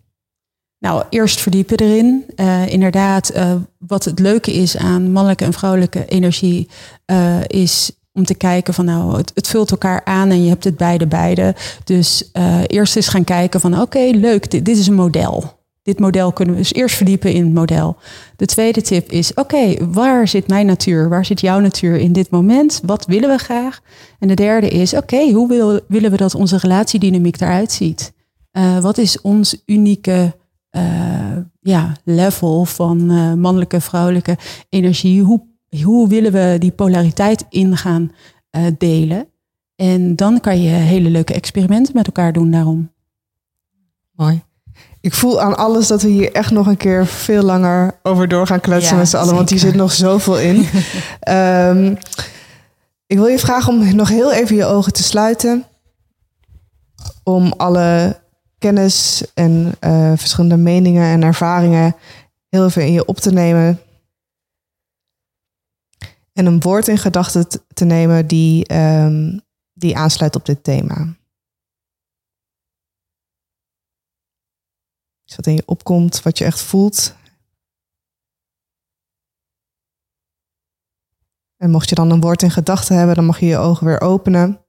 Nou, 0.80 1.04
eerst 1.10 1.40
verdiepen 1.40 1.78
erin. 1.78 2.26
Eh, 2.36 2.68
inderdaad, 2.68 3.30
eh, 3.30 3.56
wat 3.78 4.06
het 4.06 4.20
leuke 4.20 4.54
is 4.54 4.78
aan 4.78 5.12
mannelijke 5.12 5.46
en 5.46 5.54
vrouwelijke 5.54 6.06
energie, 6.06 6.70
eh, 7.06 7.40
is 7.48 7.92
om 8.14 8.26
te 8.26 8.36
kijken 8.36 8.74
van 8.74 8.86
nou, 8.86 9.18
het, 9.18 9.32
het 9.34 9.48
vult 9.48 9.72
elkaar 9.72 10.02
aan 10.06 10.30
en 10.30 10.44
je 10.44 10.50
hebt 10.50 10.64
het 10.64 10.78
beide 10.78 11.08
beide. 11.08 11.56
Dus 11.84 12.30
eerst 12.68 12.96
eens 12.96 13.08
gaan 13.08 13.24
kijken 13.24 13.60
van 13.60 13.82
oké, 13.82 14.10
leuk, 14.14 14.52
dit 14.52 14.68
is 14.68 14.88
een 14.88 14.94
model. 14.94 15.57
Dit 15.88 16.00
model 16.00 16.32
kunnen 16.32 16.56
we 16.56 16.62
dus 16.62 16.74
eerst 16.74 16.96
verdiepen 16.96 17.34
in 17.34 17.44
het 17.46 17.54
model. 17.54 17.98
De 18.36 18.46
tweede 18.46 18.82
tip 18.82 19.12
is, 19.12 19.34
oké, 19.34 19.86
waar 19.92 20.28
zit 20.28 20.48
mijn 20.48 20.66
natuur? 20.66 21.10
Waar 21.10 21.26
zit 21.26 21.42
jouw 21.42 21.60
natuur 21.60 21.96
in 21.98 22.14
dit 22.14 22.30
moment? 22.30 22.82
Wat 22.86 23.06
willen 23.06 23.30
we 23.30 23.38
graag? 23.38 23.80
En 24.20 24.28
de 24.28 24.34
derde 24.34 24.70
is, 24.70 24.94
oké, 24.94 25.32
hoe 25.32 25.48
wil- 25.48 25.80
willen 25.88 26.12
we 26.12 26.18
dat 26.18 26.36
onze 26.36 26.58
relatiedynamiek 26.58 27.42
eruit 27.42 27.72
ziet? 27.72 28.14
Eh, 28.52 28.80
wat 28.80 28.98
is 28.98 29.22
ons 29.22 29.62
unieke 29.66 30.36
eh, 30.70 31.38
ja, 31.62 31.96
level 32.04 32.66
van 32.66 33.10
eh, 33.12 33.34
mannelijke, 33.34 33.82
vrouwelijke 33.82 34.38
energie? 34.70 35.22
Hoe, 35.22 35.42
hoe 35.84 36.08
willen 36.08 36.32
we 36.32 36.56
die 36.60 36.72
polariteit 36.72 37.46
in 37.50 37.78
gaan 37.78 38.12
eh, 38.50 38.66
delen? 38.78 39.28
En 39.76 40.16
dan 40.16 40.40
kan 40.40 40.62
je 40.62 40.70
hele 40.70 41.10
leuke 41.10 41.34
experimenten 41.34 41.94
met 41.96 42.06
elkaar 42.06 42.34
doen 42.34 42.52
daarom. 42.52 42.92
Mooi. 44.12 44.42
Ik 45.08 45.14
voel 45.14 45.42
aan 45.42 45.58
alles 45.58 45.88
dat 45.88 46.02
we 46.02 46.08
hier 46.08 46.32
echt 46.32 46.52
nog 46.52 46.68
een 46.68 46.78
keer 46.78 47.06
veel 47.06 47.44
langer 47.44 48.00
over 48.04 48.28
door 48.28 48.48
gaan 48.48 48.60
kletsen 48.60 48.94
Ja, 48.94 49.00
met 49.00 49.10
z'n 49.10 49.18
allen, 49.18 49.36
want 49.36 49.50
hier 49.50 49.60
zit 49.60 49.76
nog 49.76 49.92
zoveel 49.92 50.40
in. 50.40 50.68
Ehm, 51.20 51.96
ik 53.06 53.18
wil 53.18 53.28
je 53.28 53.40
vragen 53.40 53.74
om 53.74 53.96
nog 53.96 54.10
heel 54.10 54.34
even 54.34 54.56
je 54.56 54.66
ogen 54.66 54.94
te 54.94 55.04
sluiten. 55.04 55.66
Om 57.24 57.54
alle 57.58 58.20
kennis 58.58 59.26
en 59.34 59.76
eh, 59.80 60.12
verschillende 60.16 60.58
meningen 60.58 61.04
en 61.04 61.24
ervaringen 61.24 61.96
heel 62.50 62.66
even 62.66 62.86
in 62.86 62.94
je 62.94 63.06
op 63.06 63.18
te 63.18 63.32
nemen. 63.32 63.80
En 66.34 66.46
een 66.46 66.62
woord 66.62 66.88
in 66.88 66.98
gedachten 66.98 67.48
te 67.74 67.86
nemen 67.86 68.28
die, 68.28 68.66
ehm, 68.66 69.38
die 69.74 69.98
aansluit 69.98 70.36
op 70.36 70.46
dit 70.46 70.64
thema. 70.64 71.08
Iets 75.28 75.36
wat 75.36 75.48
in 75.48 75.56
je 75.56 75.64
opkomt, 75.66 76.22
wat 76.22 76.38
je 76.38 76.46
echt 76.46 76.62
voelt. 76.62 77.16
En 81.58 81.70
mocht 81.70 81.90
je 81.90 81.96
dan 81.96 82.10
een 82.12 82.22
woord 82.22 82.42
in 82.42 82.52
gedachten 82.52 82.98
hebben, 82.98 83.16
dan 83.16 83.26
mag 83.26 83.40
je 83.40 83.46
je 83.46 83.58
ogen 83.58 83.86
weer 83.86 84.02
openen. 84.02 84.66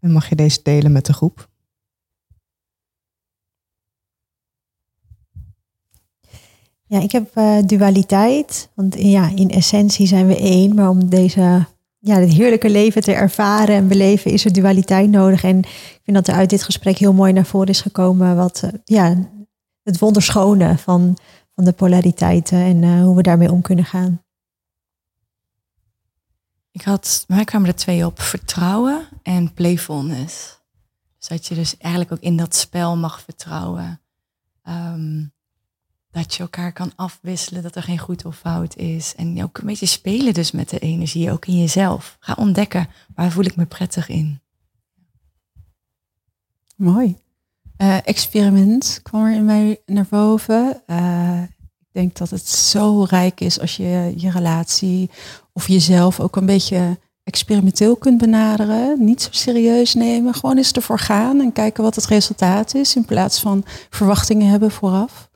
En 0.00 0.12
mag 0.12 0.28
je 0.28 0.34
deze 0.34 0.62
delen 0.62 0.92
met 0.92 1.06
de 1.06 1.12
groep. 1.12 1.48
Ja, 6.84 7.00
ik 7.00 7.12
heb 7.12 7.36
uh, 7.36 7.62
dualiteit. 7.66 8.70
Want 8.74 8.94
ja, 8.94 9.28
in 9.28 9.50
essentie 9.50 10.06
zijn 10.06 10.26
we 10.26 10.36
één. 10.36 10.74
Maar 10.74 10.88
om 10.88 11.08
deze, 11.08 11.66
ja, 11.98 12.18
dit 12.18 12.32
heerlijke 12.32 12.70
leven 12.70 13.02
te 13.02 13.12
ervaren 13.12 13.74
en 13.74 13.88
beleven, 13.88 14.30
is 14.30 14.44
er 14.44 14.52
dualiteit 14.52 15.10
nodig. 15.10 15.44
En 15.44 15.58
ik 15.58 16.00
vind 16.02 16.16
dat 16.16 16.28
er 16.28 16.34
uit 16.34 16.50
dit 16.50 16.62
gesprek 16.62 16.98
heel 16.98 17.12
mooi 17.12 17.32
naar 17.32 17.46
voren 17.46 17.68
is 17.68 17.80
gekomen. 17.80 18.36
Wat, 18.36 18.62
uh, 18.64 18.70
ja, 18.84 19.30
het 19.82 19.98
wonderschone 19.98 20.78
van, 20.78 21.18
van 21.54 21.64
de 21.64 21.72
polariteiten 21.72 22.58
en 22.58 22.82
uh, 22.82 23.02
hoe 23.02 23.16
we 23.16 23.22
daarmee 23.22 23.52
om 23.52 23.62
kunnen 23.62 23.84
gaan. 23.84 24.22
Ik 26.70 26.82
had, 26.82 27.24
mij 27.28 27.44
kwamen 27.44 27.68
er 27.68 27.74
twee 27.74 28.06
op: 28.06 28.20
vertrouwen 28.20 29.08
en 29.22 29.52
playfulness. 29.54 30.60
Dus 31.18 31.28
dat 31.28 31.46
je 31.46 31.54
dus 31.54 31.76
eigenlijk 31.76 32.12
ook 32.12 32.20
in 32.20 32.36
dat 32.36 32.54
spel 32.54 32.96
mag 32.96 33.20
vertrouwen. 33.20 34.00
Um, 34.68 35.32
dat 36.10 36.34
je 36.34 36.42
elkaar 36.42 36.72
kan 36.72 36.92
afwisselen, 36.96 37.62
dat 37.62 37.76
er 37.76 37.82
geen 37.82 37.98
goed 37.98 38.24
of 38.24 38.36
fout 38.36 38.76
is. 38.76 39.14
En 39.16 39.42
ook 39.42 39.58
een 39.58 39.66
beetje 39.66 39.86
spelen 39.86 40.34
dus 40.34 40.50
met 40.50 40.68
de 40.68 40.78
energie, 40.78 41.32
ook 41.32 41.46
in 41.46 41.58
jezelf. 41.58 42.16
Ga 42.20 42.34
ontdekken, 42.38 42.88
waar 43.14 43.30
voel 43.30 43.44
ik 43.44 43.56
me 43.56 43.66
prettig 43.66 44.08
in. 44.08 44.40
Mooi. 46.76 47.16
Uh, 47.78 47.96
experiment 48.04 49.00
kwam 49.02 49.24
er 49.24 49.34
in 49.34 49.44
mij 49.44 49.80
naar 49.86 50.06
boven. 50.10 50.82
Uh, 50.86 51.42
ik 51.78 51.88
denk 51.92 52.16
dat 52.16 52.30
het 52.30 52.48
zo 52.48 53.02
rijk 53.02 53.40
is 53.40 53.60
als 53.60 53.76
je 53.76 54.12
je 54.16 54.30
relatie 54.30 55.10
of 55.52 55.68
jezelf 55.68 56.20
ook 56.20 56.36
een 56.36 56.46
beetje 56.46 56.98
experimenteel 57.24 57.96
kunt 57.96 58.18
benaderen. 58.18 59.04
Niet 59.04 59.22
zo 59.22 59.28
serieus 59.32 59.94
nemen. 59.94 60.34
Gewoon 60.34 60.56
eens 60.56 60.72
ervoor 60.72 60.98
gaan 60.98 61.40
en 61.40 61.52
kijken 61.52 61.82
wat 61.82 61.94
het 61.94 62.06
resultaat 62.06 62.74
is. 62.74 62.96
In 62.96 63.04
plaats 63.04 63.40
van 63.40 63.64
verwachtingen 63.90 64.48
hebben 64.48 64.70
vooraf. 64.70 65.30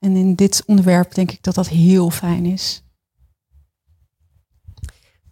En 0.00 0.16
in 0.16 0.34
dit 0.34 0.62
onderwerp 0.66 1.14
denk 1.14 1.30
ik 1.30 1.42
dat 1.42 1.54
dat 1.54 1.68
heel 1.68 2.10
fijn 2.10 2.44
is. 2.44 2.82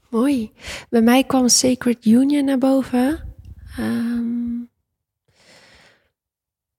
Mooi. 0.08 0.52
Bij 0.90 1.02
mij 1.02 1.24
kwam 1.24 1.48
Sacred 1.48 2.04
Union 2.04 2.44
naar 2.44 2.58
boven. 2.58 3.34
Um, 3.78 4.70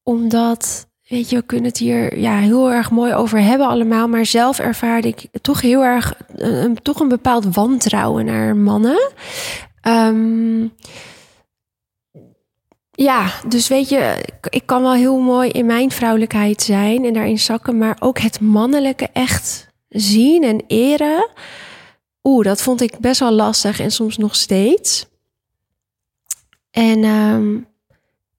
omdat, 0.03 0.87
weet 1.07 1.29
je, 1.29 1.35
we 1.35 1.41
kunnen 1.41 1.65
het 1.65 1.77
hier 1.77 2.19
ja, 2.19 2.37
heel 2.37 2.71
erg 2.71 2.91
mooi 2.91 3.13
over 3.13 3.41
hebben 3.41 3.67
allemaal. 3.67 4.07
Maar 4.07 4.25
zelf 4.25 4.59
ervaarde 4.59 5.07
ik 5.07 5.27
toch 5.41 5.61
heel 5.61 5.83
erg, 5.83 6.13
een, 6.35 6.81
toch 6.81 6.99
een 6.99 7.07
bepaald 7.07 7.55
wantrouwen 7.55 8.25
naar 8.25 8.55
mannen. 8.55 9.11
Um, 9.83 10.71
ja, 13.03 13.31
dus 13.47 13.67
weet 13.67 13.89
je, 13.89 14.25
ik 14.49 14.65
kan 14.65 14.81
wel 14.81 14.93
heel 14.93 15.19
mooi 15.19 15.49
in 15.49 15.65
mijn 15.65 15.91
vrouwelijkheid 15.91 16.61
zijn 16.61 17.05
en 17.05 17.13
daarin 17.13 17.39
zakken, 17.39 17.77
maar 17.77 17.97
ook 17.99 18.19
het 18.19 18.39
mannelijke 18.39 19.07
echt 19.13 19.67
zien 19.89 20.43
en 20.43 20.63
eren. 20.67 21.29
Oeh, 22.23 22.45
dat 22.45 22.61
vond 22.61 22.81
ik 22.81 22.99
best 22.99 23.19
wel 23.19 23.31
lastig 23.31 23.79
en 23.79 23.91
soms 23.91 24.17
nog 24.17 24.35
steeds. 24.35 25.05
En 26.71 27.03
um, 27.03 27.67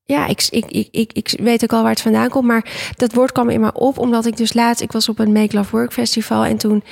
ja, 0.04 0.26
ik, 0.26 0.46
ik, 0.50 0.88
ik, 0.90 1.12
ik, 1.12 1.34
weet 1.40 1.62
ook 1.62 1.72
al 1.72 1.82
waar 1.82 1.90
het 1.90 2.00
vandaan 2.00 2.28
komt, 2.28 2.46
maar 2.46 2.92
dat 2.96 3.12
woord 3.12 3.32
kwam 3.32 3.48
in 3.48 3.60
me 3.60 3.72
op 3.72 3.98
omdat 3.98 4.26
ik 4.26 4.36
dus 4.36 4.52
laatst, 4.52 4.82
ik 4.82 4.92
was 4.92 5.08
op 5.08 5.18
een 5.18 5.32
Make 5.32 5.56
Love 5.56 5.76
Work 5.76 5.92
Festival 5.92 6.44
en 6.44 6.56
toen 6.56 6.82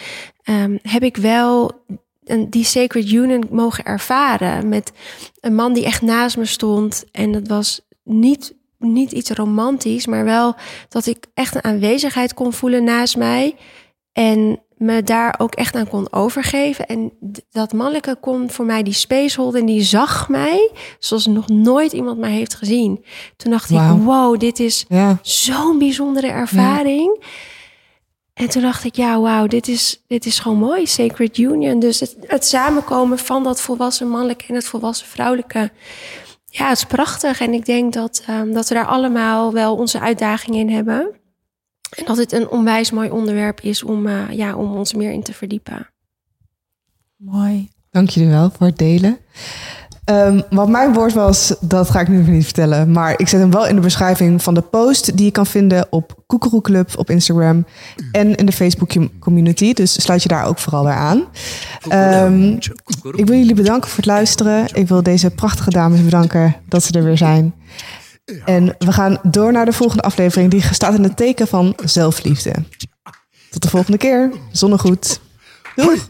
um, 0.44 0.78
heb 0.82 1.02
ik 1.02 1.16
wel 1.16 1.84
een, 2.28 2.50
die 2.50 2.64
Sacred 2.64 3.10
Union 3.10 3.44
mogen 3.50 3.84
ervaren. 3.84 4.68
Met 4.68 4.92
een 5.40 5.54
man 5.54 5.72
die 5.72 5.84
echt 5.84 6.02
naast 6.02 6.36
me 6.36 6.44
stond. 6.44 7.04
En 7.12 7.32
dat 7.32 7.48
was 7.48 7.80
niet, 8.04 8.54
niet 8.78 9.12
iets 9.12 9.30
romantisch, 9.30 10.06
maar 10.06 10.24
wel 10.24 10.54
dat 10.88 11.06
ik 11.06 11.26
echt 11.34 11.54
een 11.54 11.64
aanwezigheid 11.64 12.34
kon 12.34 12.52
voelen 12.52 12.84
naast 12.84 13.16
mij. 13.16 13.56
En 14.12 14.60
me 14.78 15.02
daar 15.02 15.34
ook 15.38 15.54
echt 15.54 15.74
aan 15.74 15.88
kon 15.88 16.12
overgeven. 16.12 16.86
En 16.86 17.12
dat 17.50 17.72
mannelijke 17.72 18.16
kon 18.20 18.50
voor 18.50 18.64
mij 18.64 18.82
die 18.82 18.92
space 18.92 19.40
holden 19.40 19.60
en 19.60 19.66
die 19.66 19.82
zag 19.82 20.28
mij 20.28 20.70
zoals 20.98 21.26
nog 21.26 21.48
nooit 21.48 21.92
iemand 21.92 22.18
mij 22.18 22.32
heeft 22.32 22.54
gezien. 22.54 23.04
Toen 23.36 23.50
dacht 23.50 23.70
ik, 23.70 23.80
wow, 24.04 24.40
dit 24.40 24.58
is 24.58 24.84
ja. 24.88 25.18
zo'n 25.22 25.78
bijzondere 25.78 26.26
ervaring. 26.26 27.16
Ja. 27.20 27.26
En 28.38 28.48
toen 28.48 28.62
dacht 28.62 28.84
ik, 28.84 28.96
ja, 28.96 29.20
wauw, 29.20 29.46
dit 29.46 29.68
is, 29.68 30.02
dit 30.06 30.26
is 30.26 30.38
gewoon 30.38 30.58
mooi, 30.58 30.86
Sacred 30.86 31.38
Union. 31.38 31.78
Dus 31.78 32.00
het, 32.00 32.16
het 32.20 32.44
samenkomen 32.44 33.18
van 33.18 33.44
dat 33.44 33.60
volwassen 33.60 34.08
mannelijke 34.08 34.44
en 34.48 34.54
het 34.54 34.64
volwassen 34.64 35.06
vrouwelijke. 35.06 35.70
Ja, 36.44 36.68
het 36.68 36.76
is 36.76 36.84
prachtig. 36.84 37.40
En 37.40 37.52
ik 37.52 37.64
denk 37.64 37.92
dat, 37.92 38.24
um, 38.30 38.52
dat 38.52 38.68
we 38.68 38.74
daar 38.74 38.86
allemaal 38.86 39.52
wel 39.52 39.76
onze 39.76 40.00
uitdagingen 40.00 40.58
in 40.58 40.70
hebben. 40.70 41.10
En 41.96 42.04
dat 42.04 42.16
het 42.16 42.32
een 42.32 42.48
onwijs 42.48 42.90
mooi 42.90 43.10
onderwerp 43.10 43.60
is 43.60 43.82
om, 43.82 44.06
uh, 44.06 44.30
ja, 44.30 44.56
om 44.56 44.76
ons 44.76 44.94
meer 44.94 45.10
in 45.10 45.22
te 45.22 45.32
verdiepen. 45.32 45.90
Mooi. 47.16 47.68
Dank 47.90 48.08
jullie 48.08 48.30
wel 48.30 48.50
voor 48.50 48.66
het 48.66 48.78
delen. 48.78 49.18
Um, 50.10 50.42
wat 50.50 50.68
mijn 50.68 50.92
woord 50.92 51.12
was, 51.12 51.54
dat 51.60 51.90
ga 51.90 52.00
ik 52.00 52.08
nu 52.08 52.20
even 52.20 52.32
niet 52.32 52.44
vertellen. 52.44 52.92
Maar 52.92 53.14
ik 53.16 53.28
zet 53.28 53.40
hem 53.40 53.50
wel 53.50 53.66
in 53.66 53.74
de 53.74 53.80
beschrijving 53.80 54.42
van 54.42 54.54
de 54.54 54.60
post 54.60 55.16
die 55.16 55.24
je 55.24 55.30
kan 55.30 55.46
vinden 55.46 55.86
op 55.90 56.22
Koekeroe 56.26 56.60
Club 56.60 56.90
op 56.96 57.10
Instagram 57.10 57.66
en 58.12 58.34
in 58.34 58.46
de 58.46 58.52
Facebook 58.52 58.92
community. 59.18 59.72
Dus 59.72 60.02
sluit 60.02 60.22
je 60.22 60.28
daar 60.28 60.46
ook 60.46 60.58
vooral 60.58 60.84
weer 60.84 60.92
aan. 60.92 61.24
Um, 62.24 62.58
ik 63.16 63.26
wil 63.26 63.38
jullie 63.38 63.54
bedanken 63.54 63.88
voor 63.88 63.98
het 63.98 64.06
luisteren. 64.06 64.66
Ik 64.72 64.88
wil 64.88 65.02
deze 65.02 65.30
prachtige 65.30 65.70
dames 65.70 66.04
bedanken 66.04 66.56
dat 66.68 66.82
ze 66.82 66.92
er 66.92 67.04
weer 67.04 67.18
zijn. 67.18 67.54
En 68.44 68.74
we 68.78 68.92
gaan 68.92 69.18
door 69.22 69.52
naar 69.52 69.64
de 69.64 69.72
volgende 69.72 70.02
aflevering. 70.02 70.50
Die 70.50 70.62
staat 70.70 70.94
in 70.94 71.02
het 71.02 71.16
teken 71.16 71.48
van 71.48 71.76
zelfliefde. 71.84 72.52
Tot 73.50 73.62
de 73.62 73.68
volgende 73.68 73.98
keer. 73.98 74.32
Zonnegoed. 74.52 75.20
Doei. 75.76 76.00